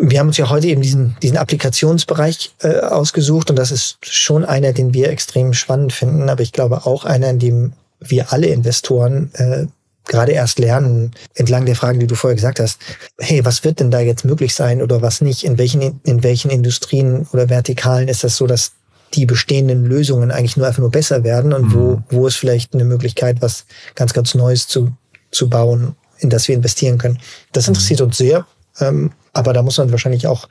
Wir 0.00 0.18
haben 0.18 0.26
uns 0.26 0.36
ja 0.38 0.50
heute 0.50 0.66
eben 0.66 0.82
diesen, 0.82 1.16
diesen 1.22 1.36
Applikationsbereich 1.36 2.52
äh, 2.62 2.80
ausgesucht 2.80 3.50
und 3.50 3.56
das 3.56 3.70
ist 3.70 3.98
schon 4.02 4.44
einer, 4.44 4.72
den 4.72 4.92
wir 4.92 5.08
extrem 5.08 5.54
spannend 5.54 5.92
finden, 5.92 6.28
aber 6.28 6.42
ich 6.42 6.50
glaube 6.50 6.84
auch 6.84 7.04
einer, 7.04 7.30
in 7.30 7.38
dem 7.38 7.72
wir 8.00 8.32
alle 8.32 8.48
Investoren 8.48 9.30
äh, 9.34 9.66
gerade 10.06 10.32
erst 10.32 10.58
lernen, 10.58 11.12
entlang 11.34 11.66
der 11.66 11.76
Fragen, 11.76 12.00
die 12.00 12.06
du 12.06 12.14
vorher 12.14 12.34
gesagt 12.34 12.60
hast, 12.60 12.78
hey, 13.18 13.44
was 13.44 13.64
wird 13.64 13.80
denn 13.80 13.90
da 13.90 14.00
jetzt 14.00 14.24
möglich 14.24 14.54
sein 14.54 14.82
oder 14.82 15.02
was 15.02 15.20
nicht? 15.20 15.44
In 15.44 15.58
welchen, 15.58 16.00
in 16.04 16.22
welchen 16.22 16.50
Industrien 16.50 17.26
oder 17.32 17.48
Vertikalen 17.48 18.08
ist 18.08 18.24
das 18.24 18.36
so, 18.36 18.46
dass 18.46 18.72
die 19.14 19.26
bestehenden 19.26 19.84
Lösungen 19.84 20.30
eigentlich 20.30 20.56
nur 20.56 20.66
einfach 20.66 20.80
nur 20.80 20.90
besser 20.90 21.24
werden 21.24 21.52
und 21.52 21.68
mhm. 21.68 21.74
wo, 21.74 22.02
wo 22.10 22.26
ist 22.26 22.36
vielleicht 22.36 22.74
eine 22.74 22.84
Möglichkeit, 22.84 23.40
was 23.40 23.64
ganz, 23.94 24.12
ganz 24.12 24.34
Neues 24.34 24.66
zu, 24.66 24.92
zu 25.30 25.48
bauen, 25.48 25.94
in 26.18 26.30
das 26.30 26.48
wir 26.48 26.54
investieren 26.54 26.98
können. 26.98 27.18
Das 27.52 27.68
interessiert 27.68 28.00
mhm. 28.00 28.06
uns 28.06 28.18
sehr. 28.18 28.46
Ähm, 28.80 29.12
aber 29.32 29.52
da 29.52 29.62
muss 29.62 29.78
man 29.78 29.90
wahrscheinlich 29.90 30.26
auch 30.26 30.48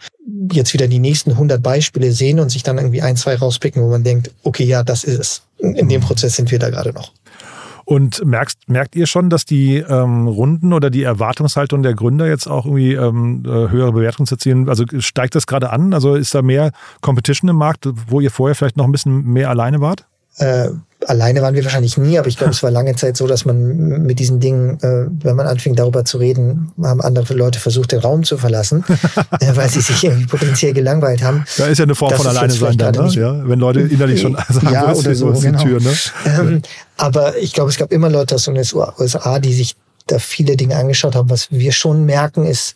jetzt 0.51 0.73
wieder 0.73 0.87
die 0.87 0.99
nächsten 0.99 1.31
100 1.31 1.61
Beispiele 1.61 2.11
sehen 2.11 2.39
und 2.39 2.49
sich 2.49 2.63
dann 2.63 2.77
irgendwie 2.77 3.01
ein, 3.01 3.17
zwei 3.17 3.35
rauspicken, 3.35 3.81
wo 3.81 3.89
man 3.89 4.03
denkt, 4.03 4.31
okay, 4.43 4.65
ja, 4.65 4.83
das 4.83 5.03
ist 5.03 5.19
es. 5.19 5.41
In 5.57 5.89
dem 5.89 6.01
mhm. 6.01 6.05
Prozess 6.05 6.35
sind 6.35 6.51
wir 6.51 6.59
da 6.59 6.69
gerade 6.69 6.93
noch. 6.93 7.11
Und 7.85 8.25
merkst, 8.25 8.69
merkt 8.69 8.95
ihr 8.95 9.07
schon, 9.07 9.29
dass 9.29 9.45
die 9.45 9.77
ähm, 9.77 10.27
Runden 10.27 10.73
oder 10.73 10.89
die 10.89 11.03
Erwartungshaltung 11.03 11.83
der 11.83 11.93
Gründer 11.93 12.27
jetzt 12.27 12.47
auch 12.47 12.65
irgendwie 12.65 12.93
ähm, 12.93 13.43
äh, 13.45 13.49
höhere 13.49 13.91
Bewertungen 13.91 14.27
zu 14.27 14.35
erzielen? 14.35 14.69
Also 14.69 14.85
steigt 14.99 15.35
das 15.35 15.47
gerade 15.47 15.71
an? 15.71 15.93
Also 15.93 16.15
ist 16.15 16.33
da 16.33 16.41
mehr 16.41 16.71
Competition 17.01 17.49
im 17.49 17.57
Markt, 17.57 17.87
wo 18.07 18.21
ihr 18.21 18.31
vorher 18.31 18.55
vielleicht 18.55 18.77
noch 18.77 18.85
ein 18.85 18.91
bisschen 18.91 19.25
mehr 19.25 19.49
alleine 19.49 19.81
wart? 19.81 20.05
Äh, 20.37 20.69
alleine 21.07 21.41
waren 21.41 21.55
wir 21.55 21.63
wahrscheinlich 21.63 21.97
nie, 21.97 22.17
aber 22.17 22.27
ich 22.27 22.37
glaube, 22.37 22.51
es 22.53 22.63
war 22.63 22.71
lange 22.71 22.95
Zeit 22.95 23.17
so, 23.17 23.27
dass 23.27 23.45
man 23.45 24.03
mit 24.03 24.19
diesen 24.19 24.39
Dingen, 24.39 24.79
äh, 24.81 25.07
wenn 25.23 25.35
man 25.35 25.47
anfing 25.47 25.75
darüber 25.75 26.05
zu 26.05 26.17
reden, 26.17 26.71
haben 26.81 27.01
andere 27.01 27.33
Leute 27.33 27.59
versucht, 27.59 27.91
den 27.91 27.99
Raum 27.99 28.23
zu 28.23 28.37
verlassen, 28.37 28.83
äh, 29.39 29.55
weil 29.55 29.69
sie 29.69 29.81
sich 29.81 30.03
irgendwie 30.03 30.25
potenziell 30.25 30.73
gelangweilt 30.73 31.23
haben. 31.23 31.45
Da 31.57 31.67
ist 31.67 31.77
ja 31.77 31.83
eine 31.83 31.95
Form 31.95 32.11
das 32.11 32.21
von 32.21 32.27
alleine 32.27 32.53
sein 32.53 32.77
dann, 32.77 32.93
ne? 32.93 33.11
ja? 33.13 33.47
wenn 33.47 33.59
Leute 33.59 33.81
innerlich 33.81 34.21
schon 34.21 34.37
sagen, 34.49 34.73
ja, 34.73 34.91
ist, 34.91 34.99
oder 34.99 35.15
so, 35.15 35.31
die 35.31 35.41
genau. 35.41 35.63
Tür. 35.63 35.79
Ne? 35.81 35.93
Ähm, 36.25 36.61
aber 36.97 37.37
ich 37.37 37.53
glaube, 37.53 37.69
es 37.69 37.77
gab 37.77 37.91
immer 37.91 38.09
Leute 38.09 38.35
aus 38.35 38.45
den 38.45 38.57
USA, 38.57 39.39
die 39.39 39.53
sich 39.53 39.75
da 40.07 40.19
viele 40.19 40.57
Dinge 40.57 40.75
angeschaut 40.75 41.15
haben. 41.15 41.29
Was 41.29 41.51
wir 41.51 41.71
schon 41.71 42.05
merken, 42.05 42.45
ist, 42.45 42.75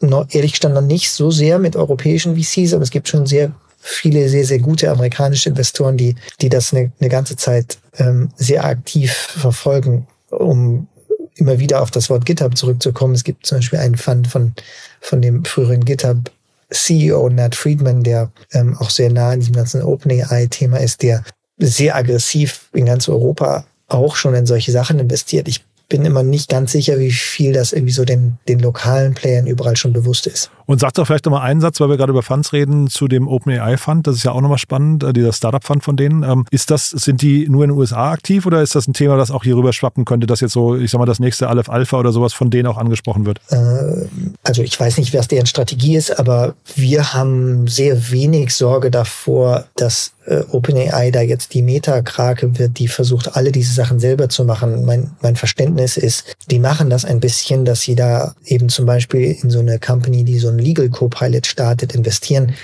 ehrlich 0.00 0.52
gesagt, 0.52 0.74
noch 0.74 0.80
nicht 0.80 1.10
so 1.10 1.30
sehr 1.30 1.58
mit 1.58 1.76
europäischen 1.76 2.36
VCs, 2.36 2.74
aber 2.74 2.82
es 2.82 2.90
gibt 2.90 3.08
schon 3.08 3.26
sehr 3.26 3.52
viele 3.80 4.28
sehr, 4.28 4.44
sehr 4.44 4.58
gute 4.58 4.90
amerikanische 4.90 5.48
Investoren, 5.48 5.96
die, 5.96 6.16
die 6.40 6.48
das 6.48 6.72
eine, 6.72 6.92
eine 7.00 7.08
ganze 7.08 7.36
Zeit 7.36 7.78
ähm, 7.98 8.30
sehr 8.36 8.64
aktiv 8.64 9.12
verfolgen, 9.12 10.06
um 10.30 10.88
immer 11.36 11.58
wieder 11.58 11.82
auf 11.82 11.90
das 11.90 12.10
Wort 12.10 12.26
GitHub 12.26 12.56
zurückzukommen. 12.56 13.14
Es 13.14 13.24
gibt 13.24 13.46
zum 13.46 13.58
Beispiel 13.58 13.78
einen 13.78 13.96
Fund 13.96 14.28
von, 14.28 14.52
von 15.00 15.22
dem 15.22 15.44
früheren 15.44 15.84
GitHub 15.84 16.30
CEO 16.70 17.28
Nat 17.30 17.54
Friedman, 17.54 18.02
der 18.02 18.30
ähm, 18.52 18.76
auch 18.78 18.90
sehr 18.90 19.10
nah 19.10 19.32
in 19.32 19.40
diesem 19.40 19.54
ganzen 19.54 19.82
OpenAI-Thema 19.82 20.78
ist, 20.78 21.02
der 21.02 21.24
sehr 21.58 21.96
aggressiv 21.96 22.68
in 22.72 22.86
ganz 22.86 23.08
Europa 23.08 23.64
auch 23.88 24.16
schon 24.16 24.34
in 24.34 24.46
solche 24.46 24.72
Sachen 24.72 24.98
investiert. 24.98 25.48
Ich 25.48 25.64
bin 25.88 26.04
immer 26.04 26.22
nicht 26.22 26.50
ganz 26.50 26.72
sicher, 26.72 26.98
wie 26.98 27.10
viel 27.10 27.52
das 27.52 27.72
irgendwie 27.72 27.92
so 27.92 28.04
den, 28.04 28.36
den 28.46 28.58
lokalen 28.58 29.14
Playern 29.14 29.46
überall 29.46 29.76
schon 29.76 29.94
bewusst 29.94 30.26
ist. 30.26 30.50
Und 30.68 30.80
sag 30.80 30.92
doch 30.92 31.06
vielleicht 31.06 31.24
nochmal 31.24 31.48
einen 31.48 31.62
Satz, 31.62 31.80
weil 31.80 31.88
wir 31.88 31.96
gerade 31.96 32.10
über 32.10 32.22
Funds 32.22 32.52
reden, 32.52 32.88
zu 32.88 33.08
dem 33.08 33.26
OpenAI 33.26 33.78
Fund. 33.78 34.06
Das 34.06 34.16
ist 34.16 34.24
ja 34.24 34.32
auch 34.32 34.42
nochmal 34.42 34.58
spannend, 34.58 35.02
äh, 35.02 35.14
dieser 35.14 35.32
Startup 35.32 35.64
Fund 35.64 35.82
von 35.82 35.96
denen. 35.96 36.22
Ähm, 36.22 36.44
ist 36.50 36.70
das, 36.70 36.90
sind 36.90 37.22
die 37.22 37.48
nur 37.48 37.64
in 37.64 37.70
den 37.70 37.78
USA 37.78 38.10
aktiv 38.10 38.44
oder 38.44 38.60
ist 38.60 38.74
das 38.74 38.86
ein 38.86 38.92
Thema, 38.92 39.16
das 39.16 39.30
auch 39.30 39.44
hier 39.44 39.56
rüber 39.56 39.72
schwappen 39.72 40.04
könnte, 40.04 40.26
dass 40.26 40.40
jetzt 40.40 40.52
so, 40.52 40.76
ich 40.76 40.90
sag 40.90 40.98
mal, 40.98 41.06
das 41.06 41.20
nächste 41.20 41.48
Aleph 41.48 41.70
Alpha 41.70 41.98
oder 41.98 42.12
sowas 42.12 42.34
von 42.34 42.50
denen 42.50 42.66
auch 42.66 42.76
angesprochen 42.76 43.24
wird? 43.24 43.40
Äh, 43.48 44.08
also 44.42 44.62
ich 44.62 44.78
weiß 44.78 44.98
nicht, 44.98 45.14
was 45.14 45.26
deren 45.26 45.46
Strategie 45.46 45.96
ist, 45.96 46.18
aber 46.18 46.54
wir 46.76 47.14
haben 47.14 47.66
sehr 47.66 48.10
wenig 48.10 48.54
Sorge 48.54 48.90
davor, 48.90 49.64
dass 49.74 50.12
äh, 50.26 50.44
OpenAI 50.50 51.10
da 51.10 51.22
jetzt 51.22 51.54
die 51.54 51.62
Meta-Krake 51.62 52.58
wird, 52.58 52.78
die 52.78 52.88
versucht, 52.88 53.36
alle 53.36 53.52
diese 53.52 53.72
Sachen 53.72 53.98
selber 53.98 54.28
zu 54.28 54.44
machen. 54.44 54.84
Mein, 54.84 55.12
mein 55.22 55.36
Verständnis 55.36 55.96
ist, 55.96 56.36
die 56.50 56.58
machen 56.58 56.90
das 56.90 57.06
ein 57.06 57.20
bisschen, 57.20 57.64
dass 57.64 57.80
sie 57.80 57.94
da 57.94 58.34
eben 58.44 58.68
zum 58.68 58.84
Beispiel 58.84 59.36
in 59.42 59.48
so 59.48 59.60
eine 59.60 59.78
Company, 59.78 60.24
die 60.24 60.38
so 60.38 60.48
ein 60.48 60.57
Legal 60.58 60.88
Copilot 60.88 61.46
startet, 61.46 61.94
investieren. 61.94 62.54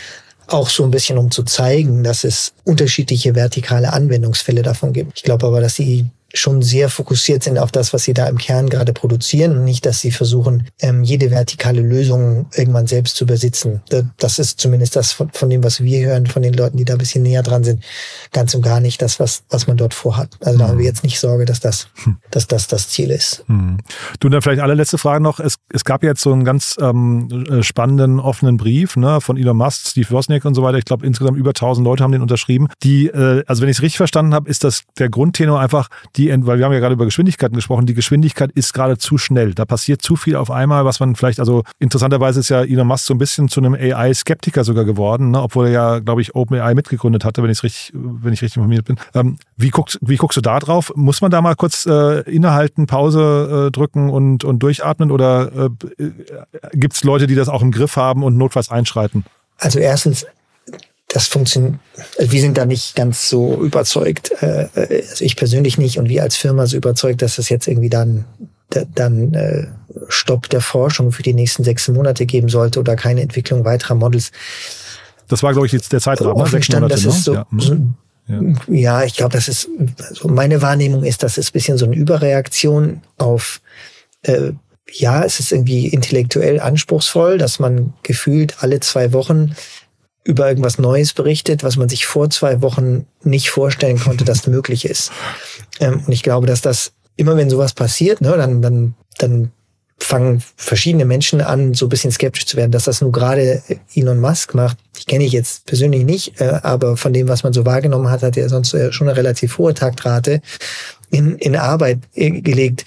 Auch 0.47 0.69
so 0.69 0.85
ein 0.85 0.91
bisschen, 0.91 1.17
um 1.17 1.31
zu 1.31 1.43
zeigen, 1.43 2.05
dass 2.05 2.25
es 2.25 2.53
unterschiedliche 2.65 3.35
vertikale 3.35 3.93
Anwendungsfälle 3.93 4.63
davon 4.63 4.93
gibt. 4.93 5.13
Ich 5.17 5.23
glaube 5.23 5.47
aber, 5.47 5.61
dass 5.61 5.77
sie 5.77 6.07
schon 6.35 6.63
sehr 6.63 6.89
fokussiert 6.89 7.45
sind 7.45 7.59
auf 7.59 7.71
das, 7.71 7.93
was 7.93 8.03
sie 8.03 8.13
da 8.13 8.27
im 8.27 8.39
Kern 8.39 8.69
gerade 8.69 8.93
produzieren 8.93 9.57
und 9.57 9.65
nicht, 9.65 9.87
dass 9.87 10.01
sie 10.01 10.11
versuchen, 10.11 10.67
ähm, 10.81 11.05
jede 11.05 11.31
vertikale 11.31 11.81
Lösung 11.81 12.47
irgendwann 12.55 12.89
selbst 12.89 13.17
zu 13.17 13.25
besitzen. 13.25 13.83
Das 14.19 14.39
ist 14.41 14.61
zumindest 14.61 14.97
das 14.97 15.13
von, 15.13 15.31
von, 15.33 15.49
dem, 15.49 15.63
was 15.63 15.83
wir 15.83 16.05
hören, 16.05 16.27
von 16.27 16.43
den 16.43 16.53
Leuten, 16.53 16.77
die 16.77 16.85
da 16.85 16.95
ein 16.95 16.99
bisschen 16.99 17.23
näher 17.23 17.45
dran 17.45 17.63
sind, 17.63 17.85
ganz 18.33 18.53
und 18.55 18.63
gar 18.63 18.81
nicht 18.81 19.01
das, 19.01 19.21
was, 19.21 19.45
was 19.49 19.69
man 19.69 19.77
dort 19.77 19.95
vorhat. 19.95 20.31
Also 20.41 20.59
da 20.59 20.69
haben 20.69 20.79
wir 20.79 20.85
jetzt 20.85 21.05
nicht 21.05 21.21
Sorge, 21.21 21.45
dass 21.45 21.61
das, 21.61 21.89
hm. 22.03 22.17
dass 22.33 22.49
das 22.49 22.67
das 22.67 22.89
Ziel 22.89 23.11
ist. 23.11 23.45
Hm. 23.47 23.79
Du, 24.19 24.29
dann 24.29 24.43
vielleicht 24.43 24.61
allerletzte 24.61 24.99
Frage 24.99 25.23
noch. 25.23 25.39
Es, 25.39 25.57
es 25.73 25.85
gab 25.85 26.03
jetzt 26.03 26.21
so 26.21 26.33
einen 26.33 26.45
ganz 26.45 26.77
ähm, 26.81 27.47
äh, 27.49 27.63
spannenden, 27.63 28.19
offenen 28.19 28.57
Brief 28.57 28.97
ne, 28.97 29.21
von 29.21 29.37
Elon 29.37 29.57
Musk, 29.57 29.87
Steve 29.89 30.11
Wozniak 30.11 30.45
und 30.45 30.55
so 30.55 30.63
weiter. 30.65 30.79
Ich 30.79 30.85
glaube, 30.85 31.07
insgesamt 31.07 31.39
über 31.39 31.51
1000 31.51 31.85
Leute 31.85 32.03
haben 32.03 32.13
den 32.13 32.23
unterschrieben. 32.23 32.69
Die, 32.83 33.07
äh, 33.07 33.45
also 33.47 33.63
wenn 33.63 33.69
ich 33.69 33.77
es 33.77 33.83
richtig 33.83 33.99
verstanden 33.99 34.35
habe, 34.35 34.51
ist 34.51 34.65
das 34.65 34.83
der 34.99 35.09
Grundtenor 35.09 35.61
einfach, 35.61 35.89
die 36.17 36.24
die, 36.25 36.47
weil 36.47 36.59
wir 36.59 36.65
haben 36.65 36.73
ja 36.73 36.81
gerade 36.81 36.95
über 36.95 37.05
Geschwindigkeiten 37.05 37.55
gesprochen, 37.55 37.87
die 37.87 37.95
Geschwindigkeit 37.95 38.51
ist 38.53 38.73
gerade 38.73 38.99
zu 38.99 39.19
schnell. 39.19 39.55
Da 39.55 39.65
passiert 39.65 40.03
zu 40.03 40.17
viel 40.17 40.37
auf 40.37 40.51
einmal, 40.51 40.85
was 40.85 41.01
man 41.01 41.17
vielleicht, 41.17 41.41
also 41.41 41.63
interessanterweise 41.79 42.41
ist 42.41 42.49
ja 42.49 42.63
Elon 42.63 42.87
Musk 42.87 43.07
so 43.07 43.15
ein 43.15 43.19
bisschen 43.19 43.49
zu 43.49 43.61
einem 43.61 43.75
AI-Skeptiker 43.75 44.65
sogar 44.65 44.85
geworden, 44.85 45.31
ne? 45.31 45.43
obwohl 45.43 45.67
er 45.67 45.73
ja, 45.73 45.99
glaube 45.99 46.21
ich, 46.21 46.35
OpenAI 46.35 46.75
mitgegründet 46.75 47.25
hatte, 47.25 47.43
wenn 47.43 47.51
ich 47.51 47.63
richtig, 47.63 47.93
wenn 47.95 48.33
ich 48.33 48.43
richtig 48.43 48.57
informiert 48.57 48.87
bin. 48.87 48.97
Ähm, 49.15 49.37
wie, 49.57 49.71
guckst, 49.71 49.99
wie 50.01 50.17
guckst 50.17 50.37
du 50.37 50.41
da 50.41 50.59
drauf? 50.59 50.93
Muss 50.97 51.21
man 51.21 51.31
da 51.31 51.41
mal 51.43 51.55
kurz 51.55 51.87
äh, 51.87 52.21
innehalten, 52.31 52.87
Pause 52.87 53.67
äh, 53.67 53.71
drücken 53.71 54.11
und, 54.11 54.45
und 54.45 54.63
durchatmen 54.63 55.11
oder 55.11 55.71
äh, 55.99 56.11
gibt 56.73 56.95
es 56.95 57.05
Leute, 57.05 57.27
die 57.27 57.35
das 57.35 57.49
auch 57.49 57.63
im 57.63 57.71
Griff 57.71 57.97
haben 57.97 58.23
und 58.23 58.37
notfalls 58.37 58.71
einschreiten? 58.71 59.25
Also 59.59 59.79
erstens, 59.79 60.27
das 61.15 61.29
funktioniert, 61.29 61.77
also 62.19 62.33
wir 62.33 62.41
sind 62.41 62.59
da 62.59 62.67
nicht 62.67 62.97
ganz 62.97 63.29
so 63.29 63.63
überzeugt, 63.63 64.33
äh, 64.43 64.67
also 64.75 65.25
ich 65.25 65.37
persönlich 65.37 65.79
nicht 65.79 65.99
und 65.99 66.09
wir 66.09 66.23
als 66.25 66.35
Firma 66.35 66.67
so 66.67 66.77
überzeugt, 66.77 67.23
dass 67.23 67.37
das 67.37 67.49
jetzt 67.49 67.69
irgendwie 67.69 67.91
dann 67.91 68.25
dann 68.97 69.35
äh, 69.35 69.69
Stopp 70.09 70.49
der 70.49 70.61
Forschung 70.61 71.13
für 71.13 71.23
die 71.23 71.35
nächsten 71.35 71.63
sechs 71.63 71.87
Monate 71.87 72.27
geben 72.27 72.49
sollte 72.49 72.81
oder 72.81 72.97
keine 72.97 73.21
Entwicklung 73.21 73.65
weiterer 73.65 73.95
Models. 73.95 74.33
Das 75.29 75.45
war, 75.45 75.53
glaube 75.53 75.67
ich, 75.69 75.73
jetzt 75.73 75.93
der 75.93 76.01
Zeitraum. 76.01 76.37
Ne? 76.37 76.49
Sechs 76.49 76.69
Monate, 76.71 76.95
das 76.95 77.05
ist 77.05 77.23
so, 77.23 77.35
ja. 77.35 77.47
so 77.57 77.77
ja. 78.27 78.41
ja, 78.67 79.05
ich 79.05 79.15
glaube, 79.15 79.35
das 79.35 79.47
ist, 79.47 79.69
also 80.09 80.27
meine 80.27 80.61
Wahrnehmung 80.63 81.05
ist, 81.05 81.23
das 81.23 81.39
ist 81.39 81.53
bisschen 81.53 81.79
so 81.79 81.85
eine 81.85 81.95
Überreaktion 81.95 83.03
auf, 83.17 83.61
äh, 84.23 84.51
ja, 84.91 85.23
es 85.23 85.39
ist 85.39 85.53
irgendwie 85.53 85.87
intellektuell 85.87 86.59
anspruchsvoll, 86.59 87.39
dass 87.39 87.61
man 87.61 87.93
gefühlt 88.03 88.57
alle 88.63 88.81
zwei 88.81 89.13
Wochen 89.13 89.55
über 90.25 90.49
irgendwas 90.49 90.79
Neues 90.79 91.13
berichtet, 91.13 91.63
was 91.63 91.77
man 91.77 91.89
sich 91.89 92.07
vor 92.07 92.31
zwei 92.31 92.63
Wochen 92.63 93.07
nicht 93.23 93.51
vorstellen 93.51 93.99
konnte, 93.99 94.25
dass 94.25 94.47
möglich 94.49 94.85
ist. 94.87 95.13
Ähm, 95.81 96.03
und 96.07 96.13
ich 96.13 96.23
glaube, 96.23 96.47
dass 96.47 96.63
das 96.63 96.93
immer, 97.17 97.37
wenn 97.37 97.51
sowas 97.51 97.75
passiert, 97.75 98.21
ne, 98.21 98.35
dann, 98.37 98.63
dann, 98.63 98.95
dann 99.19 99.53
fangen 99.99 100.43
verschiedene 100.57 101.05
Menschen 101.05 101.41
an, 101.41 101.75
so 101.75 101.87
ein 101.87 101.89
bisschen 101.89 102.11
skeptisch 102.11 102.47
zu 102.47 102.57
werden, 102.57 102.73
dass 102.73 102.85
das 102.85 103.01
nur 103.01 103.13
gerade 103.13 103.63
Elon 103.95 104.21
Musk 104.21 104.55
macht. 104.55 104.79
Ich 104.99 105.07
kenne 105.07 105.25
ich 105.25 105.33
jetzt 105.33 105.67
persönlich 105.67 106.05
nicht, 106.05 106.41
äh, 106.41 106.59
aber 106.63 106.97
von 106.97 107.13
dem, 107.13 107.29
was 107.29 107.43
man 107.43 107.53
so 107.53 107.65
wahrgenommen 107.65 108.11
hat, 108.11 108.23
hat 108.23 108.37
er 108.37 108.49
sonst 108.49 108.75
äh, 108.75 108.93
schon 108.93 109.09
eine 109.09 109.17
relativ 109.17 109.59
hohe 109.59 109.75
Taktrate 109.75 110.41
in, 111.11 111.37
in 111.37 111.55
Arbeit 111.55 111.99
äh, 112.15 112.31
gelegt. 112.41 112.85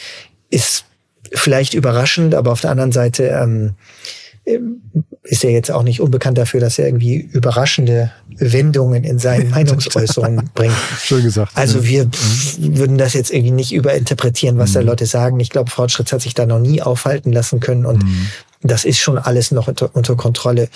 Ist 0.49 0.85
vielleicht 1.33 1.73
überraschend, 1.73 2.35
aber 2.35 2.51
auf 2.51 2.61
der 2.61 2.71
anderen 2.71 2.91
Seite 2.91 3.27
ähm, 3.27 3.73
ist 5.23 5.43
er 5.43 5.51
jetzt 5.51 5.71
auch 5.71 5.83
nicht 5.83 5.99
unbekannt 6.01 6.37
dafür, 6.37 6.59
dass 6.59 6.79
er 6.79 6.85
irgendwie 6.85 7.17
überraschende 7.17 8.11
Wendungen 8.37 9.03
in 9.03 9.19
seinen 9.19 9.49
Meinungsäußerungen 9.51 10.49
bringt. 10.55 10.75
Schön 11.01 11.23
gesagt. 11.23 11.51
Also 11.55 11.85
wir 11.85 12.05
mhm. 12.05 12.77
würden 12.77 12.97
das 12.97 13.13
jetzt 13.13 13.31
irgendwie 13.31 13.51
nicht 13.51 13.73
überinterpretieren, 13.73 14.57
was 14.57 14.71
mhm. 14.71 14.75
da 14.75 14.79
Leute 14.81 15.05
sagen. 15.05 15.39
Ich 15.39 15.49
glaube, 15.49 15.69
Fortschritt 15.69 16.11
hat 16.11 16.21
sich 16.21 16.33
da 16.33 16.45
noch 16.45 16.59
nie 16.59 16.81
aufhalten 16.81 17.31
lassen 17.31 17.59
können 17.59 17.85
und 17.85 18.03
mhm. 18.03 18.27
das 18.61 18.85
ist 18.85 18.99
schon 18.99 19.17
alles 19.17 19.51
noch 19.51 19.67
unter, 19.67 19.93
unter 19.93 20.15
Kontrolle. 20.15 20.69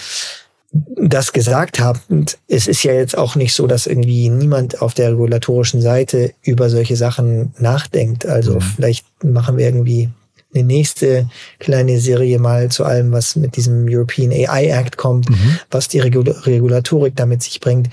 Das 0.73 1.33
gesagt 1.33 1.81
habend, 1.81 2.37
es 2.47 2.67
ist 2.67 2.83
ja 2.83 2.93
jetzt 2.93 3.17
auch 3.17 3.35
nicht 3.35 3.53
so, 3.53 3.67
dass 3.67 3.87
irgendwie 3.87 4.29
niemand 4.29 4.81
auf 4.81 4.93
der 4.93 5.11
regulatorischen 5.11 5.81
Seite 5.81 6.33
über 6.43 6.69
solche 6.69 6.95
Sachen 6.95 7.53
nachdenkt. 7.59 8.25
Also 8.25 8.59
vielleicht 8.61 9.05
machen 9.21 9.57
wir 9.57 9.65
irgendwie 9.65 10.09
eine 10.53 10.63
nächste 10.63 11.29
kleine 11.59 11.99
Serie 11.99 12.39
mal 12.39 12.69
zu 12.69 12.83
allem, 12.83 13.11
was 13.11 13.35
mit 13.35 13.55
diesem 13.55 13.85
European 13.87 14.31
AI 14.31 14.67
Act 14.67 14.97
kommt, 14.97 15.29
mhm. 15.29 15.59
was 15.69 15.87
die 15.87 15.99
Regul 15.99 16.29
Regulatorik 16.29 17.15
damit 17.15 17.43
sich 17.43 17.59
bringt. 17.59 17.89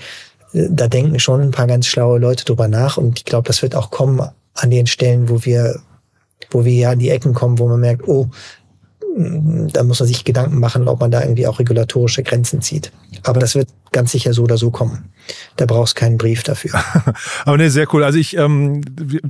Da 0.53 0.87
denken 0.87 1.19
schon 1.19 1.41
ein 1.41 1.51
paar 1.51 1.67
ganz 1.67 1.85
schlaue 1.85 2.19
Leute 2.19 2.45
drüber 2.45 2.67
nach 2.67 2.97
und 2.97 3.19
ich 3.19 3.25
glaube, 3.25 3.47
das 3.47 3.61
wird 3.61 3.75
auch 3.75 3.91
kommen 3.91 4.21
an 4.55 4.71
den 4.71 4.87
Stellen, 4.87 5.29
wo 5.29 5.45
wir, 5.45 5.79
wo 6.49 6.65
wir 6.65 6.73
ja 6.73 6.91
an 6.91 6.99
die 6.99 7.09
Ecken 7.09 7.33
kommen, 7.33 7.59
wo 7.59 7.67
man 7.67 7.79
merkt, 7.79 8.07
oh, 8.07 8.29
da 9.17 9.83
muss 9.83 9.99
man 9.99 10.07
sich 10.07 10.23
Gedanken 10.23 10.59
machen, 10.59 10.87
ob 10.87 10.99
man 10.99 11.11
da 11.11 11.21
irgendwie 11.21 11.47
auch 11.47 11.59
regulatorische 11.59 12.23
Grenzen 12.23 12.61
zieht. 12.61 12.91
Aber 13.23 13.39
das 13.39 13.55
wird 13.55 13.69
ganz 13.91 14.11
sicher 14.11 14.33
so 14.33 14.43
oder 14.43 14.57
so 14.57 14.71
kommen. 14.71 15.11
Da 15.55 15.65
brauchst 15.65 15.95
keinen 15.95 16.17
Brief 16.17 16.43
dafür. 16.43 16.71
aber 17.45 17.57
nee, 17.57 17.69
sehr 17.69 17.87
cool. 17.93 18.03
Also 18.03 18.17
ich, 18.17 18.35
ähm, 18.37 18.81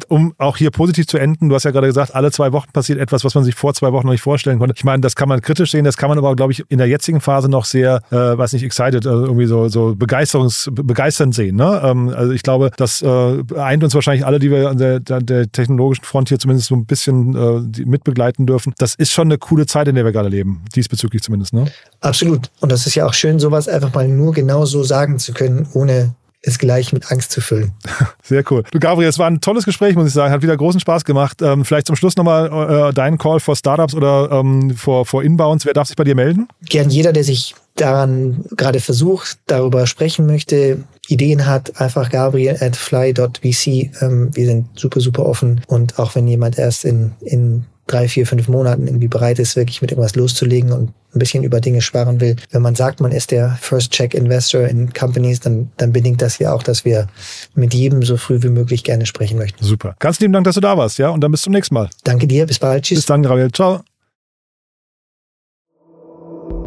um 0.08 0.34
auch 0.38 0.58
hier 0.58 0.72
positiv 0.72 1.08
zu 1.08 1.18
enden, 1.18 1.50
du 1.50 1.56
hast 1.56 1.64
ja 1.64 1.72
gerade 1.72 1.88
gesagt, 1.88 2.16
alle 2.16 2.32
zwei 2.32 2.52
Wochen 2.52 2.72
passiert 2.72 3.00
etwas, 3.00 3.24
was 3.24 3.36
man 3.36 3.44
sich 3.44 3.56
vor 3.56 3.74
zwei 3.74 3.92
Wochen 3.92 4.06
noch 4.06 4.14
nicht 4.14 4.22
vorstellen 4.22 4.60
konnte. 4.60 4.76
Ich 4.78 4.84
meine, 4.84 5.02
das 5.02 5.16
kann 5.16 5.30
man 5.30 5.42
kritisch 5.42 5.72
sehen, 5.72 5.86
das 5.86 5.98
kann 5.98 6.10
man 6.10 6.18
aber, 6.18 6.36
glaube 6.36 6.52
ich, 6.52 6.64
in 6.70 6.78
der 6.78 6.88
jetzigen 6.88 7.22
Phase 7.22 7.50
noch 7.50 7.66
sehr, 7.66 8.02
äh, 8.12 8.16
weiß 8.16 8.54
nicht, 8.54 8.64
excited, 8.64 9.06
also 9.06 9.26
irgendwie 9.26 9.46
so, 9.46 9.68
so 9.68 9.96
begeisterungs, 9.96 10.70
begeisternd 10.72 11.36
sehen. 11.36 11.56
Ne? 11.56 11.82
Ähm, 11.84 12.10
also 12.10 12.32
ich 12.32 12.44
glaube, 12.44 12.72
das 12.78 13.02
äh, 13.02 13.44
eint 13.58 13.84
uns 13.84 13.94
wahrscheinlich 13.94 14.26
alle, 14.26 14.40
die 14.40 14.52
wir 14.52 14.70
an 14.70 14.78
der, 14.78 15.00
der 15.00 15.52
technologischen 15.52 16.06
Front 16.06 16.30
hier 16.30 16.40
zumindest 16.40 16.68
so 16.68 16.76
ein 16.76 16.86
bisschen 16.86 17.36
äh, 17.36 17.86
mitbegleiten 17.86 18.46
dürfen. 18.46 18.74
Das 18.78 18.96
ist 18.96 19.12
schon 19.12 19.28
eine 19.28 19.38
coole 19.38 19.66
Zeit, 19.66 19.88
in 19.88 19.96
der 19.96 20.06
wir 20.06 20.12
gerade 20.12 20.30
leben, 20.30 20.64
diesbezüglich 20.76 21.22
zumindest. 21.22 21.54
Ne? 21.54 21.66
Absolut. 22.02 22.50
Und 22.60 22.72
das 22.72 22.88
ist 22.88 22.96
ja 22.96 23.06
auch 23.06 23.14
schön, 23.14 23.40
sowas 23.40 23.68
einfach 23.68 23.94
mal 23.94 24.08
nur 24.08 24.34
genau 24.34 24.49
so 24.66 24.84
sagen 24.84 25.20
zu 25.20 25.34
können, 25.34 25.68
ohne 25.74 26.14
es 26.42 26.58
gleich 26.58 26.94
mit 26.94 27.12
Angst 27.12 27.32
zu 27.32 27.42
füllen. 27.42 27.74
Sehr 28.24 28.44
cool. 28.50 28.64
Du, 28.72 28.80
Gabriel, 28.80 29.10
es 29.10 29.20
war 29.20 29.28
ein 29.28 29.42
tolles 29.42 29.66
Gespräch, 29.66 29.96
muss 29.96 30.08
ich 30.08 30.14
sagen. 30.14 30.32
Hat 30.34 30.42
wieder 30.42 30.56
großen 30.56 30.80
Spaß 30.80 31.04
gemacht. 31.04 31.42
Ähm, 31.42 31.66
vielleicht 31.66 31.88
zum 31.88 31.96
Schluss 31.96 32.16
nochmal 32.16 32.90
äh, 32.90 32.94
deinen 32.94 33.18
Call 33.18 33.40
vor 33.40 33.56
Startups 33.56 33.94
oder 33.94 34.30
ähm, 34.32 34.74
Inbounds. 35.22 35.66
Wer 35.66 35.74
darf 35.74 35.88
sich 35.88 35.98
bei 35.98 36.06
dir 36.06 36.16
melden? 36.16 36.48
Gern 36.70 36.90
jeder, 36.90 37.12
der 37.12 37.24
sich 37.24 37.56
daran 37.76 38.46
gerade 38.56 38.80
versucht, 38.80 39.40
darüber 39.48 39.86
sprechen 39.88 40.26
möchte, 40.26 40.84
Ideen 41.08 41.46
hat, 41.46 41.80
einfach 41.82 42.10
Gabriel 42.10 42.58
at 42.60 42.76
fly.vc. 42.76 43.68
Ähm, 44.02 44.30
wir 44.34 44.46
sind 44.46 44.68
super, 44.80 45.02
super 45.02 45.26
offen. 45.26 45.62
Und 45.68 46.00
auch 46.00 46.16
wenn 46.16 46.28
jemand 46.28 46.58
erst 46.58 46.86
in, 46.86 47.12
in 47.22 47.66
drei, 47.90 48.08
vier, 48.08 48.26
fünf 48.26 48.48
Monaten 48.48 48.88
irgendwie 48.88 49.08
bereit 49.08 49.40
ist, 49.40 49.56
wirklich 49.56 49.82
mit 49.82 49.92
irgendwas 49.92 50.16
loszulegen 50.16 50.72
und 50.72 50.92
ein 51.14 51.20
bisschen 51.20 51.44
über 51.44 51.60
Dinge 51.60 51.82
sparen 51.82 52.22
will. 52.22 52.36
Wenn 52.52 52.62
man 52.62 52.76
sagt, 52.76 53.00
man 53.02 53.12
ist 53.12 53.32
der 53.32 53.58
First 53.62 53.92
Check 53.92 54.14
Investor 54.14 54.68
in 54.68 54.94
Companies, 54.94 55.40
dann, 55.40 55.72
dann 55.78 55.92
bedingt 55.92 56.22
das 56.22 56.38
ja 56.40 56.54
auch, 56.54 56.64
dass 56.64 56.86
wir 56.86 57.08
mit 57.56 57.74
jedem 57.74 58.04
so 58.04 58.18
früh 58.18 58.42
wie 58.42 58.50
möglich 58.50 58.84
gerne 58.84 59.06
sprechen 59.06 59.38
möchten. 59.38 59.64
Super. 59.64 59.96
Ganz 60.00 60.20
lieben 60.20 60.34
Dank, 60.34 60.46
dass 60.46 60.56
du 60.56 60.62
da 60.62 60.78
warst, 60.78 61.00
ja? 61.00 61.10
Und 61.10 61.22
dann 61.22 61.32
bis 61.32 61.42
zum 61.42 61.54
nächsten 61.54 61.74
Mal. 61.74 61.90
Danke 62.04 62.28
dir, 62.28 62.46
bis 62.46 62.60
bald. 62.60 62.84
Tschüss. 62.84 63.00
Bis 63.00 63.06
dann, 63.08 63.24
Gabriel. 63.24 63.52
Ciao. 63.52 63.82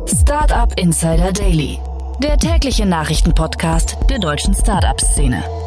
Startup 0.07 0.73
Insider 0.79 1.33
Daily, 1.33 1.79
der 2.23 2.37
tägliche 2.37 2.85
Nachrichtenpodcast 2.85 3.97
der 4.11 4.19
deutschen 4.19 4.55
Startup-Szene. 4.55 5.62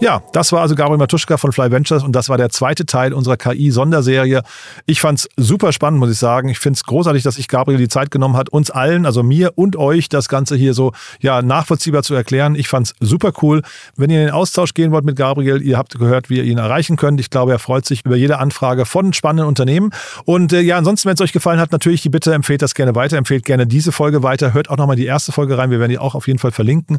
Ja, 0.00 0.22
das 0.32 0.50
war 0.50 0.60
also 0.60 0.74
Gabriel 0.74 0.98
Matuschka 0.98 1.36
von 1.36 1.52
Fly 1.52 1.70
Ventures 1.70 2.02
und 2.02 2.12
das 2.12 2.28
war 2.28 2.36
der 2.36 2.50
zweite 2.50 2.84
Teil 2.84 3.12
unserer 3.12 3.36
KI-Sonderserie. 3.36 4.42
Ich 4.86 5.00
fand's 5.00 5.28
super 5.36 5.72
spannend, 5.72 6.00
muss 6.00 6.10
ich 6.10 6.18
sagen. 6.18 6.48
Ich 6.48 6.58
find's 6.58 6.82
großartig, 6.84 7.22
dass 7.22 7.36
sich 7.36 7.46
Gabriel 7.46 7.78
die 7.78 7.88
Zeit 7.88 8.10
genommen 8.10 8.36
hat, 8.36 8.48
uns 8.48 8.72
allen, 8.72 9.06
also 9.06 9.22
mir 9.22 9.52
und 9.54 9.76
euch, 9.76 10.08
das 10.08 10.28
Ganze 10.28 10.56
hier 10.56 10.74
so 10.74 10.92
ja 11.20 11.42
nachvollziehbar 11.42 12.02
zu 12.02 12.12
erklären. 12.14 12.56
Ich 12.56 12.68
fand's 12.68 12.92
super 12.98 13.32
cool. 13.40 13.62
Wenn 13.96 14.10
ihr 14.10 14.20
in 14.20 14.26
den 14.26 14.34
Austausch 14.34 14.74
gehen 14.74 14.90
wollt 14.90 15.04
mit 15.04 15.16
Gabriel, 15.16 15.62
ihr 15.62 15.78
habt 15.78 15.96
gehört, 15.96 16.28
wie 16.28 16.38
ihr 16.38 16.44
ihn 16.44 16.58
erreichen 16.58 16.96
könnt. 16.96 17.20
Ich 17.20 17.30
glaube, 17.30 17.52
er 17.52 17.58
freut 17.58 17.86
sich 17.86 18.04
über 18.04 18.16
jede 18.16 18.38
Anfrage 18.38 18.86
von 18.86 19.12
spannenden 19.12 19.46
Unternehmen. 19.46 19.90
Und 20.24 20.52
äh, 20.52 20.60
ja, 20.60 20.76
ansonsten, 20.76 21.08
wenn 21.08 21.14
es 21.14 21.20
euch 21.20 21.32
gefallen 21.32 21.60
hat, 21.60 21.72
natürlich 21.72 22.02
die 22.02 22.10
Bitte, 22.10 22.34
empfehlt 22.34 22.62
das 22.62 22.74
gerne 22.74 22.94
weiter, 22.94 23.16
empfehlt 23.16 23.44
gerne 23.44 23.66
diese 23.66 23.92
Folge 23.92 24.22
weiter. 24.24 24.54
Hört 24.54 24.70
auch 24.70 24.76
nochmal 24.76 24.96
die 24.96 25.06
erste 25.06 25.32
Folge 25.32 25.56
rein. 25.56 25.70
Wir 25.70 25.78
werden 25.78 25.92
die 25.92 25.98
auch 25.98 26.14
auf 26.14 26.26
jeden 26.26 26.40
Fall 26.40 26.52
verlinken. 26.52 26.98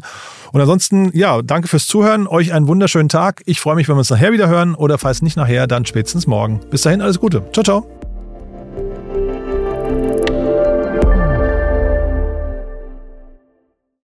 Und 0.50 0.60
ansonsten, 0.60 1.10
ja, 1.16 1.42
danke 1.42 1.68
fürs 1.68 1.86
Zuhören. 1.86 2.26
Euch 2.26 2.52
einen 2.52 2.66
wunderschönen 2.66 2.95
Tag. 3.08 3.42
Ich 3.46 3.60
freue 3.60 3.76
mich, 3.76 3.88
wenn 3.88 3.96
wir 3.96 4.00
uns 4.00 4.10
nachher 4.10 4.32
wieder 4.32 4.48
hören 4.48 4.74
oder 4.74 4.98
falls 4.98 5.22
nicht 5.22 5.36
nachher, 5.36 5.66
dann 5.66 5.84
spätestens 5.84 6.26
morgen. 6.26 6.60
Bis 6.70 6.82
dahin, 6.82 7.00
alles 7.00 7.20
Gute. 7.20 7.42
Ciao, 7.52 7.64
ciao. 7.64 8.05